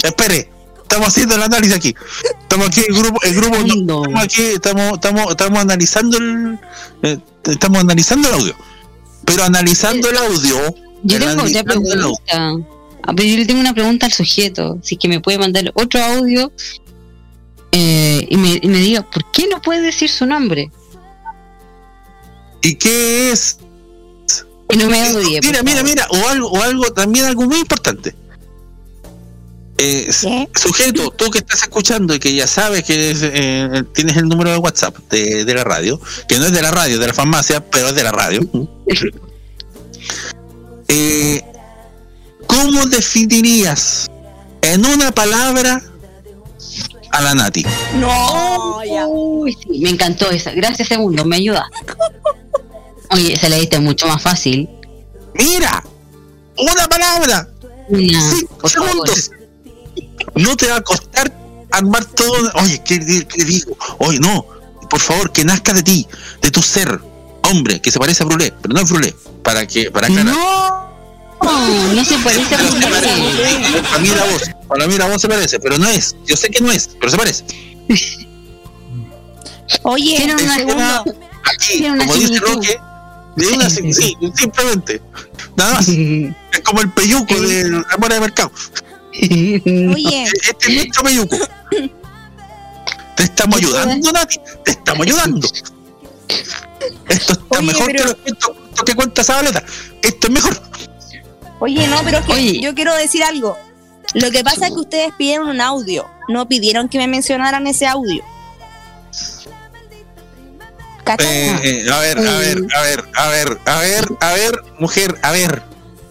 [0.03, 0.51] Espere.
[0.83, 1.95] Estamos haciendo el análisis aquí.
[2.43, 4.03] Estamos aquí, el grupo, el grupo, no, No.
[4.03, 6.59] estamos aquí, estamos, estamos, estamos analizando el,
[7.03, 8.57] eh, estamos analizando el audio.
[9.25, 10.59] Pero analizando el audio,
[11.05, 12.19] Yo tengo otra el pregunta.
[12.33, 14.79] Ah, pero yo le tengo una pregunta al sujeto.
[14.83, 16.51] Si es que me puede mandar otro audio
[17.73, 20.73] eh, y, me, y me diga, ¿por qué no puede decir su nombre?
[22.63, 23.59] ¿Y qué es?
[24.69, 25.41] Que no me odie.
[25.43, 28.15] Mira, mira, mira, o algo, o algo, también algo muy importante.
[29.83, 34.29] Eh, sujeto, tú que estás escuchando y que ya sabes que es, eh, tienes el
[34.29, 37.15] número de WhatsApp de, de la radio, que no es de la radio, de la
[37.15, 38.41] farmacia, pero es de la radio.
[40.93, 41.41] Eh,
[42.49, 44.11] ¿Cómo definirías
[44.61, 45.81] en una palabra
[47.13, 47.65] a la Nati?
[47.95, 49.07] No, ya.
[49.07, 50.51] Uy, sí, me encantó esa.
[50.51, 51.71] Gracias, segundo, me ayuda.
[53.13, 54.69] Oye, se la diste mucho más fácil.
[55.35, 55.83] Mira,
[56.57, 57.49] una palabra,
[57.89, 58.91] Una, cinco favor.
[58.91, 59.31] segundos.
[60.35, 61.33] No te va a costar
[61.73, 62.51] armar todo.
[62.63, 63.77] Oye, ¿qué, qué digo?
[63.99, 64.47] Oye, no,
[64.89, 66.07] por favor, que nazca de ti,
[66.43, 67.01] de tu ser,
[67.43, 70.35] hombre, que se parece a Brulé, pero no es Brulé, para que, para aclarar.
[70.35, 70.91] No,
[71.43, 73.83] no, no se parece a Brulé.
[73.83, 76.15] Para mí la voz, para mí la voz se parece, pero no es.
[76.27, 77.45] Yo sé que no es, pero se parece.
[79.83, 81.05] Oye, Tiene una segundo,
[81.45, 82.55] Aquí, Tiene una como dice similitud.
[82.55, 82.81] Roque,
[83.37, 85.01] de una sim- sí, simplemente.
[85.57, 85.89] Nada más.
[86.53, 88.51] Es como el peyuco de la mora de mercado.
[89.15, 91.37] oye, Este es nuestro peyuco.
[93.17, 94.41] Te estamos ayudando, Nati.
[94.65, 95.47] Te estamos ayudando.
[97.09, 99.63] Esto está Oye, mejor pero- que cuentos cuentos que cuenta Zabaleta.
[100.03, 100.61] Esto es mejor.
[101.61, 102.61] oye, no, pero es que Oye.
[102.61, 103.57] yo quiero decir algo.
[104.15, 107.87] Lo que pasa es que ustedes pidieron un audio, no pidieron que me mencionaran ese
[107.87, 108.25] audio.
[111.19, 115.19] Eh, eh, a ver, a ver, a ver, a ver, a ver, a ver, mujer,
[115.23, 115.63] a ver,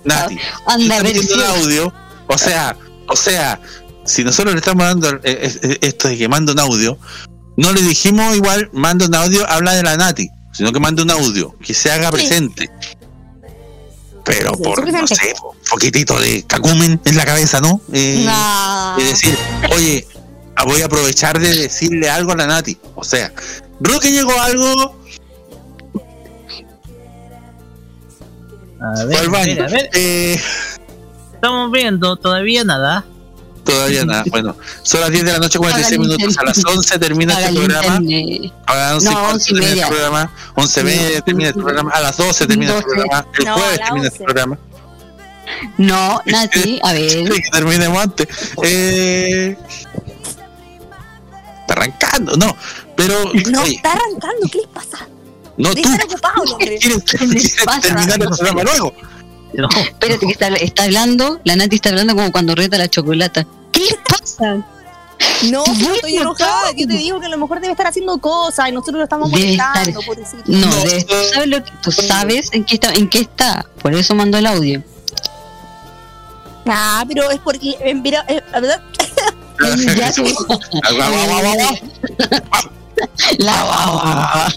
[0.04, 0.38] Nati.
[0.66, 1.40] Anda, a Está ver, pidiendo sí.
[1.40, 1.94] el audio,
[2.28, 2.76] o sea,
[3.08, 3.60] o sea,
[4.06, 6.98] si nosotros le estamos dando eh, esto de que manda un audio,
[7.58, 11.12] no le dijimos igual, manda un audio, habla de la Nati, sino que manda un
[11.12, 12.14] audio, que se haga Sí.
[12.16, 12.70] presente.
[14.26, 17.82] Pero Sí, por, no sé, un poquitito de cacumen en la cabeza, ¿no?
[17.94, 18.96] Eh, No.
[18.98, 19.36] de decir,
[19.72, 20.08] oye,
[20.56, 22.78] ah, voy a aprovechar de decirle algo a la Nati.
[22.96, 23.32] O sea,
[23.80, 24.96] Roque llegó algo.
[28.82, 29.56] A al baño.
[29.56, 29.90] ver, a ver.
[29.94, 30.40] Eh,
[31.34, 33.06] Estamos viendo, todavía nada.
[33.64, 34.24] todavía nada.
[34.30, 36.38] Bueno, son las 10 de la noche, 46 Apaga el minutos.
[36.38, 36.78] A las internet.
[36.78, 37.98] 11 termina Apaga este el programa.
[38.66, 39.84] A las 11 No, y cuarto 11 y termina media.
[39.84, 40.34] este programa.
[40.56, 41.92] 11 y media termina este programa.
[41.92, 42.96] A las 12 termina este 12.
[42.96, 43.28] programa.
[43.38, 44.24] El No, jueves termina este 11.
[44.26, 44.60] programa.
[45.78, 47.10] No, Nati, a ver.
[47.34, 48.28] Sí, que terminemos antes.
[48.64, 49.58] Eh,
[51.80, 52.56] arrancando, no.
[52.96, 53.16] Pero.
[53.52, 55.08] No oye, está arrancando, ¿qué les pasa?
[55.58, 55.82] no tú.
[56.06, 56.58] ocupado.
[56.60, 57.82] ¿Quieres, quieres pasa?
[57.82, 58.94] terminar el programa luego?
[59.54, 59.68] No.
[59.78, 63.46] Espérate que está, está hablando, la Nati está hablando como cuando reta la chocolata.
[63.72, 64.64] ¿Qué les pasa?
[65.52, 68.70] No, voy estoy enojada, yo te digo que a lo mejor debe estar haciendo cosas
[68.70, 70.44] y nosotros lo estamos Debe estar- molestando, pobrecito.
[70.46, 73.20] No, No, debes- tú eh, sabes lo que tú sabes en qué está, en qué
[73.20, 73.66] está.
[73.82, 74.82] Por eso mandó el audio.
[76.68, 78.82] Ah, pero es porque, eh, mira, eh, la verdad,
[79.60, 81.76] Ya guau, guau.
[83.38, 84.48] La guagua.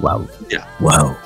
[0.00, 0.28] Wow.
[0.80, 1.16] Wow.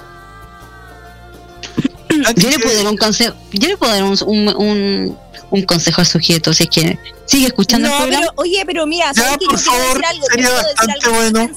[2.36, 5.18] Yo le puedo dar un consejo, yo le puedo dar un, un, un,
[5.50, 8.26] un consejo al sujeto, si es que sigue escuchando el no, programa.
[8.26, 11.48] pero, oye, pero mira, por favor, algo, sería bastante bueno.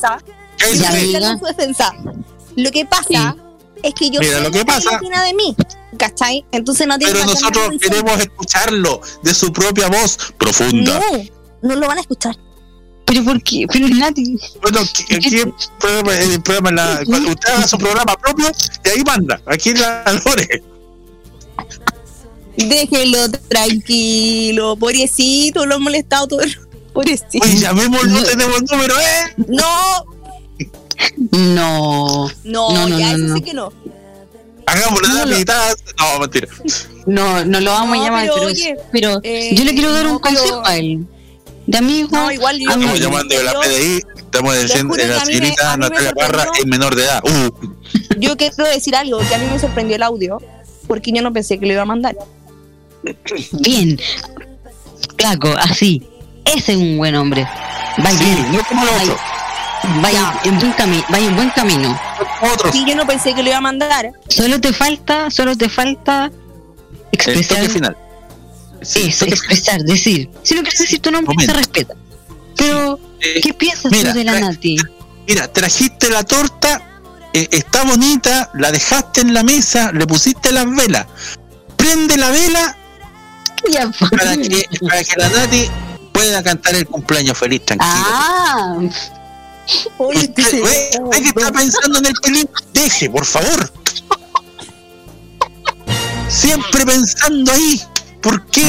[2.56, 3.36] Lo que pasa
[3.84, 5.56] es que yo Mira, lo que pasa- de mí,
[5.98, 6.46] ¿cachai?
[6.52, 11.00] Entonces no tiene Pero nosotros queremos escucharlo de su propia voz profunda.
[11.62, 12.36] No, no lo van a escuchar.
[13.06, 17.68] Pero por qué, pero Nati, Bueno, aquí el programa, el programa la, cuando usted haga
[17.68, 18.52] su programa propio,
[18.86, 20.64] y ahí manda, aquí en la Lore.
[22.56, 26.56] Déjenlo tranquilo, pobrecito, lo han molestado todo el...
[26.94, 27.46] Pobrecito.
[27.46, 29.34] Oye, llamémoslo, tenemos número, ¿eh?
[29.48, 30.06] No,
[31.32, 33.36] no, no, No, no, ya, no, eso no.
[33.36, 33.74] sí que no.
[34.70, 35.78] Hagámosle No, la mitad.
[35.98, 36.48] No, mentira.
[37.06, 39.92] no, no lo vamos No, a llamar, pero pero, oye, pero eh, yo le quiero
[39.94, 41.06] dar no, un pero- consejo a él.
[41.68, 42.72] De amigo, No, igual yo...
[42.72, 46.48] Amigo, Estamos llamando de la PDI, estamos diciendo que la a señorita a Natalia Parra
[46.58, 47.22] es menor de edad.
[47.24, 47.68] Uh,
[48.18, 50.42] Yo quiero decir algo, que a mí me sorprendió el audio,
[50.88, 52.16] porque yo no pensé que lo iba a mandar.
[53.52, 54.00] bien,
[55.18, 56.04] flaco, así.
[56.46, 57.44] Ese es un buen hombre.
[58.04, 59.18] Va sí, bien, no como otros.
[60.02, 62.00] vaya en buen camino, vaya en buen camino.
[62.42, 62.74] Otros.
[62.74, 64.12] Sí, yo no pensé que lo iba a mandar.
[64.28, 66.34] Solo te falta, solo te falta El
[67.12, 67.98] expresar toque final.
[68.82, 70.30] Sí, eso, toque expresar, decir.
[70.44, 71.54] Si no quieres decir tu nombre, Momento.
[71.54, 71.94] se respeta.
[72.56, 74.78] Pero, Eh, ¿qué piensas mira, tú de la Nati?
[75.28, 76.82] Mira, trajiste la torta,
[77.34, 81.06] eh, está bonita, la dejaste en la mesa, le pusiste las velas.
[81.76, 82.76] Prende la vela
[83.72, 85.70] Ya, para que, para que la Nati
[86.14, 87.92] pueda cantar el cumpleaños feliz, tranquilo.
[87.94, 88.78] Ah,
[89.98, 92.50] Oye, Usted, ve, ve que está pensando en el pelín.
[92.74, 93.72] Deje, por favor.
[96.28, 97.82] Siempre pensando ahí.
[98.22, 98.66] ¿Por qué?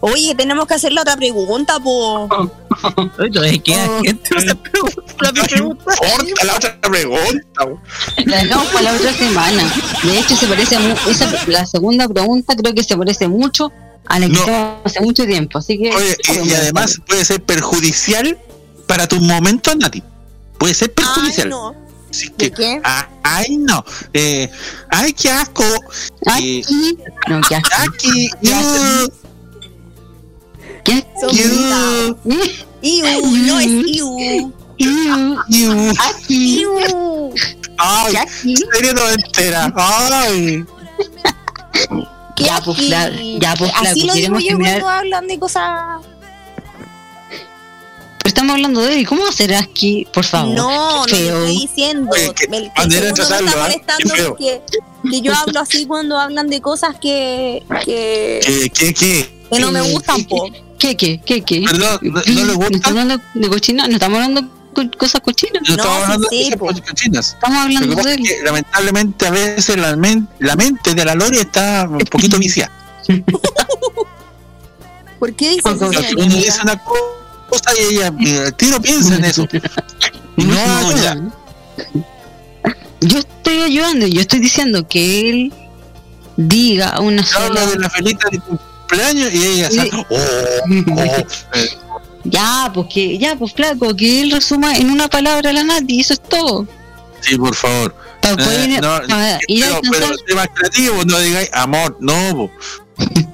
[0.00, 2.28] Oye, tenemos que hacer la otra pregunta, po.
[2.82, 5.84] Gente no se pregunta la No pregunta.
[5.94, 7.66] importa la otra pregunta.
[8.24, 9.62] la dejamos para la otra semana.
[10.02, 13.70] De hecho, se parece mu- esa, la segunda pregunta creo que se parece mucho
[14.06, 14.80] a la que No.
[14.84, 15.58] hace mucho tiempo.
[15.58, 18.38] Así que Oye, y, y además puede ser perjudicial
[18.86, 20.02] para tus momentos, Nati.
[20.58, 21.48] Puede ser Ay, perjudicial.
[21.48, 21.74] no.
[22.10, 22.80] Así ¿De que, qué?
[22.84, 23.84] ah, ay, no.
[24.14, 24.48] Eh,
[24.90, 25.64] ay, qué asco.
[25.64, 26.98] Eh, aquí,
[27.28, 27.68] no, que asco.
[27.88, 29.08] aquí, ¿Qué uh,
[30.86, 31.04] ¿Qué?
[32.82, 34.52] Iu, no es Iu.
[34.78, 35.92] you.
[35.98, 37.32] Aquí, Iu.
[37.78, 38.54] Ay, ¿Qué aquí?
[38.72, 39.72] serie no entera.
[39.76, 40.64] Ay.
[42.36, 45.62] ¿Qué Ya, pues, ya, pues, Así lo digo yo terminar- cuando hablan de cosas.
[47.30, 49.06] Pero estamos hablando de él.
[49.06, 50.06] ¿Cómo va a ser aquí?
[50.12, 50.54] Por favor.
[50.54, 52.10] No, no te estoy diciendo.
[55.10, 59.46] Que yo hablo así cuando hablan de cosas que, que, ¿Qué, qué, qué?
[59.50, 60.48] que no me Eh, gustan, ¿qué- po.
[60.78, 61.64] ¿Qué, qué, qué, qué?
[61.66, 62.76] Perdón, ¿no, no le ¿No gusta?
[62.76, 63.86] estamos hablando de cochina?
[63.88, 65.62] ¿No estamos hablando de co- cosas cochinas?
[65.66, 67.28] No, estamos sí, hablando sí, de cosas cochinas.
[67.34, 68.22] Estamos hablando de es él.
[68.24, 72.70] que lamentablemente a veces la, men- la mente de la Lore está un poquito viciada.
[75.18, 79.48] ¿Por qué dices uno dice una cosa y ella al tiro piensa en eso.
[80.36, 81.30] Y no ayuda.
[83.00, 85.52] Yo estoy ayudando, yo estoy diciendo que él
[86.36, 87.66] diga una Habla sola.
[87.66, 88.40] de la felita de
[88.88, 89.76] cumpleaños y ella Sí.
[89.76, 91.26] sale, oh, oh,
[92.24, 96.00] Ya, pues que, ya, pues flaco, que él resuma en una palabra a la Nati,
[96.00, 96.66] eso es todo.
[97.20, 97.94] sí, por favor.
[98.20, 101.96] Para poder Eh, ir, no, para ir a pero, pero temas creativos, no digáis amor,
[102.00, 102.50] no.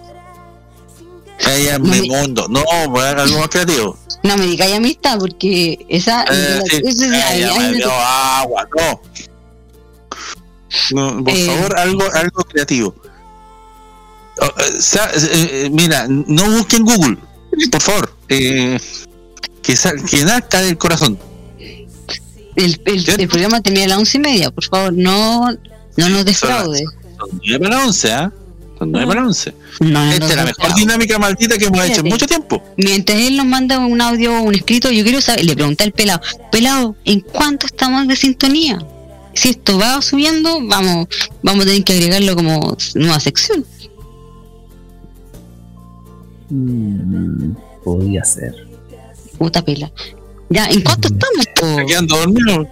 [1.38, 2.62] Ella es No mi me- mundo, no,
[2.92, 3.98] pues haga algo más creativo.
[4.22, 6.24] No me digáis amistad, porque esa.
[6.30, 9.00] Eh, sí, eso es- me dio agua, no.
[10.92, 11.46] No, por Eh.
[11.46, 12.94] favor, algo, algo creativo.
[14.42, 17.18] Eh, mira, no busquen Google,
[17.70, 18.16] por favor.
[18.28, 18.78] Eh,
[19.62, 19.74] que,
[20.10, 21.18] que nazca del corazón.
[22.54, 25.52] El, el, programa tenía a las once y media, por favor, no,
[25.96, 26.84] no nos defraude.
[27.18, 28.32] Son nueve para once, ¿ah?
[28.78, 29.54] Son nueve para once.
[29.80, 32.62] Esta es la mejor dinámica maldita que hemos hecho en mucho tiempo.
[32.76, 35.92] Mientras él nos manda un audio o un escrito, yo quiero saber, le pregunté al
[35.92, 36.20] pelado,
[36.50, 38.78] pelado, ¿en cuánto estamos de sintonía?
[39.34, 41.06] Si esto va subiendo, vamos,
[41.42, 43.64] vamos a tener que agregarlo como nueva sección.
[46.52, 48.54] Mm, podría ser.
[49.38, 49.90] Puta pela.
[50.50, 51.12] Ya, ¿en cuánto mm.
[51.12, 51.46] estamos?
[51.46, 52.68] Está quedando dormido.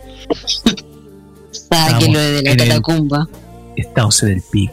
[1.51, 3.29] Sáquelo de la catacumba.
[3.77, 4.71] Estamos en el pic.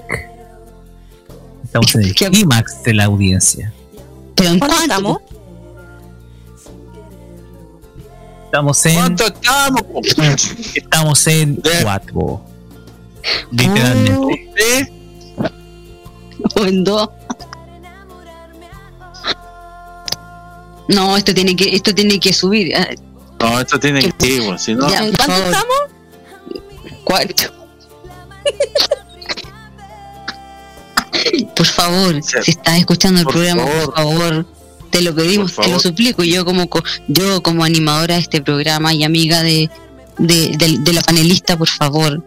[1.64, 3.74] Estamos en el clímax de la audiencia.
[4.36, 5.18] ¿Pero en cuánto estamos?
[8.46, 8.96] Estamos en.
[8.96, 9.82] ¿Cuánto estamos?
[10.76, 12.42] Estamos en cuatro.
[13.52, 14.94] Literalmente.
[16.56, 17.10] O en dos.
[20.88, 22.76] No, esto tiene que, esto tiene que subir.
[22.76, 22.88] Ah,
[23.40, 24.88] no, esto tiene que ir, si no.
[24.90, 25.78] ¿En cuánto estamos?
[27.04, 27.44] Cuarto.
[31.56, 34.46] por favor, si estás escuchando el programa, por favor,
[34.90, 36.24] te lo pedimos, te lo suplico.
[36.24, 36.70] Yo como
[37.08, 39.70] yo como animadora de este programa y amiga de,
[40.18, 42.24] de, la panelista, por favor.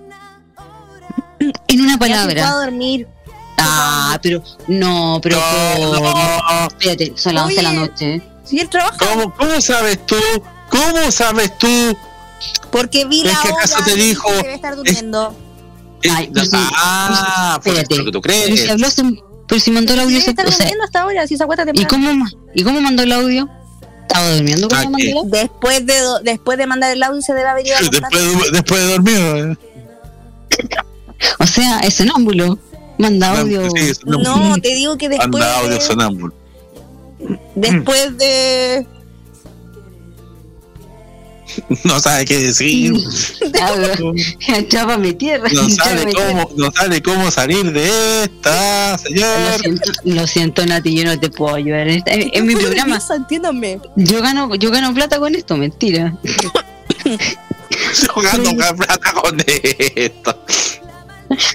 [1.68, 2.50] En una palabra.
[2.52, 3.06] dormir.
[3.58, 5.38] Ah, pero no, pero
[6.68, 8.22] espérate, son las 11 de la noche.
[8.98, 10.16] ¿Cómo, ¿Cómo sabes tú?
[10.70, 11.96] ¿Cómo sabes tú?
[12.70, 14.28] Porque vi la ¿Es que acaso te dijo?
[14.28, 15.36] Que debe estar durmiendo.
[16.10, 17.96] Ay, pues ah, pues, espérate.
[17.98, 18.44] lo que tú crees.
[18.44, 18.88] Pero si, habló,
[19.46, 20.20] pero si mandó el audio.
[20.20, 21.44] Se, o sea, hasta ahora, si se
[21.74, 23.48] ¿y cómo, ¿Y cómo mandó el audio?
[24.02, 25.30] ¿Estaba durmiendo cuando mandó el audio?
[25.30, 28.80] Después de, después de mandar el audio se debe haber ido a después, de, después
[28.80, 29.16] de dormir.
[29.18, 30.68] Eh.
[31.38, 32.58] O sea, es sonámbulo.
[32.98, 33.62] Manda audio.
[34.06, 35.30] no, te digo que después.
[35.30, 36.39] Manda audio sonámbulo.
[37.54, 38.86] Después de.
[41.84, 42.94] No sabe qué decir.
[44.68, 45.48] Chapa mi tierra.
[45.52, 49.26] No sabe, cómo, no sabe cómo salir de esta, señor.
[49.26, 51.88] Lo siento, lo siento, Nati, yo no te puedo ayudar.
[51.88, 53.00] En, mi programa.
[53.14, 53.80] Entiéndame.
[53.96, 56.16] Yo gano, yo gano plata con esto, mentira.
[57.04, 60.44] yo gano plata con esto.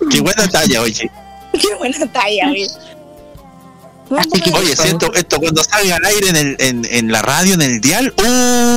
[0.10, 1.10] Qué buena talla, oye.
[1.54, 2.68] Qué buena talla, oye.
[4.10, 7.82] Oye, siento esto cuando salga al aire en, el, en, en la radio, en el
[7.82, 8.76] dial, uh,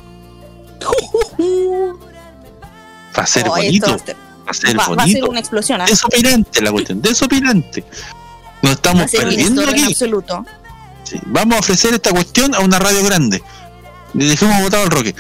[3.17, 3.89] va a ser bonito.
[3.91, 4.97] Va a ser bonito.
[4.97, 5.81] Va a ser una explosión.
[5.83, 5.85] ¿eh?
[5.87, 7.85] Desopilante la cuestión, desopilante.
[8.63, 9.85] Nos estamos perdiendo aquí.
[9.85, 10.45] absoluto.
[11.05, 11.21] Sí.
[11.27, 13.43] Vamos a ofrecer esta cuestión a una radio grande.
[14.15, 15.15] Le dejemos votado al Roque.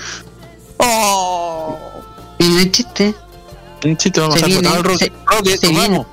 [0.78, 1.78] Oh.
[2.38, 3.14] Y no es chiste.
[3.84, 5.12] Un chiste, vamos a hacer votado al Roque.
[5.26, 6.06] Roque, vamos.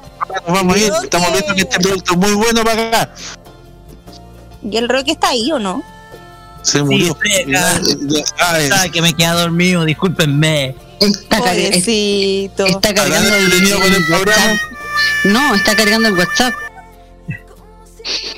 [0.47, 0.93] Nos vamos a ir.
[1.03, 3.13] Estamos viendo que este producto es muy bueno para acá.
[4.69, 5.83] ¿Y el Roque está ahí o no?
[6.63, 7.17] Se murió.
[7.23, 10.75] Sí, que me queda dormido, discúlpenme.
[10.99, 12.65] Está, Pobrecito.
[12.65, 14.59] está cargando el, con el programa?
[15.25, 16.53] No, está cargando el WhatsApp.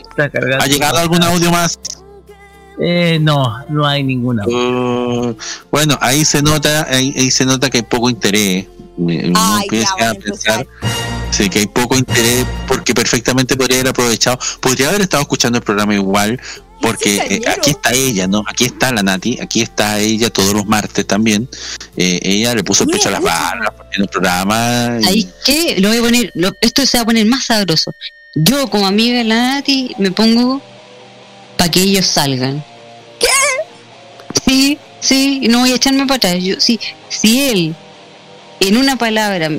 [0.09, 0.63] Está cargando.
[0.63, 1.79] ¿Ha llegado algún audio más?
[2.79, 4.45] Eh, no, no hay ninguna.
[4.45, 5.35] Uh,
[5.71, 8.67] bueno, ahí se nota, ahí, ahí, se nota que hay poco interés.
[8.97, 10.67] Me, Ay, empieza a pensar
[11.31, 15.63] sí, que hay poco interés porque perfectamente podría haber aprovechado, podría haber estado escuchando el
[15.63, 16.39] programa igual,
[16.81, 18.43] porque eh, aquí está ella, ¿no?
[18.47, 21.49] Aquí está la Nati, aquí está ella todos los martes también.
[21.95, 24.97] Eh, ella le puso pecho a las barras en el programa.
[25.05, 27.93] Ahí que lo voy a poner, esto se va a poner más sabroso.
[28.35, 30.61] Yo como amiga de la Nati me pongo
[31.57, 32.63] para que ellos salgan.
[33.19, 33.27] ¿Qué?
[34.45, 36.43] Sí, sí, no voy a echarme para atrás.
[36.43, 36.79] Yo, sí,
[37.09, 37.75] si él
[38.59, 39.49] en una palabra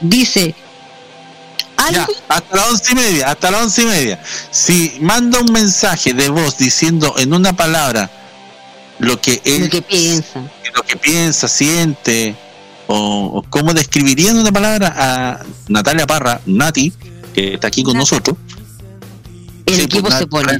[0.00, 0.54] dice
[2.28, 4.22] hasta las once y media, hasta las once y media.
[4.50, 8.10] Si manda un mensaje de voz diciendo en una palabra
[8.98, 10.40] lo que él lo que piensa,
[10.74, 12.34] lo que piensa, siente,
[12.86, 16.92] o, cómo describiría en una palabra a Natalia Parra, Nati,
[17.34, 18.36] que está aquí con nosotros.
[19.66, 20.58] El pues, equipo se pone.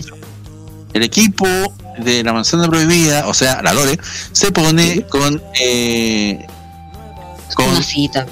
[0.93, 1.47] El equipo
[1.99, 3.99] de la manzana prohibida, o sea, la Lore,
[4.33, 6.47] se pone con, eh,
[7.55, 8.27] con una cita.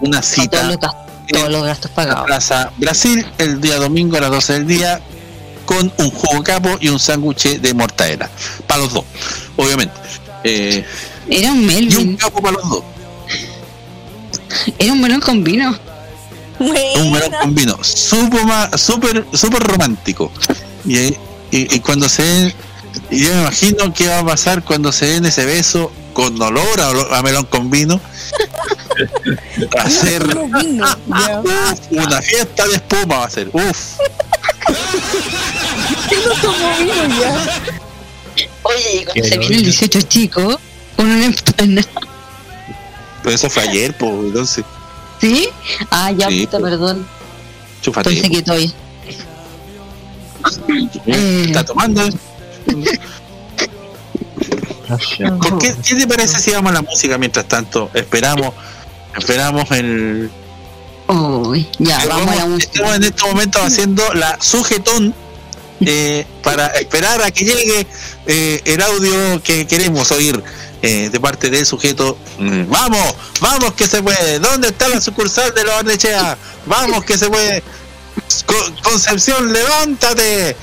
[0.00, 2.26] Una cita todos los gastos pagados.
[2.26, 5.00] Plaza Brasil, el día domingo a las 12 del día,
[5.64, 8.30] con un jugo capo y un sándwich de mortadela.
[8.66, 9.04] Para los dos,
[9.56, 9.94] obviamente.
[10.44, 10.84] Eh,
[11.28, 11.90] Era un Melvin.
[11.90, 12.84] Y un capo para los dos.
[14.78, 15.78] Era un melón con vino.
[16.58, 17.78] Un melón con vino.
[17.82, 20.32] Súper, súper romántico.
[20.86, 21.16] Y,
[21.50, 22.54] y, cuando se den,
[23.10, 26.80] y yo me imagino qué va a pasar cuando se den ese beso con olor
[26.80, 28.00] a, a melón con vino
[29.76, 30.22] va a ser
[31.90, 33.98] una fiesta de espuma va a ser uf
[36.10, 37.62] no ya.
[38.62, 40.60] Oye, cuando se viene el 18 chico,
[40.96, 41.88] con una empanada.
[43.22, 44.64] Pero eso fue ayer, pues, entonces.
[45.20, 45.48] ¿Sí?
[45.90, 47.06] Ah, ya, Sí, puta, perdón.
[47.82, 48.10] Chúfate.
[48.10, 48.74] Entonces que estoy.
[51.06, 52.02] Eh, Está tomando.
[55.38, 57.90] ¿Con ¿Qué, ¿Qué te parece si vamos a la música mientras tanto?
[57.94, 58.54] Esperamos,
[59.16, 60.30] esperamos el.
[61.08, 62.72] Uy, ya, vamos a la música.
[62.74, 65.14] Estamos en este momento haciendo la sujetón
[65.80, 67.86] eh, para esperar a que llegue
[68.26, 70.42] eh, el audio que queremos oír
[70.82, 72.18] eh, de parte del sujeto.
[72.38, 74.38] Mm, Vamos, vamos que se puede.
[74.38, 76.36] ¿Dónde está la sucursal de los Arnechea?
[76.66, 77.62] Vamos que se puede.
[78.44, 80.56] Co- Concepción, levántate.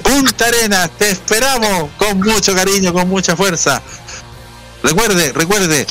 [0.00, 3.80] Punta Arenas, te esperamos con mucho cariño, con mucha fuerza.
[4.82, 5.86] Recuerde, recuerde,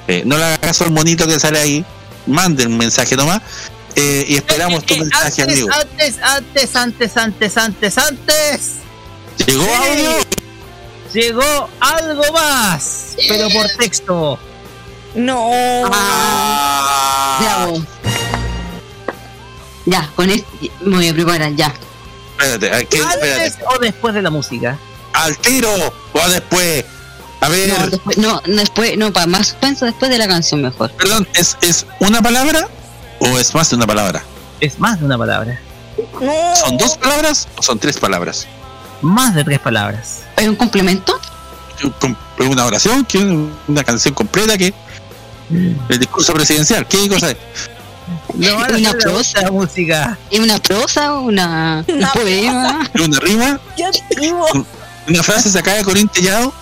[0.07, 1.85] Eh, no le haga caso al monito que sale ahí,
[2.25, 3.41] mande un mensaje nomás
[3.95, 5.69] eh, y esperamos tu mensaje, antes, amigo.
[5.73, 8.61] antes, antes, antes, antes, antes, antes.
[9.45, 10.11] ¿Llegó audio?
[11.13, 14.39] Llegó algo más, pero por texto.
[15.15, 15.51] No.
[17.41, 17.81] Ya, vos.
[19.85, 20.47] Ya, con esto
[20.81, 21.73] me voy a preparar, ya.
[22.37, 23.43] Espérate, aquí, espérate.
[23.45, 24.77] ¿Antes o después de la música?
[25.13, 25.69] al tiro
[26.13, 26.85] o después.
[27.41, 30.91] A ver, No, después, no, después, no, para más suspenso después de la canción mejor.
[30.91, 32.67] perdón, ¿es, ¿es una palabra
[33.19, 34.23] o es más de una palabra?
[34.59, 35.59] Es más de una palabra.
[36.21, 36.55] No.
[36.55, 38.45] ¿Son dos palabras o son tres palabras?
[39.01, 40.21] Más de tres palabras.
[40.35, 41.19] ¿Hay un complemento?
[41.99, 42.17] ¿Con-
[42.49, 43.05] ¿Una oración?
[43.05, 43.19] ¿Qué?
[43.67, 44.57] ¿Una canción completa?
[44.57, 44.73] ¿Qué?
[45.89, 46.87] ¿El discurso presidencial?
[46.87, 47.37] ¿Qué cosa es?
[48.35, 49.41] No van a Una hacer prosa.
[49.41, 50.17] la música.
[50.29, 51.13] ¿Es una prosa?
[51.19, 52.89] ¿Una, un Una poema?
[53.03, 53.59] ¿Una rima?
[53.75, 54.33] Qué.
[55.07, 56.53] ¿Una frase sacada de Corín Tellado?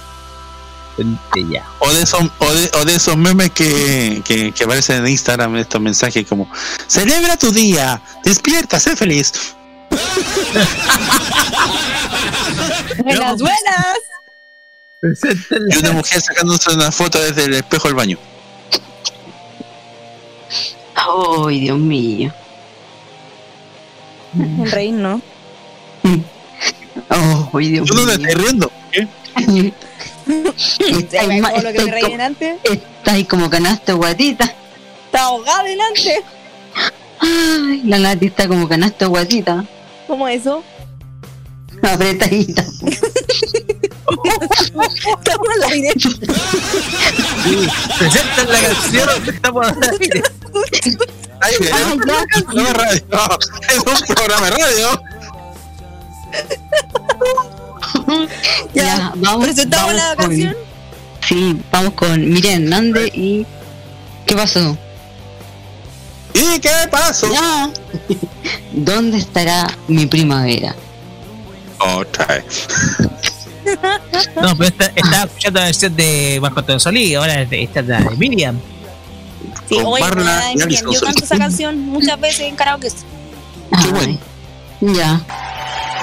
[1.79, 5.55] ¿O de esos, o de, o de esos memes que, que, que aparecen en Instagram,
[5.57, 6.49] estos mensajes como
[6.87, 9.31] Celebra tu día, despierta, sé feliz.
[13.03, 13.97] Buenas, buenas.
[15.69, 18.17] Y una mujer sacándose una foto desde el espejo del baño.
[20.95, 22.33] Ay, Dios mío.
[24.37, 25.21] En reír, ¿no?
[27.09, 28.27] Ay, Dios Yo no me mío.
[28.27, 28.71] estoy riendo.
[28.91, 29.07] ¿qué?
[30.99, 32.57] Está ahí, ma- Como lo que está como- antes.
[32.63, 34.53] está ahí como canasta guatita.
[35.05, 36.23] Está ahogada delante.
[37.19, 39.63] Ay, la Nati está como canasta guatita.
[40.07, 40.63] ¿Cómo eso?
[41.83, 42.63] Apretadita.
[45.19, 45.91] Estamos al aire.
[45.97, 47.67] Sí,
[47.99, 50.23] presentan la canción que estamos al aire.
[51.41, 52.05] Ay, Ah, no,
[52.53, 53.19] no es radio, no,
[53.69, 55.01] es un programa de radio.
[58.73, 59.45] Ya, Ya, vamos.
[59.45, 60.55] ¿Presentamos vamos la con- canción?
[61.27, 63.45] Sí, vamos con Miriam Hernández y.
[64.25, 64.77] ¿Qué pasó?
[66.37, 67.31] ¿Y qué pasó?
[67.31, 67.69] Ya.
[68.71, 70.75] ¿Dónde estará mi primavera?
[71.79, 72.67] Otra vez.
[74.41, 77.99] No, pero esta, estaba escuchando la versión de Marco Antonio Solí, ahora esta es la
[77.99, 78.59] de Miriam.
[79.67, 82.89] Sí, Con oye, Marla nada, y Miriam, yo canto esa canción muchas veces en karaoke.
[83.71, 84.17] Ay, bueno.
[84.81, 85.21] Ya.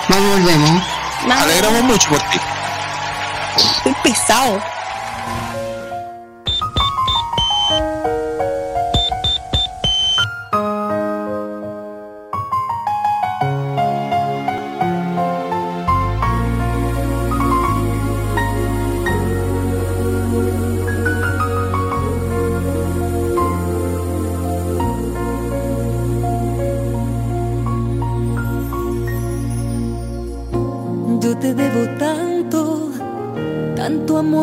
[0.08, 0.82] Vamos, volvemos.
[1.26, 2.38] Nada, Alegramos mucho por ti.
[3.56, 4.73] Estoy pesado.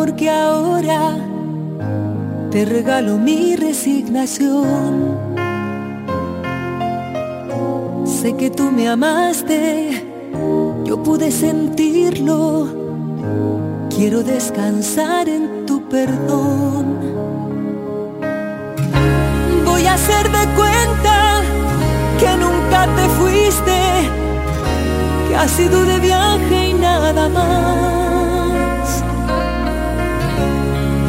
[0.01, 1.17] Tanto amor que ahora
[2.49, 5.17] te regalo mi resignación.
[8.05, 10.03] Sé que tú me amaste,
[10.85, 12.67] yo pude sentirlo.
[13.89, 16.97] Quiero descansar en tu perdón.
[19.65, 21.41] Voy a hacer de cuenta
[22.19, 23.79] que nunca te fuiste
[25.27, 27.90] que ha sido de viaje y nada más.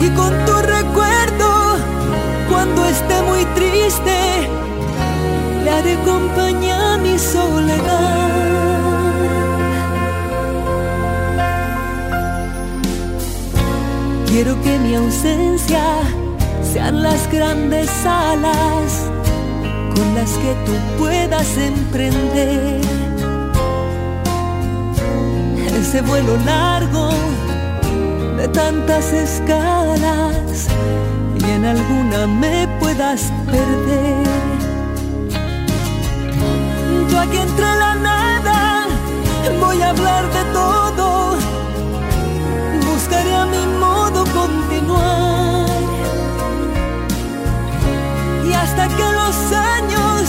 [0.04, 1.76] Y con tu recuerdo,
[2.50, 4.48] cuando esté muy triste,
[5.62, 8.42] le haré compañía a mi soledad.
[14.26, 15.84] Quiero que mi ausencia
[16.72, 19.08] sean las grandes alas
[19.94, 22.80] con las que tú puedas emprender
[25.80, 27.10] ese vuelo largo
[28.42, 30.66] de tantas escalas
[31.38, 34.26] y en alguna me puedas perder.
[37.08, 38.86] Yo aquí entre la nada
[39.60, 41.36] voy a hablar de todo,
[42.90, 45.68] buscaré a mi modo continuar
[48.48, 49.36] y hasta que los
[49.76, 50.22] años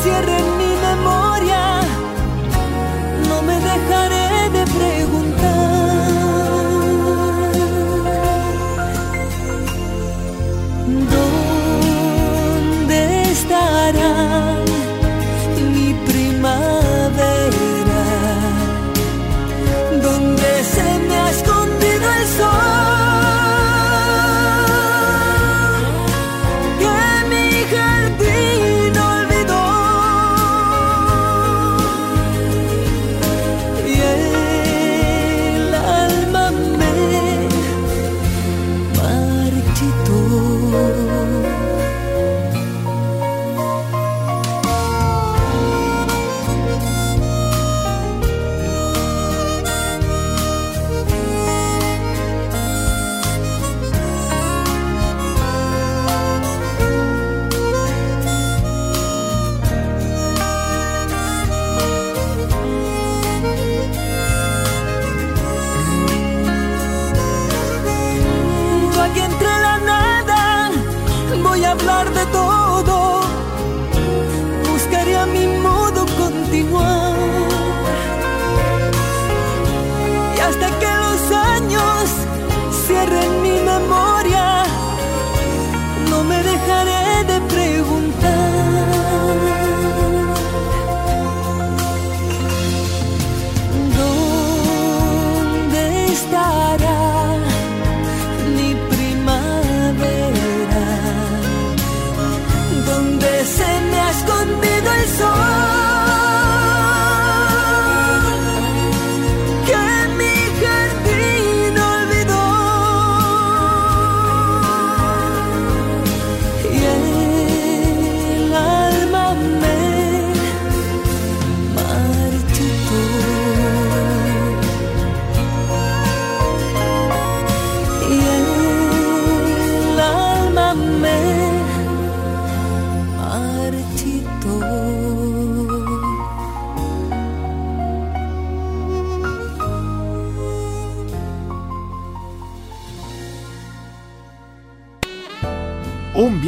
[0.00, 1.71] cierren mi memoria,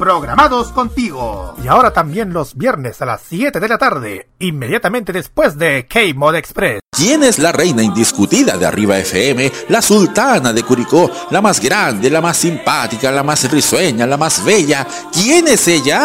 [0.00, 1.54] Programados contigo.
[1.62, 6.36] Y ahora también los viernes a las 7 de la tarde, inmediatamente después de K-Mod
[6.36, 6.80] Express.
[6.90, 9.52] ¿Quién es la reina indiscutida de Arriba FM?
[9.68, 14.42] La sultana de Curicó, la más grande, la más simpática, la más risueña, la más
[14.42, 14.86] bella.
[15.12, 16.02] ¿Quién es ella?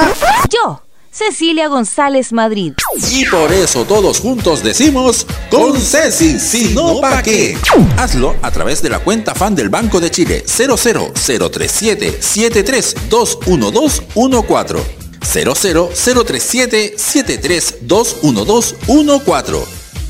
[0.50, 0.85] Yo,
[1.16, 2.74] Cecilia González Madrid.
[3.10, 7.58] Y por eso todos juntos decimos con Ceci, si no pa' qué.
[7.96, 14.82] Hazlo a través de la cuenta fan del Banco de Chile 00037 7321214
[15.22, 19.64] 00037 7321214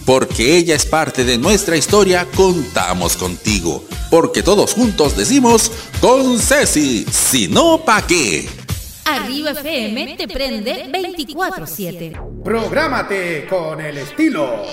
[0.07, 3.85] Porque ella es parte de nuestra historia, contamos contigo.
[4.09, 5.71] Porque todos juntos decimos
[6.01, 8.64] con Ceci, si no pa' qué.
[9.05, 12.43] Arriba FM te prende 24-7.
[12.43, 14.63] Prográmate con el estilo.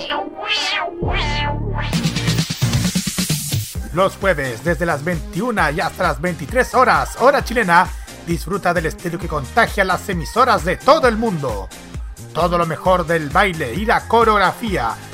[3.93, 7.87] Los jueves, desde las 21 y hasta las 23 horas, hora chilena,
[8.25, 11.69] disfruta del estilo que contagia las emisoras de todo el mundo.
[12.33, 14.95] Todo lo mejor del baile y la coreografía,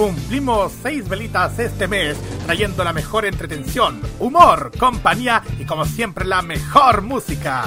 [0.00, 2.16] Cumplimos seis velitas este mes,
[2.46, 7.64] trayendo la mejor entretención, humor, compañía y como siempre la mejor música.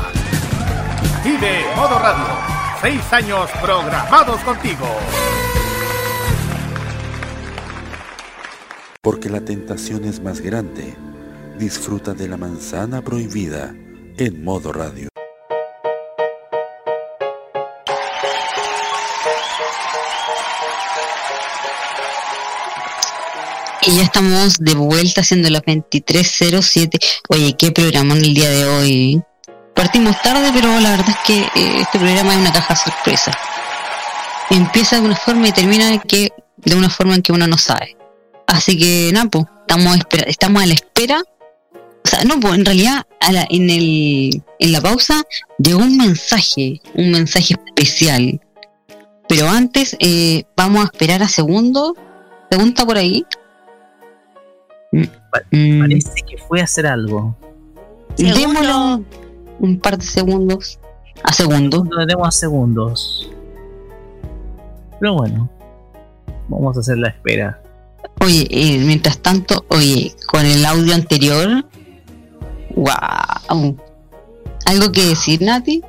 [1.24, 2.26] Vive Modo Radio,
[2.82, 4.88] seis años programados contigo.
[9.00, 10.96] Porque la tentación es más grande.
[11.60, 13.76] Disfruta de la manzana prohibida
[14.18, 15.10] en Modo Radio.
[23.86, 27.04] Y ya estamos de vuelta haciendo las 23.07.
[27.30, 29.22] Oye, qué programa en el día de hoy.
[29.76, 33.38] Partimos tarde, pero la verdad es que eh, este programa es una caja sorpresa.
[34.50, 37.98] Empieza de una forma y termina que, de una forma en que uno no sabe.
[38.48, 39.98] Así que, Napo, estamos,
[40.28, 41.22] estamos a la espera.
[42.06, 43.06] O sea, no, pues en realidad
[43.50, 45.24] en, el, en la pausa
[45.58, 48.40] llegó un mensaje, un mensaje especial.
[49.28, 51.96] Pero antes eh, vamos a esperar a segundo.
[52.50, 53.26] Pregunta por ahí.
[54.94, 55.80] Mm.
[55.80, 57.36] Parece que fue a hacer algo.
[58.16, 59.04] Démoslo
[59.60, 60.80] un par de segundos.
[61.24, 61.84] A segundos.
[61.86, 63.30] No demos a segundos.
[65.00, 65.50] Pero bueno,
[66.48, 67.62] vamos a hacer la espera.
[68.22, 71.66] Oye, eh, mientras tanto, oye, con el audio anterior,
[72.76, 73.76] wow.
[74.66, 75.84] ¿Algo que decir, Nati?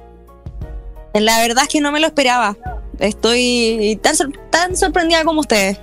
[1.12, 2.56] La verdad es que no me lo esperaba.
[2.98, 4.14] Estoy tan,
[4.50, 5.78] tan sorprendida como ustedes.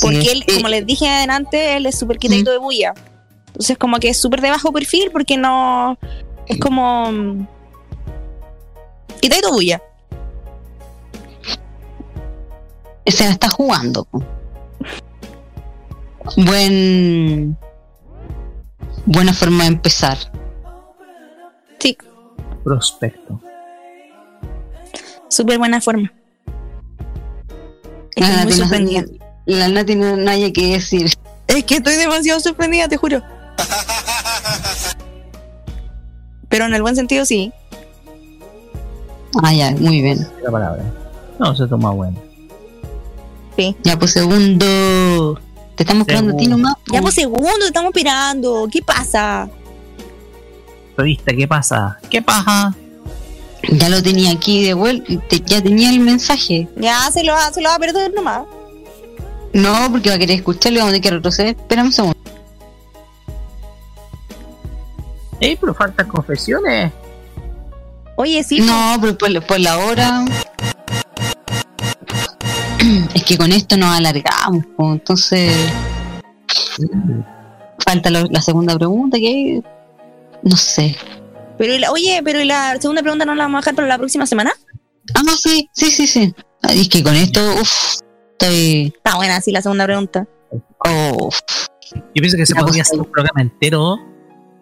[0.00, 2.94] Porque él, como les dije adelante, él es súper quitadito de bulla.
[3.48, 5.98] Entonces, como que es súper de bajo perfil porque no.
[6.46, 7.10] Es como.
[7.10, 7.46] Mm,
[9.20, 9.82] quitadito bulla.
[13.06, 14.06] Se la está jugando.
[16.36, 17.56] Buen.
[19.06, 20.18] Buena forma de empezar.
[21.78, 21.96] Sí.
[22.64, 23.40] Prospecto.
[25.28, 26.12] Súper buena forma.
[28.16, 29.04] Estoy muy sorprendida.
[29.46, 31.12] La Nati no, no hay que decir.
[31.46, 33.22] Es que estoy demasiado sorprendida, te juro.
[36.48, 37.52] Pero en el buen sentido sí.
[39.42, 40.26] Ah, ya, muy bien.
[40.42, 40.82] La palabra.
[41.38, 42.16] No, se toma bueno.
[43.56, 43.76] Sí.
[43.82, 45.40] Ya, pues segundo.
[45.76, 46.74] Te estamos esperando a ti nomás.
[46.92, 48.68] Ya, pues segundo, te estamos esperando.
[48.70, 49.48] ¿Qué pasa?
[50.96, 51.98] Revista, ¿qué pasa?
[52.08, 52.74] ¿Qué pasa?
[53.72, 55.12] Ya lo tenía aquí de vuelta.
[55.46, 56.68] Ya tenía el mensaje.
[56.76, 58.42] Ya, se lo, se lo va a perder nomás.
[59.54, 61.56] No, porque va a querer escucharlo y vamos a tener que retroceder.
[61.56, 62.18] Espérame un segundo.
[65.40, 66.92] Eh, pero faltan confesiones.
[68.16, 68.60] Oye, sí.
[68.60, 70.24] No, pero por, la hora.
[73.14, 75.54] es que con esto nos alargamos, entonces.
[77.78, 79.62] Falta la, segunda pregunta, que
[80.42, 80.96] no sé.
[81.58, 84.52] Pero oye, pero la segunda pregunta no la vamos a dejar para la próxima semana?
[85.14, 86.34] Ah, no, sí, sí, sí, sí.
[86.70, 88.00] Es que con esto, uff,
[88.38, 88.92] estoy.
[88.96, 90.26] Está buena, sí, la segunda pregunta.
[90.86, 91.30] Oh.
[91.94, 93.96] Yo pienso que se podría hacer un programa entero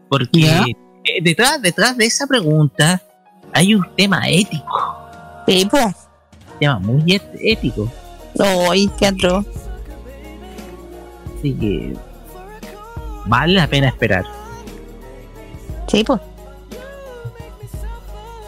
[0.09, 0.75] porque
[1.05, 3.03] eh, detrás, detrás de esa pregunta
[3.53, 4.97] hay un tema ético.
[5.47, 5.87] Sí, pues.
[5.87, 7.91] Un tema muy ético.
[8.39, 9.47] Ay, qué atroz.
[11.39, 11.95] Así que
[13.27, 14.25] vale la pena esperar.
[15.89, 16.21] Sí, pues.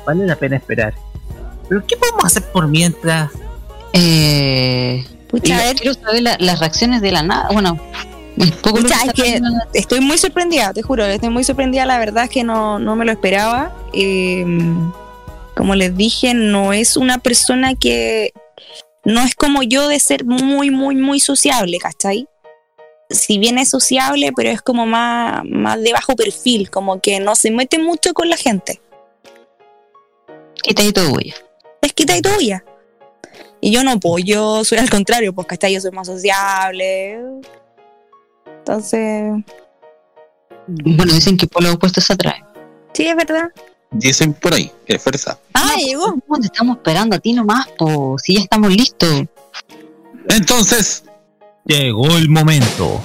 [0.06, 0.94] Vale la pena esperar.
[1.68, 3.32] Pero ¿qué podemos hacer por mientras?
[3.94, 5.76] Eh, Pucha, a ver.
[5.76, 7.48] Quiero saber las reacciones de la nada.
[7.52, 7.78] Bueno,
[9.14, 9.40] que
[9.74, 13.04] estoy muy sorprendida, te juro, estoy muy sorprendida, la verdad es que no, no me
[13.04, 13.72] lo esperaba.
[13.92, 14.92] Em,
[15.56, 18.32] como les dije, no es una persona que
[19.04, 22.28] no es como yo de ser muy, muy, muy sociable, ¿cachai?
[23.10, 27.34] Si bien es sociable, pero es como más, más de bajo perfil, como que no
[27.34, 28.80] se mete mucho con la gente.
[30.62, 31.34] Quitadito bulla.
[31.82, 32.64] Es quitadito bulla.
[33.64, 35.72] Y yo no, pues yo soy al contrario, pues, ¿cachai?
[35.72, 37.18] Yo soy más sociable
[38.64, 39.44] entonces.
[40.66, 42.44] Bueno, dicen que por los opuestos se atraen.
[42.94, 43.50] Sí, es verdad.
[43.90, 45.38] Dicen por ahí, es fuerza.
[45.52, 46.14] Ah, llegó.
[46.40, 48.16] Te estamos esperando a ti nomás, po.
[48.18, 49.24] Si ya estamos listos.
[50.30, 51.04] Entonces.
[51.66, 53.00] Llegó el momento.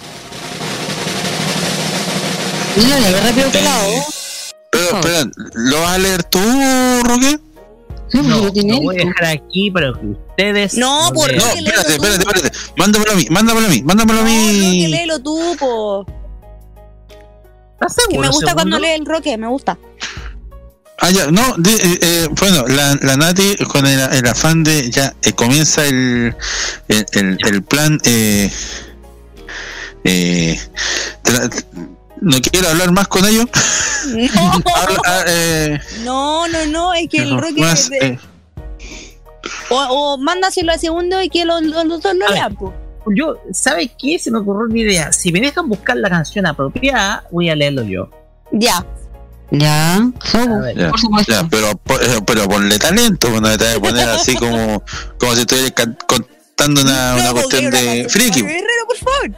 [2.76, 3.91] Mira, le rápido que lado.
[4.72, 6.40] Pero, espera, ¿lo vas a leer tú,
[7.03, 7.40] Roque?
[8.14, 10.74] No, lo voy a dejar aquí para que ustedes.
[10.76, 12.57] No, por No, espérate, espérate, espérate.
[12.78, 14.84] Mándamelo a mí, mándamelo a mí, mándamelo a mí.
[14.84, 16.06] No, léelo tú, po.
[17.74, 18.22] ¿Estás Que seguro?
[18.22, 19.78] me gusta cuando lee el roque, me gusta.
[21.02, 24.90] Ah, ya, no, di- eh, eh, bueno, la, la Nati con el, el afán de
[24.91, 26.36] ya eh, comienza el,
[26.90, 27.98] el, el- el plan.
[28.03, 28.52] Eh,
[30.03, 30.60] eh,
[31.24, 31.66] tra-
[32.22, 33.45] no quiero hablar más con ellos.
[34.07, 37.61] No, Habla- ah, eh, no, no, no, es que el roque.
[37.61, 38.20] más, de- eh,
[39.70, 42.74] o, o mándaselo al segundo y que los los los dos lo A lean, po.
[43.16, 44.20] Yo, ¿sabes qué?
[44.20, 45.11] Se me ocurrió una idea.
[45.11, 48.10] Si me dejan buscar la canción apropiada, voy a leerlo yo.
[48.52, 48.86] Ya.
[49.52, 50.78] Ya, A ver.
[50.78, 51.32] ya, por supuesto.
[51.32, 54.84] ya, pero, eh, pero ponle talento, pues, no te vas a poner así como,
[55.18, 58.28] como si estuvieras can- contando una, una No, cuestión de una friki.
[58.30, 59.32] canción de Guerrero, por favor.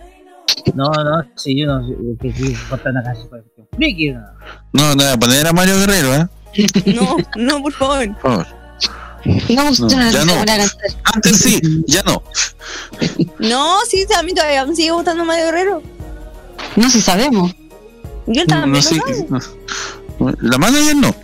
[0.76, 1.88] No, no, si yo no
[2.20, 3.44] que que contar una canción por
[3.78, 4.20] friki, no.
[4.74, 6.28] No, no voy a poner a Mario Guerrero, ¿eh?
[6.94, 8.08] No, no, por favor.
[8.18, 8.48] Por favor.
[9.26, 10.34] No, No, no ya no.
[11.14, 12.24] Antes sí, ya no.
[13.40, 15.82] No, sí, a mí todavía me sigue gustando Mario Guerrero.
[16.76, 17.54] No, si sabemos.
[18.28, 18.72] Yo también.
[18.74, 19.26] no sabe.
[19.30, 20.34] no.
[20.42, 21.16] La manager no.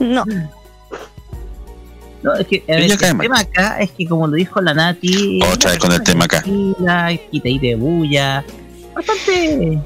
[0.00, 0.24] No.
[2.22, 3.24] No, es que a ver, Ella el mal.
[3.26, 6.42] tema acá es que como lo dijo la Nati, Otra vez con el tema acá.
[6.42, 8.44] quita ahí de bulla,
[8.94, 9.78] bastante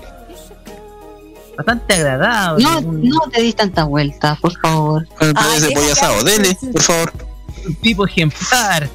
[1.66, 2.64] bastante agradable.
[2.64, 5.06] No, no te dis tantas vueltas, por favor.
[5.18, 7.12] Pero Ay, ese pollo asado, dele, por favor.
[7.66, 8.88] un tipo ejemplar.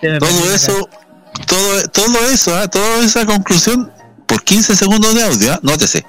[0.00, 0.88] Todo eso,
[1.46, 2.68] todo, todo eso, ¿ah?
[2.68, 3.92] toda esa conclusión
[4.26, 5.60] por 15 segundos de audio, ¿ah?
[5.62, 6.06] nótese.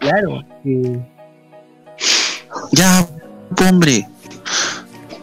[0.00, 1.00] Claro, que
[2.72, 3.06] Ya,
[3.68, 4.06] hombre.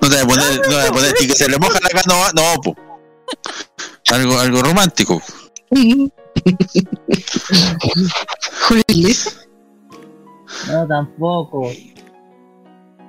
[0.01, 1.79] No te voy a poner, no te voy a poner, y que se le moja
[1.81, 2.75] la canoa, no, po.
[4.11, 5.21] Algo, algo romántico.
[10.67, 11.71] No tampoco.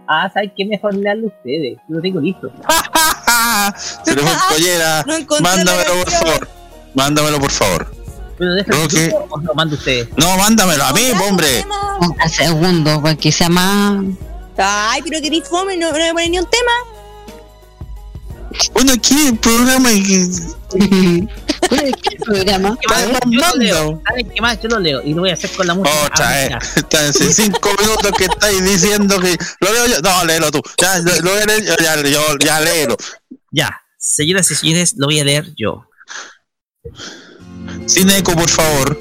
[0.07, 0.65] Ah, ¿sabes qué?
[0.65, 1.79] Mejor leerlo ustedes.
[1.89, 2.51] Yo lo tengo listo.
[4.05, 4.15] Fue
[4.49, 5.05] collera.
[5.07, 6.49] No Mándamelo, por favor.
[6.95, 7.91] Mándamelo, por favor.
[8.37, 9.11] Pero Roque.
[9.11, 10.09] yo o lo mando ustedes.
[10.17, 11.65] No, mándamelo a mí, hombre.
[12.19, 14.03] al segundo, para que sea más.
[14.57, 16.73] Ay, pero que fome, no, no me ponen ni un tema.
[18.73, 20.31] Bueno, aquí el programa que
[21.77, 22.77] de qué programa.
[22.81, 23.21] ¿Qué más?
[23.27, 24.03] Yo lo leo.
[24.07, 24.61] ¿Saben qué más?
[24.61, 26.05] Yo lo leo y lo voy a hacer con la música.
[26.05, 26.59] Otra Ah.
[26.77, 30.01] Está hace cinco minutos que estáis diciendo que lo leo yo.
[30.01, 30.61] No, léelo tú.
[30.81, 32.97] Ya, lo, lo voy a leer yo, ya, yo, ya léelo.
[33.53, 35.87] Ya, señoras y señores, lo voy a leer yo.
[37.87, 38.99] Sin eco, por favor.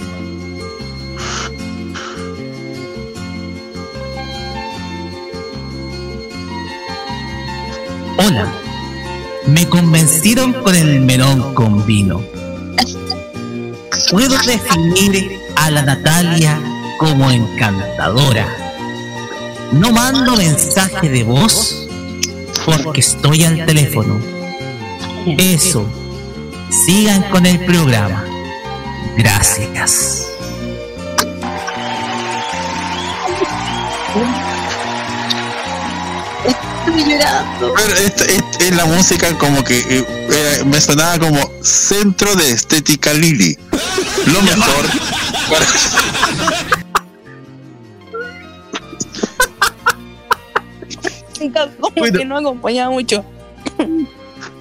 [8.18, 8.52] Hola.
[9.48, 12.22] Me convencieron con el melón con vino.
[14.11, 16.60] Puedo definir a la Natalia
[16.98, 18.48] como encantadora.
[19.72, 21.88] No mando mensaje de voz
[22.65, 24.19] porque estoy al teléfono.
[25.38, 25.86] Eso.
[26.86, 28.26] Sigan con el programa.
[29.15, 30.26] Gracias.
[36.48, 37.73] Estoy llorando.
[37.76, 43.14] Pero esta, esta es la música como que eh, me sonaba como centro de estética
[43.14, 43.56] Lili.
[44.27, 44.85] Lo mejor.
[45.49, 45.65] para-
[51.80, 53.23] Como que no acompañaba mucho.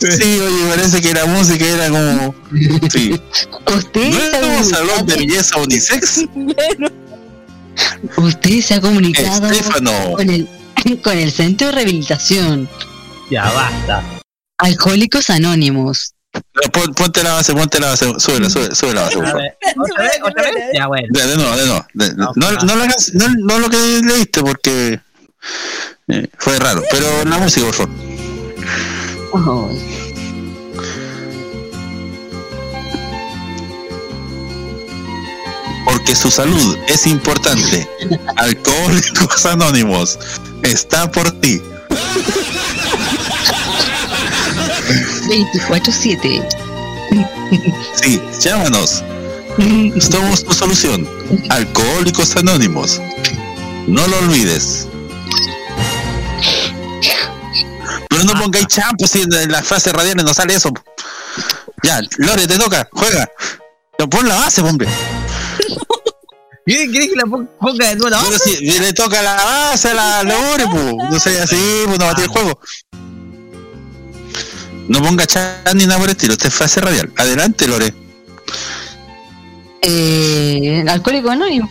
[0.01, 2.35] Sí, oye, parece que la música era como.
[2.91, 3.21] Sí.
[3.77, 6.25] Usted ¿No era un salón de belleza unisex?
[8.17, 10.13] usted se ha comunicado Estefano.
[10.15, 10.49] con el,
[11.03, 12.69] con el centro de rehabilitación.
[13.31, 14.03] Ya basta.
[14.59, 16.15] Alcohólicos Anónimos.
[16.97, 19.43] Ponte la base, ponte la base, súbela, sube, sube la base, por favor.
[19.79, 20.13] ¿Otra vez?
[20.25, 20.55] ¿Otra vez?
[20.75, 21.07] Ya, bueno.
[21.11, 21.87] De, de nuevo, de nuevo.
[21.95, 22.59] De- No, no, ah.
[22.65, 25.01] no, lo hagas- no, no lo que leíste porque
[26.09, 27.95] eh, fue raro, pero la música, por favor.
[29.33, 29.71] Oh,
[35.85, 37.89] Porque su salud es importante.
[38.37, 40.19] Alcohólicos Anónimos
[40.63, 41.61] está por ti.
[45.29, 46.47] 24-7.
[48.03, 49.03] Sí, llámanos.
[50.01, 51.09] Somos tu solución.
[51.51, 53.01] Alcohólicos Anónimos.
[53.87, 54.87] No lo olvides.
[58.09, 60.71] Pero no pongáis champo si en las frases radiales no sale eso.
[61.83, 63.29] Ya, Lore, te toca, juega.
[63.99, 64.89] No, Pon la base, hombre.
[66.65, 69.95] ¿Quieres que la pon- ponga de nuevo la Pero si le toca la base a
[69.95, 70.95] la Lore, pues.
[71.11, 71.57] No sé, así,
[71.87, 72.61] pues no batí el juego.
[74.89, 76.33] No ponga chat ni nada por el estilo.
[76.33, 77.13] Esta es frase radial.
[77.17, 77.93] Adelante, Lore.
[79.83, 81.71] Eh, Alcohólicos Anónimos.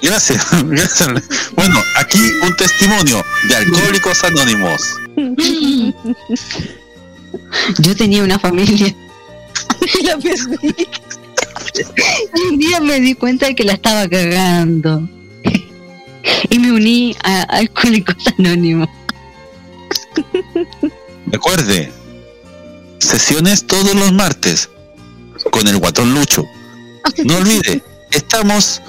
[0.00, 1.10] Gracias, gracias.
[1.54, 4.94] Bueno, aquí un testimonio de Alcohólicos Anónimos.
[7.78, 8.94] Yo tenía una familia.
[10.04, 10.88] la perdí.
[12.50, 15.08] Un día me di cuenta de que la estaba cagando.
[16.48, 18.88] Y me uní a Alcohólicos Anónimos.
[21.32, 21.90] Recuerde,
[22.98, 24.68] sesiones todos los martes
[25.50, 26.44] con el guatón Lucho.
[27.24, 28.82] No olvide, estamos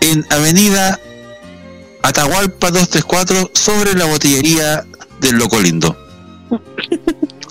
[0.00, 0.98] en Avenida
[2.02, 4.86] Atahualpa 234 sobre la botillería
[5.20, 5.94] del Loco Lindo.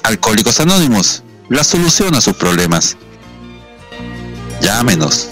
[0.01, 2.97] Alcohólicos Anónimos, la solución a sus problemas.
[4.59, 5.29] Llámenos.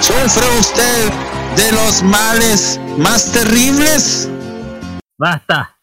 [0.00, 4.28] ¿Sufre usted de los males más terribles?
[5.16, 5.76] Basta.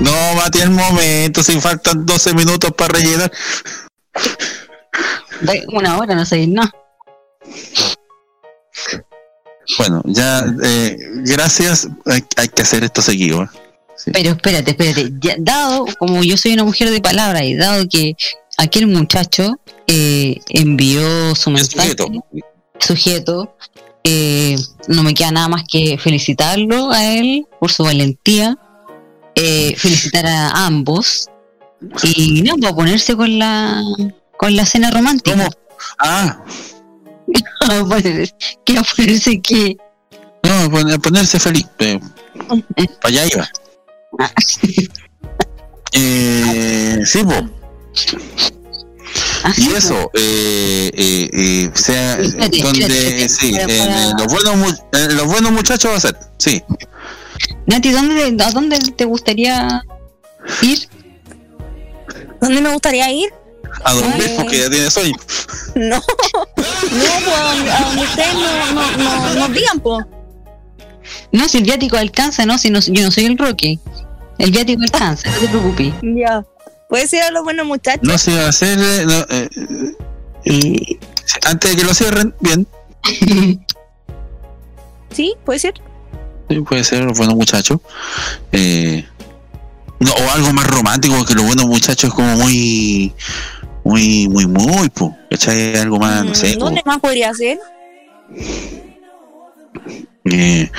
[0.00, 3.32] No, Mati, el momento, si faltan 12 minutos para rellenar.
[5.40, 6.62] De Una hora, no sé, no.
[9.78, 11.88] Bueno, ya, eh, gracias.
[12.04, 13.42] Hay, hay que hacer esto seguido.
[13.42, 13.48] ¿eh?
[14.12, 15.12] Pero espérate, espérate.
[15.20, 18.14] Ya, dado, como yo soy una mujer de palabra y dado que
[18.58, 21.94] aquel muchacho eh, envió su mensaje,
[22.78, 23.54] sujeto.
[24.04, 24.56] eh,
[24.88, 28.56] no me queda nada más que felicitarlo a él por su valentía,
[29.34, 31.28] eh, felicitar a ambos
[32.04, 33.82] y no, para ponerse con la
[34.38, 35.48] con la cena romántica.
[35.98, 36.38] Ah,
[38.64, 39.76] Quiero ponerse que
[40.44, 41.66] no, pon- ponerse feliz.
[41.80, 41.98] eh,
[43.02, 43.48] para allá iba.
[45.92, 47.48] Eh, sí, po.
[49.56, 54.82] Y eso, eh, eh, eh, sea, Espérate, donde, espérate, sí, para- en, para- los, buenos,
[55.14, 56.62] los buenos muchachos va a ser, sí.
[57.66, 59.82] Nati, ¿dónde, ¿a dónde te gustaría
[60.62, 60.88] ir?
[62.40, 63.32] ¿Dónde me gustaría ir?
[63.84, 65.14] A dormir porque ya tiene sueño.
[65.74, 66.02] No, no,
[66.54, 70.06] pues a donde, ustedes no, no, no, nos digan, pues.
[71.32, 73.78] No, si el viático alcanza, no, si no, yo no soy el Roque.
[74.38, 75.92] El viático alcanza, no te preocupes.
[76.02, 76.44] Ya.
[76.88, 78.02] Puede ser a los buenos muchachos.
[78.02, 79.48] No se va a hacer, eh, no, eh,
[80.44, 80.98] eh,
[81.44, 82.66] antes de que lo cierren, bien.
[85.12, 85.72] Sí, puede ser.
[86.50, 87.80] Sí, puede ser los buenos muchachos.
[88.52, 89.02] Eh,
[89.98, 93.14] no, o algo más romántico, que los buenos muchachos es como muy,
[93.82, 95.74] muy, muy, muy, po, ¿cachai?
[95.76, 97.58] Algo más, no sé, Mm, ¿Dónde más podría ser?
[100.26, 100.70] Eh,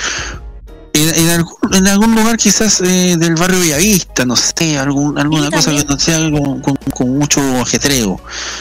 [1.03, 5.49] en, en algún, en algún lugar quizás eh, del barrio Villavista, no sé, algún, alguna
[5.51, 8.19] cosa que no sea con, con- con mucho ajetreo.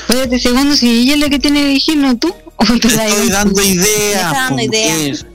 [0.09, 2.35] Espérate segundo, si ella es la que tiene que elegir, no tú.
[2.59, 4.33] ¿O tú la Estoy dando ideas.
[4.33, 5.27] dando ideas.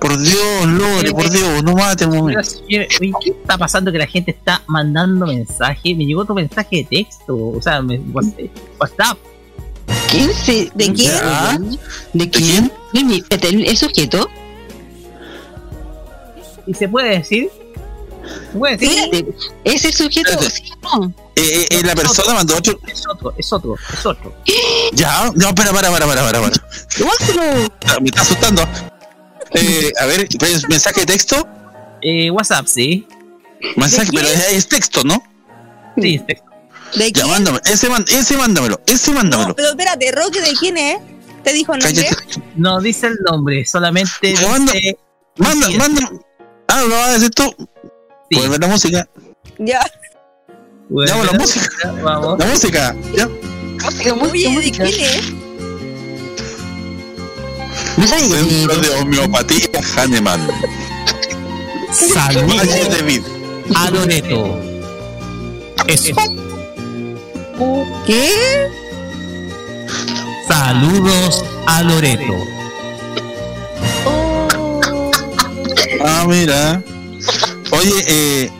[0.00, 2.42] Por Dios, Lore, por Dios, no mate un momento.
[2.68, 5.96] ¿Qué está pasando que la gente está mandando mensajes?
[5.96, 7.98] Me llegó tu mensaje de texto, o sea, me,
[8.78, 9.16] WhatsApp.
[10.10, 11.78] ¿Quién se, ¿De quién?
[12.12, 12.72] ¿De quién?
[12.92, 14.28] ¿El, espérate, el- el sujeto?
[16.66, 17.50] ¿Y se puede decir?
[18.52, 18.98] ¿Se puede decir?
[18.98, 19.34] Espérate,
[19.64, 20.42] ¿Es el sujeto?
[20.42, 21.14] ¿Sí o no?
[21.36, 22.78] Eh, eh, eh, la persona mandó otro.
[22.86, 24.34] Es otro, es otro, es otro.
[24.92, 26.40] Ya, no, para, para, para, para, para.
[26.40, 26.54] para.
[27.86, 28.62] Ah, Me está asustando.
[29.52, 31.46] Eh, a ver, ¿ves mensaje de texto?
[32.02, 33.06] Eh, WhatsApp, sí.
[33.76, 35.22] Mensaje, pero es, es texto, ¿no?
[36.00, 36.46] Sí, es texto.
[36.94, 39.54] ¿De Ya, mándame, ese, ese mándamelo, ese mándamelo.
[39.54, 40.98] Pero espérate, Roque, ¿de quién es?
[41.42, 42.08] ¿Te dijo el nombre?
[42.56, 44.98] No dice el nombre, solamente Manda, dice...
[45.36, 46.10] manda, manda.
[46.68, 47.54] Ah, lo vas a decir tú.
[48.30, 49.08] Puedes ver la música.
[49.58, 49.80] Ya.
[50.88, 51.68] Ya, la música.
[52.02, 52.38] Vamos.
[52.38, 52.96] La música.
[53.14, 53.28] Ya.
[54.22, 55.32] Oye, ¿de quién es?
[58.06, 60.48] Centro de Homeopatía Hahnemann.
[61.92, 62.56] Salud.
[62.56, 63.22] Valle de Vid.
[63.74, 64.60] A Loreto.
[65.86, 66.14] Eso.
[68.06, 68.70] ¿Qué?
[70.46, 72.55] Saludos a Loreto.
[76.04, 76.82] Ah, mira.
[77.72, 78.50] Oye, eh,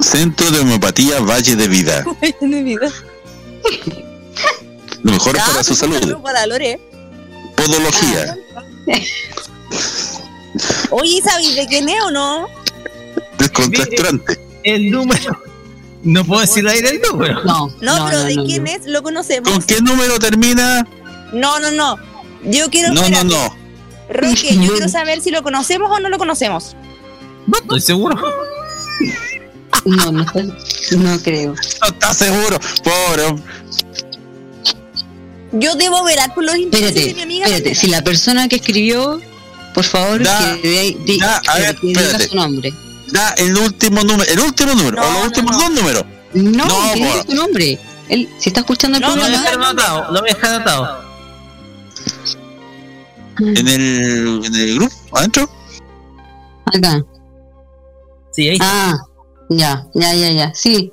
[0.00, 2.04] Centro de Homeopatía Valle de Vida.
[2.40, 2.88] de vida.
[5.02, 6.22] Lo mejor es Ya, para su pues, salud.
[6.22, 6.80] Para Lore.
[7.56, 8.36] Podología.
[10.90, 12.46] Oye, ¿sabéis de quién es o no?
[13.38, 14.38] Descontracturante.
[14.64, 15.42] El número.
[16.02, 17.42] No puedo decirlo ahí del número.
[17.44, 18.86] No, No, pero ¿de quién es?
[18.86, 19.50] ¿Lo conocemos?
[19.50, 20.86] ¿Con qué número termina?
[21.32, 21.96] No, no, no.
[22.44, 23.56] Yo quiero No, no, no.
[24.10, 26.74] Roque, yo quiero saber si lo conocemos o no lo conocemos.
[27.46, 28.16] No estoy seguro.
[29.84, 30.24] No, no,
[30.98, 31.54] no creo.
[31.54, 32.58] No está seguro.
[32.82, 33.42] Pobre.
[35.52, 37.46] Yo debo velar por los intereses Espérate, de mi amiga.
[37.46, 37.74] espérate.
[37.74, 39.20] Si la persona que escribió,
[39.74, 42.28] por favor, Da, que, de- de- da, a que- ver, que diga espérate.
[42.28, 42.74] su nombre.
[43.12, 44.30] Da el último número.
[44.30, 45.02] El último número.
[45.02, 46.04] o los últimos dos números.
[46.34, 47.78] No, No, que diga por- su nombre.
[48.10, 50.12] Él, si está escuchando el No, lo voy a programa, dejar anotado.
[50.12, 51.07] Lo voy a dejar anotado.
[53.40, 55.48] En el, en el grupo, adentro.
[56.66, 57.04] acá.
[58.32, 58.94] Sí, ahí Ah,
[59.50, 60.54] ya, ya, ya, ya.
[60.54, 60.92] Sí.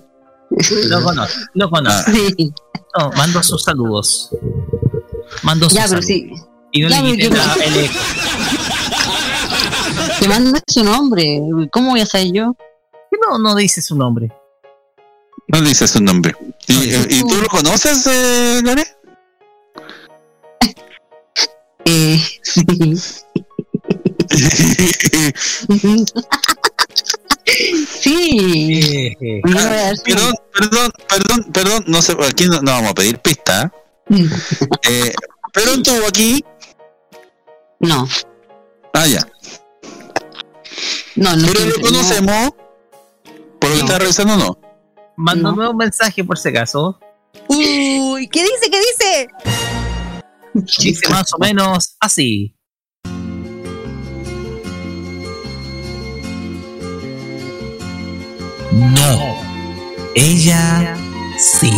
[0.89, 2.11] Lo conozco, lo conozco.
[2.11, 2.53] Sí.
[2.97, 4.29] No, mando sus saludos.
[5.43, 6.05] Mando sus Ya, pero saludos.
[6.05, 6.31] sí.
[6.71, 7.93] Y no Ya, le que- la- el eco.
[10.19, 11.41] Te manda su nombre.
[11.71, 12.53] ¿Cómo voy a saber yo?
[12.53, 14.31] ¿Por qué no, no dice su nombre?
[15.47, 16.35] No dice su nombre.
[16.67, 18.83] ¿Y, eh, ¿y tú lo conoces, eh, Lore?
[27.87, 29.15] Sí.
[29.21, 32.71] Eh, No voy a dar su Perdón, perdón, perdón, perdón, no sé, aquí no, no
[32.71, 33.71] vamos a pedir pista.
[34.87, 35.13] Eh,
[35.51, 36.43] pero estuvo aquí.
[37.79, 38.07] No,
[38.93, 39.27] Ah, ya.
[41.15, 41.47] no, no.
[41.47, 41.87] Pero lo siempre, no.
[41.97, 42.51] conocemos.
[43.59, 43.85] Por lo que No.
[43.85, 44.57] está revisando, no.
[45.17, 46.99] Mándame un mensaje por si acaso.
[47.47, 48.69] Uy, ¿qué dice?
[48.69, 49.27] ¿Qué dice?
[50.55, 52.55] Dice más o menos así.
[58.71, 59.35] No.
[60.15, 60.97] Ella
[61.37, 61.71] sí.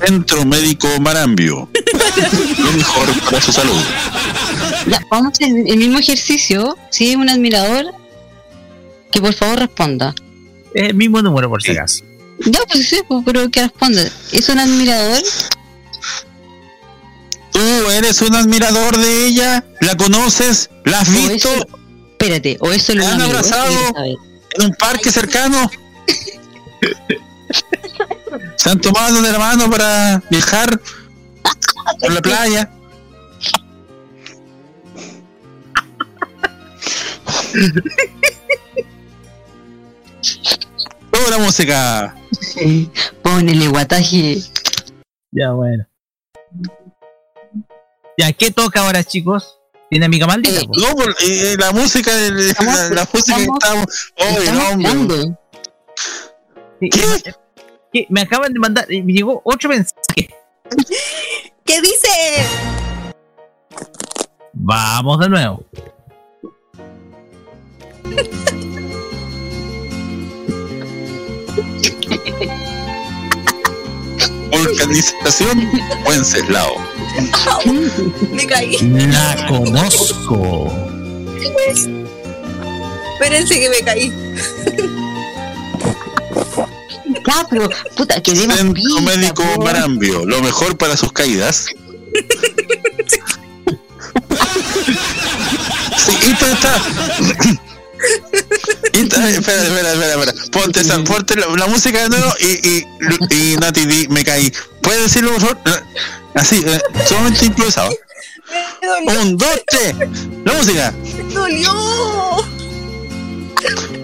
[0.00, 1.68] Centro Médico Marambio.
[2.58, 3.82] Lo mejor para su salud.
[4.86, 6.78] Ya, vamos a hacer el mismo ejercicio.
[6.90, 7.92] Si es un admirador,
[9.10, 10.14] que por favor responda.
[10.72, 12.07] Es el mismo número por si acaso.
[12.46, 14.02] Ya, pues sí, pues, pero que responda.
[14.32, 15.22] ¿Es un admirador?
[17.52, 17.60] ¿Tú
[17.90, 19.64] eres un admirador de ella?
[19.80, 20.70] ¿La conoces?
[20.84, 21.66] ¿La has O visto eso-
[22.12, 23.72] espérate, o eso lo ¿Te han abrazado?
[24.54, 25.70] en un parque cercano?
[28.56, 30.80] ¿Se han tomado de la mano para viajar
[32.00, 32.70] por la playa?
[41.10, 42.14] Toda la música.
[43.22, 44.38] Ponele guataje.
[45.32, 45.86] Ya, bueno.
[48.16, 49.58] Ya, ¿qué toca ahora, chicos?
[49.90, 50.60] ¿Tiene amiga maldita?
[50.66, 50.72] po?
[50.78, 54.12] No, por- eh, la música, la, la música que estamos.
[54.16, 54.88] Oye, estamos hombre.
[54.88, 55.38] hablando.
[56.80, 58.06] Sí, ¿Qué?
[58.10, 59.94] Me acaban de mandar, eh, me llegó otro mensaje.
[61.64, 62.08] ¿Qué dice?
[64.52, 65.64] Vamos de nuevo.
[74.52, 75.70] Organización
[76.06, 76.76] Wenceslao.
[78.32, 78.76] Me caí.
[78.80, 80.72] La conozco.
[83.14, 84.12] Espérense que me caí.
[87.26, 89.64] Ya, pero, puta, que demos Centro pista, Médico po.
[89.64, 91.66] Marambio, lo mejor para sus caídas.
[95.98, 96.80] Sí, esto está.
[98.92, 100.34] Esta- espera, espera, espera, espera.
[100.50, 102.84] Ponte, esa, ponte la, la música de nuevo y, y,
[103.52, 104.52] y Nati, di, me caí.
[104.82, 105.58] ¿Puedes decirlo, por favor?
[106.34, 107.96] Así, eh, solamente improvisado.
[109.20, 109.94] Un, dos, tres.
[110.44, 110.94] La música.
[111.02, 111.72] Me dolió.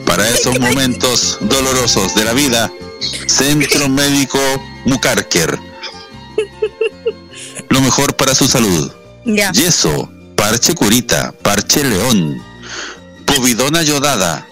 [0.06, 2.70] Para esos momentos dolorosos de la vida,
[3.27, 4.39] Centro Médico
[4.85, 5.59] Mucarker.
[7.69, 8.90] Lo mejor para su salud.
[9.24, 9.51] Ya.
[9.52, 12.43] Yeso, parche curita, parche león,
[13.24, 14.47] povidona yodada,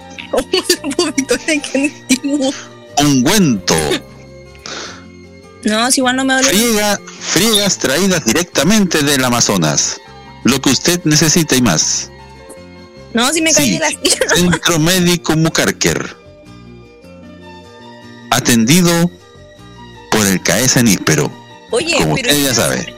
[2.98, 3.74] Ungüento,
[5.64, 6.48] No, si igual no me duele.
[6.48, 10.00] friega, friegas traídas directamente del Amazonas.
[10.44, 12.10] Lo que usted necesita y más.
[13.14, 13.72] No, si me caí Sí.
[13.74, 14.16] de la silla.
[14.34, 16.16] Centro Médico Mucarker.
[18.30, 19.10] Atendido
[20.10, 21.30] por el CAESA Níspero.
[21.70, 22.94] Oye, Como pero usted ya sabe.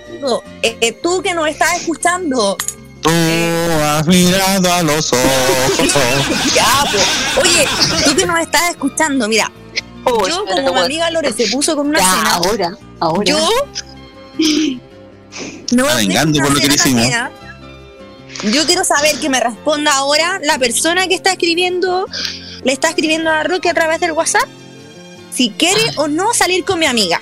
[0.63, 2.57] eh, eh, tú que nos estás escuchando,
[3.05, 5.77] Tú has mirado a los ojos.
[6.55, 7.43] ya, po.
[7.43, 7.69] Oye,
[8.03, 9.53] tú que nos estás escuchando, mira,
[10.07, 13.25] yo como mi amiga Lore se puso con una Ya, cena, ahora, ahora.
[13.27, 13.49] yo
[15.73, 17.07] no dejo vengando por lo que le hicimos.
[18.45, 22.07] Yo quiero saber que me responda ahora la persona que está escribiendo,
[22.63, 24.49] le está escribiendo a Roque a través del WhatsApp,
[25.31, 27.21] si quiere o no salir con mi amiga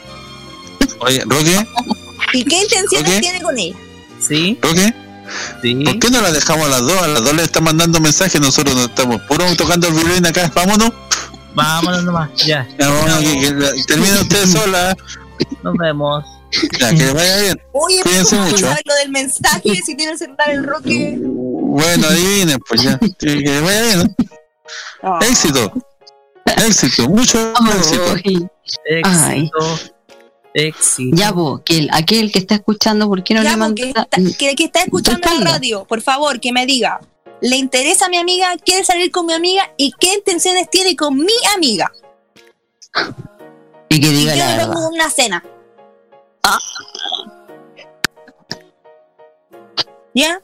[1.01, 1.67] Oye, Roque,
[2.35, 3.21] y qué intenciones ¿Roque?
[3.21, 3.77] tiene con ella.
[4.21, 4.59] ¿Sí?
[4.63, 4.95] Roque,
[5.63, 5.75] Sí.
[5.85, 7.03] ¿por qué no la dejamos a las dos?
[7.03, 10.51] A las dos le están mandando mensajes, nosotros no estamos puro tocando el violín acá.
[10.55, 10.93] Vámonos.
[11.55, 12.31] Vámonos nomás.
[12.47, 12.67] Ya.
[12.79, 14.97] Ya, vámonos, que, que termina usted sola.
[15.63, 16.25] Nos vemos.
[16.79, 17.61] Ya, que le vaya bien.
[17.73, 18.67] Oye, pero Cuídense ¿cómo mucho.
[18.67, 19.81] sabes lo del mensaje?
[19.87, 21.19] Si tiene el celular el Roque.
[21.23, 22.99] Bueno, adivinen, pues ya.
[23.19, 24.17] Que, le vaya bien.
[25.03, 25.19] Ah.
[25.23, 25.73] Éxito.
[26.45, 28.15] Éxito, mucho éxito.
[28.25, 29.51] Ay, Ay.
[30.55, 31.17] Éxito.
[31.17, 33.83] Ya, vos, que el- aquel que está escuchando, ¿por qué no Ya, le manda?
[33.85, 34.07] está,
[34.39, 37.01] que, que está escuchando la radio, por favor, que me diga.
[37.41, 38.55] ¿Le interesa a mi amiga?
[38.65, 39.73] ¿Quiere salir con mi amiga?
[39.77, 41.91] ¿Y qué intenciones tiene con mi amiga?
[43.89, 44.73] Y que Y diga yo la le verdad.
[44.75, 45.43] pongo una cena.
[50.15, 50.41] ¿Ya?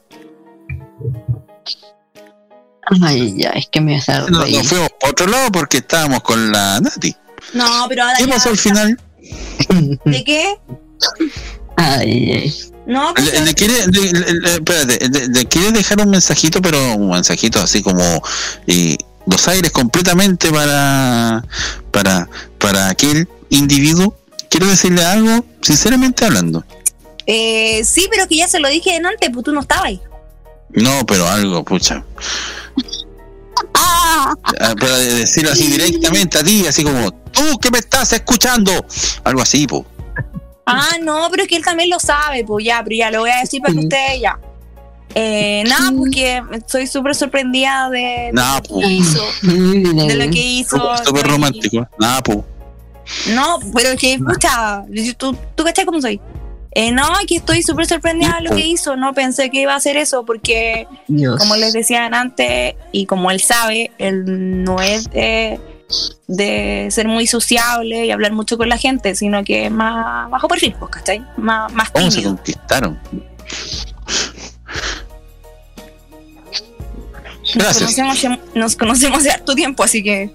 [3.03, 6.51] Ay, ya, es que me hace no, Nos fuimos por otro lado porque estábamos con
[6.51, 7.15] la Nati.
[7.53, 8.15] No, pero ahora.
[8.17, 8.99] ¿Qué pasó al final?
[10.05, 10.55] ¿De qué?
[11.77, 12.53] Ay, ay.
[12.85, 16.95] No, pues, le, le quiere, le, le- espérate, le- le quiere dejar un mensajito, pero
[16.95, 18.03] un mensajito así como
[18.67, 21.45] eh, los aires completamente para,
[21.91, 22.27] para,
[22.57, 24.15] para aquel individuo.
[24.49, 26.63] Quiero decirle algo, sinceramente hablando.
[27.27, 30.01] eh, sí, pero que ya se lo dije antes, pues tú no estabas ahí.
[30.71, 32.03] No, pero algo, pucha.
[34.09, 34.35] Ah,
[34.79, 38.71] Para decirlo así directamente a ti, así como, tú que me estás escuchando.
[39.23, 39.85] Algo así, po.
[40.65, 43.31] Ah, no, pero es que él también lo sabe, pues ya, pero ya lo voy
[43.31, 44.39] a decir para que ustedes ya.
[45.15, 49.23] Eh, nada, porque estoy súper sorprendida de, lo que hizo.
[49.41, 50.97] De lo que hizo.
[51.03, 51.87] Súper romántico.
[51.99, 52.45] Nada, po.
[53.33, 54.85] No, pero es que, escucha,
[55.17, 56.21] tú, tú cachai cómo soy.
[56.71, 58.95] Eh, no, que estoy súper sorprendida de lo que hizo.
[58.95, 61.39] No pensé que iba a hacer eso porque, Dios.
[61.39, 65.59] como les decían antes, y como él sabe, él no es de,
[66.27, 70.47] de ser muy sociable y hablar mucho con la gente, sino que es más bajo
[70.47, 71.25] perfil, pues, ¿cachai?
[71.37, 72.35] Más, más ¿Cómo se tímido.
[72.35, 72.99] conquistaron?
[77.55, 80.31] Nos conocemos, nos conocemos hace harto tiempo, así que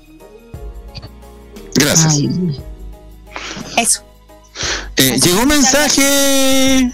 [1.77, 2.15] Gracias.
[2.17, 2.61] Ay,
[3.77, 4.03] eso.
[4.97, 6.93] Eh, Llegó un mensaje.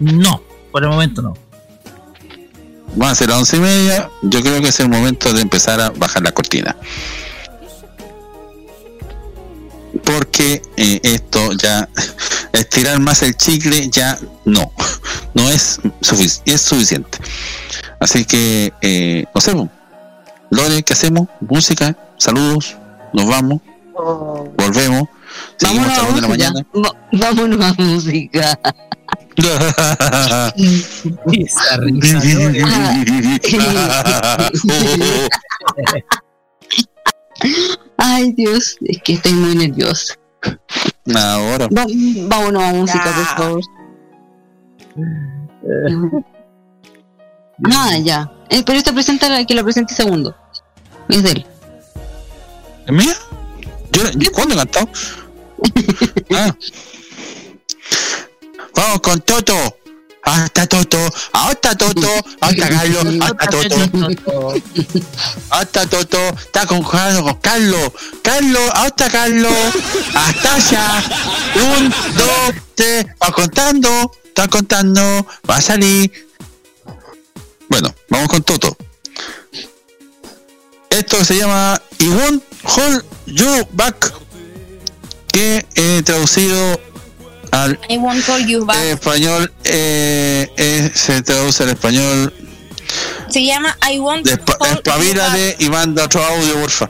[0.00, 0.42] No,
[0.72, 1.34] por el momento no.
[2.96, 4.10] Van a ser las once y media.
[4.22, 6.76] Yo creo que es el momento de empezar a bajar la cortina.
[10.04, 11.88] Porque eh, esto ya,
[12.52, 14.72] estirar más el chicle ya no,
[15.34, 17.18] no es, sufic- es suficiente.
[17.98, 19.68] Así que, eh, no sé, po.
[20.50, 21.28] Lore, ¿qué hacemos?
[21.40, 22.76] Música, saludos,
[23.12, 23.60] nos vamos,
[24.56, 25.08] volvemos,
[25.56, 26.50] seguimos las dos de la música.
[26.52, 26.66] mañana.
[26.74, 28.58] Va- vámonos a música.
[31.32, 31.80] Esa risa,
[37.98, 40.14] Ay, Dios, es que estoy muy nerviosa.
[41.14, 41.66] Ahora.
[41.68, 41.86] Va-
[42.28, 43.36] vámonos a música, por Ya.
[43.36, 43.60] favor.
[47.72, 48.30] Ah, ya.
[48.50, 50.36] Eh, pero esta presenta la que la presente segundo.
[51.08, 51.46] Es de él.
[52.86, 53.14] ¿Es mía?
[53.92, 54.88] ¿Yo, yo- ¿Cuándo he cantado?
[56.30, 56.54] Ah.
[58.74, 59.78] Vamos con Toto.
[60.26, 60.98] Hasta Toto,
[61.32, 62.08] hasta Toto,
[62.40, 64.54] hasta Carlos, hasta Toto,
[65.50, 67.92] hasta Toto, está con Carlos, con Carlos,
[68.22, 69.52] Carlos, hasta Carlos,
[70.16, 71.04] hasta allá,
[71.54, 76.10] un, dos, tres, va contando, está contando, va a salir.
[77.68, 78.76] Bueno, vamos con Toto.
[80.90, 84.12] Esto se llama I won't hold you back,
[85.36, 86.80] que eh, traducido
[87.52, 88.78] al I won't call you back.
[88.84, 92.32] español eh, eh, se traduce al español.
[93.28, 95.56] Se llama I won't hold you back.
[95.58, 96.88] Y manda otro audio, porfa.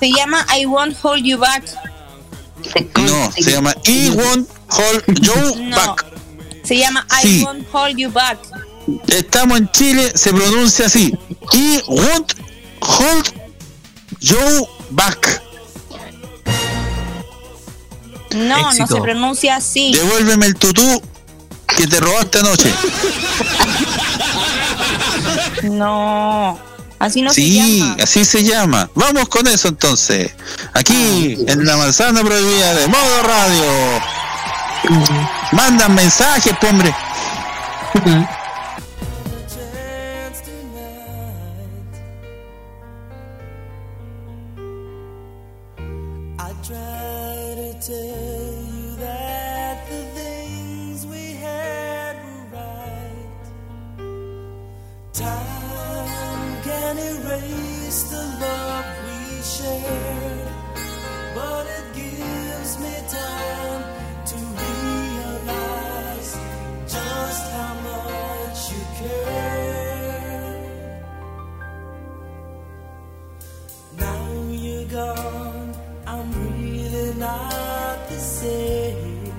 [0.00, 1.62] Se llama I won't hold you back.
[2.96, 5.76] No, se llama I won't hold you No.
[5.76, 6.04] back.
[6.64, 7.44] Se llama I Sí.
[7.44, 8.38] won't hold you back.
[9.06, 11.16] Estamos en Chile, se pronuncia así.
[11.52, 12.34] I won't
[12.80, 13.32] hold
[14.20, 15.40] you back.
[18.34, 19.92] No, no se pronuncia así.
[19.94, 21.02] Devuélveme el tutú
[21.76, 22.72] que te robaste anoche.
[25.62, 26.58] No,
[26.98, 27.96] así no se sí, llama.
[28.02, 28.90] así se llama.
[28.94, 30.32] Vamos con eso entonces.
[30.74, 33.64] Aquí en la manzana prohibida de modo radio.
[35.52, 36.94] Mandan mensajes, po, hombre.
[78.44, 79.32] Same.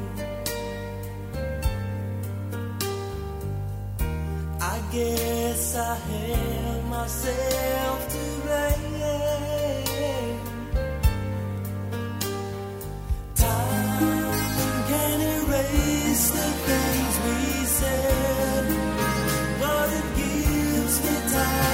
[4.73, 10.39] I guess I have myself to blame.
[13.35, 13.99] Time
[14.91, 17.39] can erase the things we
[17.79, 18.65] said,
[19.61, 21.64] but it gives me time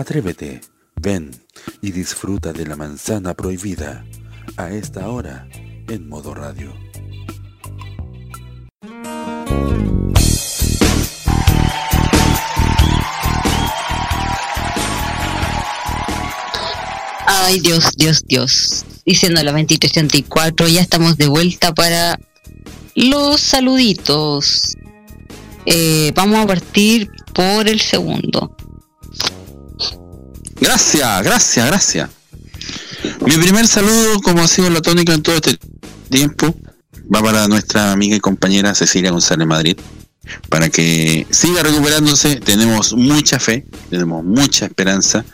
[0.00, 0.62] Atrévete,
[0.96, 1.30] ven
[1.82, 4.02] y disfruta de la manzana prohibida
[4.56, 5.46] a esta hora
[5.90, 6.72] en modo radio.
[17.26, 18.86] Ay, Dios, Dios, Dios.
[19.04, 22.18] Diciendo las 23.34, ya estamos de vuelta para
[22.94, 24.78] los saluditos.
[25.66, 28.56] Eh, vamos a partir por el segundo.
[30.60, 32.10] Gracias, gracias, gracias.
[33.24, 35.58] Mi primer saludo, como ha sido la tónica en todo este
[36.10, 36.54] tiempo,
[37.12, 39.76] va para nuestra amiga y compañera Cecilia González Madrid.
[40.48, 45.24] Para que siga recuperándose, tenemos mucha fe, tenemos mucha esperanza.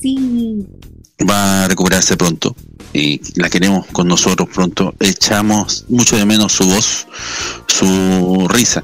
[0.00, 0.66] Sí.
[1.28, 2.56] Va a recuperarse pronto.
[2.92, 4.94] Y la queremos con nosotros pronto.
[4.98, 7.06] Echamos mucho de menos su voz,
[7.66, 8.82] su risa,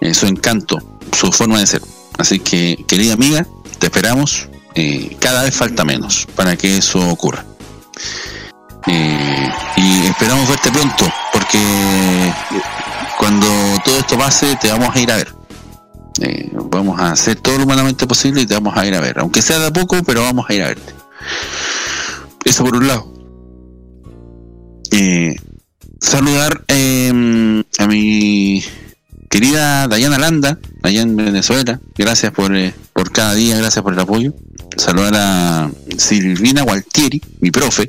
[0.00, 1.82] eh, su encanto, su forma de ser.
[2.18, 3.46] Así que, querida amiga,
[3.78, 4.48] te esperamos.
[4.74, 7.44] Eh, cada vez falta menos para que eso ocurra.
[8.86, 12.32] Eh, y esperamos verte pronto, porque
[13.18, 13.46] cuando
[13.84, 15.32] todo esto pase te vamos a ir a ver.
[16.20, 19.18] Eh, vamos a hacer todo lo humanamente posible y te vamos a ir a ver,
[19.18, 20.92] aunque sea de poco, pero vamos a ir a verte.
[22.44, 23.12] Eso por un lado.
[24.90, 25.36] Eh,
[26.00, 28.62] saludar eh, a mi
[29.30, 31.80] querida Dayana Landa, allá en Venezuela.
[31.96, 32.52] Gracias por,
[32.92, 34.34] por cada día, gracias por el apoyo.
[34.76, 37.88] Saludar a Silvina Gualtieri, mi profe,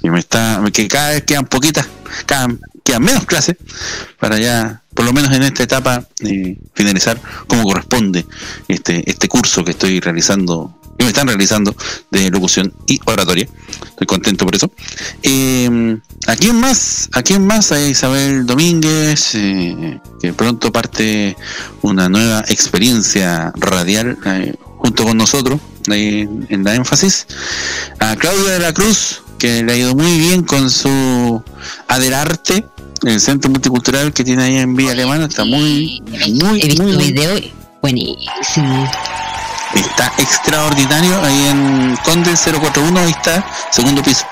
[0.00, 1.86] que me está, que cada vez quedan poquitas,
[2.26, 2.48] cada,
[2.82, 3.56] quedan menos clases
[4.20, 8.26] para ya, por lo menos en esta etapa, eh, finalizar como corresponde
[8.68, 11.74] este, este curso que estoy realizando, que me están realizando
[12.10, 13.48] de locución y oratoria.
[13.88, 14.70] Estoy contento por eso.
[15.22, 17.08] Eh, ¿A quién más?
[17.12, 17.72] ¿A quién más?
[17.72, 21.36] A Isabel Domínguez, eh, que pronto parte
[21.82, 25.60] una nueva experiencia radial eh, junto con nosotros
[25.90, 27.26] ahí en la énfasis.
[28.00, 31.42] A Claudia de la Cruz, que le ha ido muy bien con su
[31.88, 32.66] Adelarte,
[33.04, 35.26] el centro multicultural que tiene ahí en Villa Alemana.
[35.26, 36.02] Está muy,
[36.32, 37.40] muy, He visto muy, video
[37.82, 38.90] buenísimo.
[39.74, 44.24] Está extraordinario ahí en Conde 041, ahí está, segundo piso.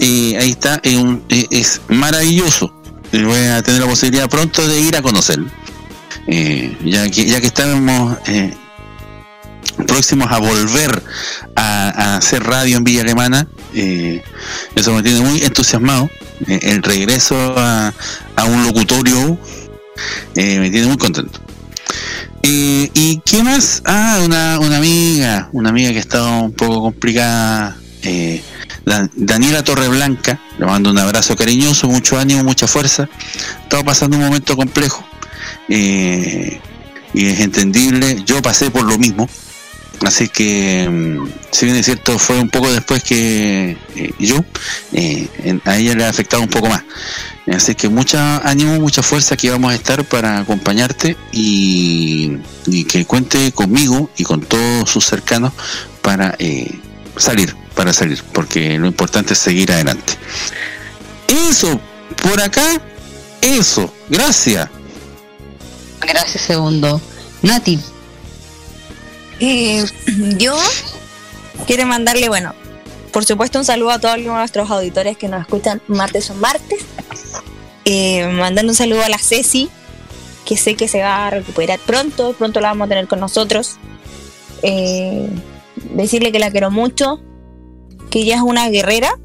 [0.00, 2.72] Y ahí está, es, un- es maravilloso.
[3.12, 5.46] Y Voy a tener la posibilidad pronto de ir a conocerlo.
[6.26, 8.54] eh, ya, que, ya que estamos eh,
[9.86, 11.02] próximos a volver
[11.56, 14.22] a, hacer radio en Villa Alemana, eh,
[14.74, 16.10] eso me tiene muy entusiasmado.
[16.46, 17.92] Eh, el regreso a,
[18.46, 19.38] un locutorio
[20.36, 21.40] eh, me tiene muy contento.
[22.42, 23.82] Eh, ¿Y qué más?
[23.84, 28.42] Ah, una, una amiga, una amiga que estaba un poco complicada, eh,
[28.84, 33.08] Da- Daniela Torreblanca, le mando un abrazo cariñoso, mucho ánimo, mucha fuerza.
[33.62, 35.04] Estaba pasando un momento complejo
[35.68, 36.60] eh,
[37.12, 38.22] y es entendible.
[38.24, 39.28] Yo pasé por lo mismo,
[40.02, 44.44] así que, mm, si bien es cierto, fue un poco después que eh, yo,
[44.92, 45.28] eh,
[45.64, 46.82] a ella le ha afectado un poco más.
[47.52, 53.06] Así que mucha ánimo, mucha fuerza que vamos a estar para acompañarte y, y que
[53.06, 55.52] cuente conmigo y con todos sus cercanos
[56.02, 56.78] para eh,
[57.16, 60.14] salir, para salir, porque lo importante es seguir adelante.
[61.50, 61.80] Eso,
[62.22, 62.80] por acá,
[63.40, 64.68] eso, gracias.
[66.00, 67.00] Gracias, segundo.
[67.42, 67.78] Nati,
[69.40, 69.84] Eh,
[70.38, 70.56] yo
[71.66, 72.54] quiero mandarle, bueno,
[73.12, 76.84] por supuesto un saludo a todos nuestros auditores que nos escuchan martes o martes.
[77.84, 79.70] Eh, mandando un saludo a la Ceci,
[80.44, 83.76] que sé que se va a recuperar pronto, pronto la vamos a tener con nosotros.
[84.62, 85.30] Eh,
[85.94, 87.20] decirle que la quiero mucho,
[88.10, 89.18] que ella es una guerrera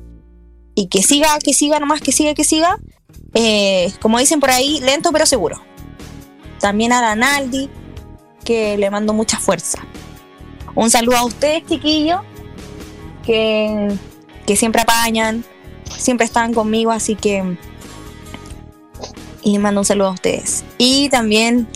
[0.76, 2.78] y que siga, que siga nomás, que siga, que siga.
[3.34, 5.62] Eh, como dicen por ahí, lento pero seguro.
[6.60, 7.70] También a Danaldi,
[8.44, 9.86] que le mando mucha fuerza.
[10.76, 12.22] Un saludo a ustedes, chiquillos,
[13.26, 13.96] que,
[14.46, 15.44] que siempre apañan,
[15.98, 17.58] siempre están conmigo, así que.
[19.42, 20.64] Y les mando un saludo a ustedes.
[20.78, 21.68] Y también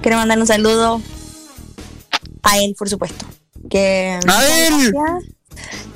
[0.00, 1.02] quiero mandar un saludo
[2.42, 3.26] a él, por supuesto.
[3.68, 4.94] Que ¡A él!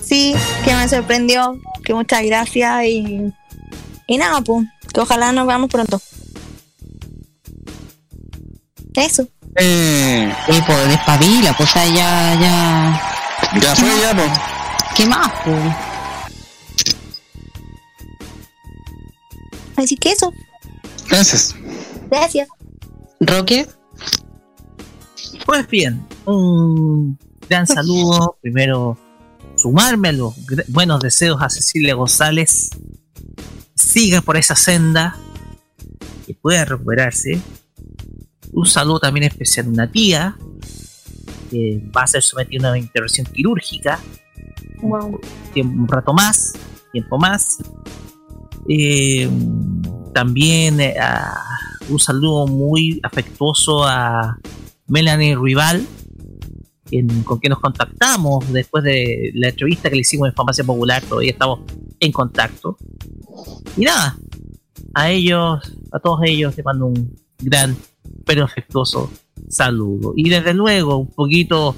[0.00, 0.34] Sí,
[0.64, 1.58] que me sorprendió.
[1.84, 3.32] Que muchas gracias y.
[4.06, 4.66] Y nada, pues.
[4.92, 6.00] Que ojalá nos veamos pronto.
[8.94, 9.26] Eso.
[9.56, 13.02] Eh, eh, pues despabila, pues ya, ya.
[13.60, 14.30] ya fue, ya, pues.
[14.96, 15.74] ¿Qué más, pues?
[19.76, 20.32] Así que eso.
[21.08, 21.54] Gracias.
[22.10, 22.48] Gracias.
[23.20, 23.68] Roque,
[25.46, 28.36] Pues bien, un gran saludo.
[28.40, 28.98] Primero,
[29.56, 30.34] sumarme a los
[30.68, 32.70] buenos deseos a Cecilia González.
[33.74, 35.16] Siga por esa senda,
[36.26, 37.40] que pueda recuperarse.
[38.52, 40.36] Un saludo también especial a una tía,
[41.50, 43.98] que va a ser sometida a una intervención quirúrgica.
[44.82, 46.52] un rato más,
[46.92, 47.58] tiempo más.
[48.68, 49.28] Eh,
[50.14, 51.40] también eh, a-
[51.88, 54.38] un saludo muy afectuoso a
[54.88, 55.86] Melanie Rival,
[57.24, 61.30] con quien nos contactamos después de la entrevista que le hicimos en Farmacia Popular, todavía
[61.32, 61.60] estamos
[61.98, 62.76] en contacto.
[63.76, 64.16] Y nada,
[64.94, 67.76] a ellos, a todos ellos, les mando un gran
[68.24, 69.10] pero afectuoso
[69.48, 70.12] saludo.
[70.16, 71.74] Y desde luego, un poquito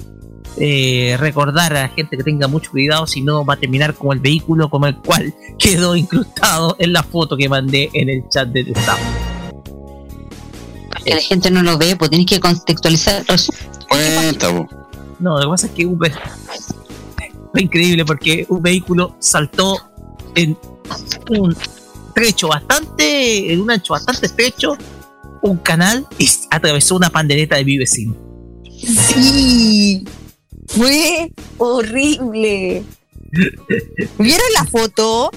[0.56, 4.12] eh, recordar a la gente que tenga mucho cuidado, si no va a terminar como
[4.12, 8.48] el vehículo como el cual quedó incrustado en la foto que mandé en el chat
[8.48, 9.00] del staff.
[11.04, 13.24] que la gente no lo ve, pues tienes que contextualizar.
[13.88, 14.52] Cuenta.
[15.18, 15.88] No, lo que pasa es que
[17.52, 19.78] fue increíble porque un vehículo saltó
[20.34, 20.56] en
[21.30, 21.56] un
[22.14, 24.76] trecho bastante, en un ancho bastante estrecho,
[25.44, 28.16] un canal y atravesó una pandereta de mi vecino.
[28.72, 30.04] Sí.
[30.68, 32.82] Fue horrible.
[34.18, 35.30] ¿Vieron la foto?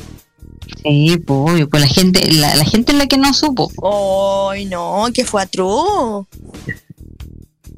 [0.82, 3.70] Sí, pues, obvio, pues la gente, la, la gente es la que no supo.
[4.50, 6.26] Ay, no, que fue atroz.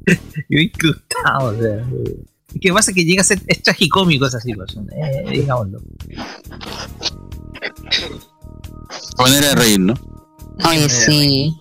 [0.49, 2.23] Yo incrustado, o sea, eh,
[2.61, 5.81] que pasa que llega a ser es tragicómico esa situación, eh, digámoslo.
[9.17, 9.93] Manera de reír, ¿no?
[10.67, 11.55] Oye, sí.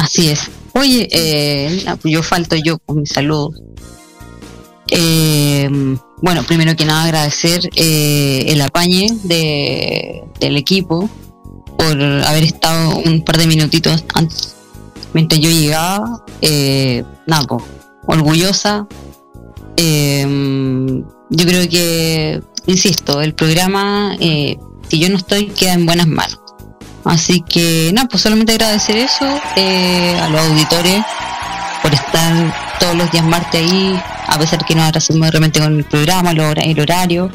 [0.00, 0.50] Así es.
[0.72, 3.60] Oye, eh, pues yo falto yo con mis saludos.
[4.88, 5.68] Eh,
[6.22, 11.08] bueno, primero que nada agradecer eh, el apañe de, del equipo
[11.76, 14.54] por haber estado un par de minutitos antes
[15.12, 16.24] mientras yo llegaba.
[16.40, 17.04] Eh,
[18.06, 18.86] orgullosa.
[19.76, 20.24] Eh,
[21.30, 26.40] yo creo que, insisto, el programa, eh, si yo no estoy, queda en buenas manos.
[27.04, 31.02] Así que, nada, pues solamente agradecer eso eh, a los auditores
[31.82, 35.76] por estar todos los días martes ahí, a pesar que nos atrasamos de repente con
[35.76, 37.30] el programa, el, hora- el horario.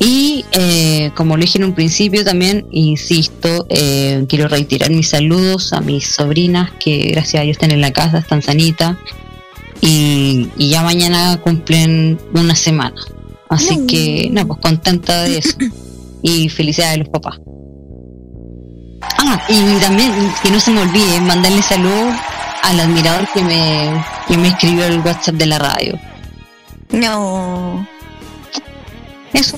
[0.00, 5.72] Y eh, como lo dije en un principio también, insisto, eh, quiero reiterar mis saludos
[5.72, 8.96] a mis sobrinas que gracias a Dios están en la casa, están sanitas.
[9.82, 12.96] Y, y ya mañana cumplen una semana.
[13.48, 15.56] Así que, nada, pues contenta de eso.
[16.22, 17.38] Y felicidades a los papás.
[19.02, 20.12] Ah, y también
[20.42, 22.14] que no se me olvide mandarle saludos
[22.62, 25.98] al admirador que me, que me escribió el WhatsApp de la radio.
[26.90, 27.86] No.
[29.32, 29.56] Eso.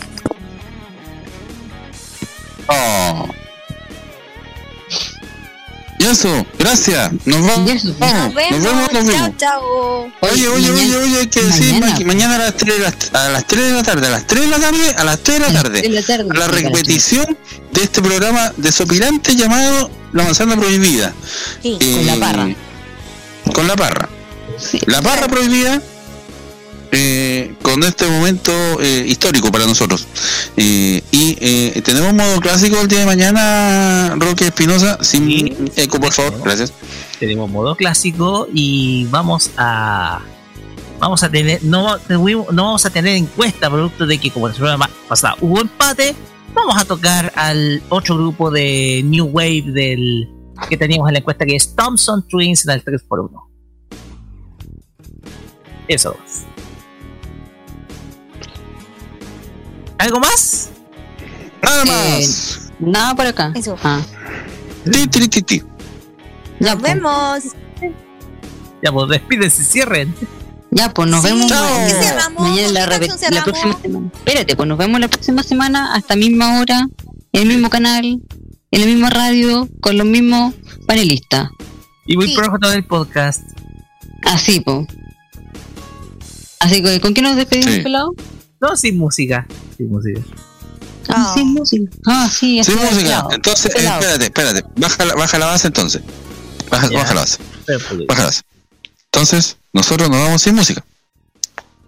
[2.69, 3.29] Oh.
[6.03, 7.13] Y eso, gracias.
[7.25, 7.71] Nos vamos.
[7.71, 7.95] Eso.
[7.99, 8.25] Vamos.
[8.25, 8.51] Nos vemos.
[8.59, 9.37] Nos vemos, nos Chao, vemos.
[9.39, 10.13] chao.
[10.21, 11.99] Oye, oye, Mañana- oye, oye, hay que decir mañana.
[12.01, 14.27] ma- mañana a las 3 de la, a las 3 de la tarde, a las
[14.27, 15.81] 3 de la tarde, a las 3 de la tarde.
[15.81, 17.39] tres de la tarde, a la sí, repetición
[17.73, 21.15] de este programa desopilante llamado La manzana prohibida.
[21.63, 21.79] Sí.
[21.81, 22.49] Con la Eh, parra.
[23.55, 24.09] Con la parra.
[24.59, 24.79] Sí.
[24.87, 25.81] La parra prohibida
[26.93, 30.07] eh, con este momento eh, histórico para nosotros.
[30.57, 35.57] Eh, y tenemos modo clásico el día de mañana, Roque Espinosa, sin Sí.
[35.77, 36.73] eco, por favor, gracias.
[37.19, 40.21] tenemos modo clásico y vamos a
[40.99, 44.91] vamos a tener no, no vamos a tener encuesta producto de que como la semana
[45.09, 46.15] pasada hubo empate
[46.55, 50.29] vamos a tocar al otro grupo de New Wave del
[50.69, 53.31] que teníamos en la encuesta que es Thompson Twins en el 3x1
[55.89, 56.52] eso es.
[60.03, 60.71] ¿Algo más?
[61.63, 61.87] Nada Eh,
[62.21, 62.73] más.
[62.81, 63.53] Nada por acá.
[63.55, 63.77] Eso.
[63.85, 64.01] Ah,
[64.91, 65.63] Ti, ti, ti,
[66.59, 66.83] Nos pues.
[66.83, 67.43] vemos.
[68.83, 70.13] Ya, pues despídense, cierren.
[70.73, 71.63] Ya, pues nos Sí, vemos Chao.
[71.63, 72.43] mañana, ¿qué cerramos?
[72.43, 74.11] mañana en la, ¿Con qué repet- canción la próxima semana.
[74.13, 76.89] Espérate, pues nos vemos la próxima semana hasta misma hora,
[77.33, 78.05] en el mismo canal,
[78.73, 80.53] en la misma radio, con los mismos
[80.89, 81.49] panelistas.
[82.07, 82.35] Y muy Sí.
[82.35, 83.43] pronto del podcast.
[84.25, 84.89] Así, pues.
[86.59, 87.81] Así que, ¿con qué nos despedimos, Sí.
[87.83, 88.15] pelado?
[88.61, 89.47] No, sin música.
[89.83, 90.21] Sin música.
[91.09, 91.35] Ah, Ah.
[91.37, 91.91] sin música.
[92.07, 92.97] Ah, sí, Sin música.
[92.97, 93.33] pelado.
[93.33, 94.01] Entonces, Pelado.
[94.01, 94.65] espérate, espérate.
[94.77, 96.03] Baja la, baja la base entonces.
[96.71, 96.99] Baja, Ya.
[96.99, 97.39] baja la base.
[97.67, 98.43] Pues, Baja la base.
[99.07, 100.85] Entonces, nosotros nos vamos sin música.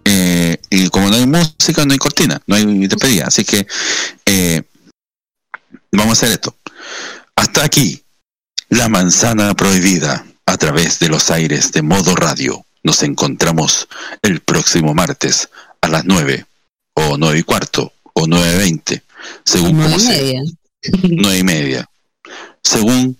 [0.03, 3.25] Eh, y como no hay música, no hay cortina, no hay despedida.
[3.27, 3.65] Así que
[4.25, 4.61] eh,
[5.91, 6.55] vamos a hacer esto.
[7.35, 8.03] Hasta aquí,
[8.69, 12.63] la manzana prohibida a través de los aires de modo radio.
[12.83, 13.87] Nos encontramos
[14.21, 15.49] el próximo martes
[15.81, 16.45] a las 9
[16.95, 19.01] o 9 y cuarto o 9.20,
[19.43, 20.17] según Nueve como y sea.
[20.17, 20.43] media.
[21.03, 21.89] nueve y media,
[22.63, 23.17] según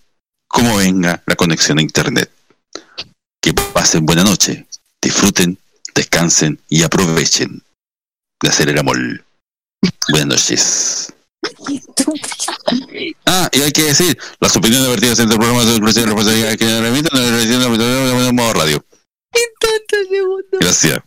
[0.47, 2.31] cómo venga la conexión a internet.
[3.41, 4.65] Que pasen buena noche,
[5.01, 5.57] disfruten,
[5.93, 7.61] descansen y aprovechen
[8.41, 8.97] de hacer el amor.
[10.09, 11.13] Buenas noches.
[13.25, 16.57] Ah, y hay que decir, las opiniones vertidas en este programa son exclusivas de la
[16.57, 18.83] que remiten, no emiten, no modo radio.
[20.59, 20.99] Gracias.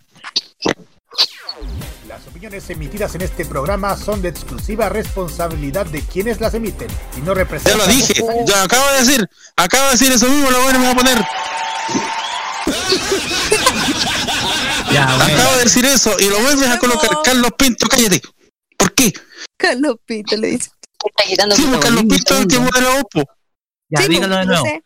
[2.06, 7.20] Las opiniones emitidas en este programa son de exclusiva responsabilidad de quienes las emiten y
[7.20, 7.78] no Ya representan.
[7.78, 8.14] lo dije,
[8.46, 11.18] ya acabo de decir, acabo de decir eso mismo, lo bueno me va a poner.
[14.92, 15.34] Ya, bueno.
[15.34, 17.10] Acabo de decir eso y lo vuelves a colocar.
[17.22, 18.22] Carlos Pinto, cállate.
[18.76, 19.12] ¿Por qué?
[19.58, 20.70] Carlos Pito le dice.
[21.28, 22.72] Está Sí, porque Carlos Pinto es el que segundo.
[22.72, 23.24] mueve la OPO.
[23.90, 24.64] Ya, Sí, dígalo de no nuevo.
[24.66, 24.82] sé.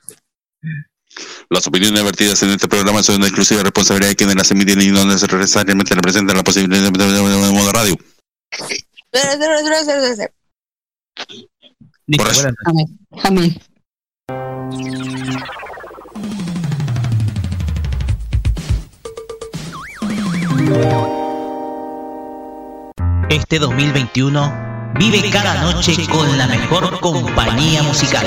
[1.50, 4.88] Las opiniones vertidas en este programa son de exclusiva responsabilidad de quienes las emiten y
[4.88, 7.96] no necesariamente representan la posibilidad de de modo radio.
[12.16, 12.48] Por eso.
[13.22, 13.60] Amén.
[23.28, 28.26] Este 2021 vive cada noche con la mejor compañía musical.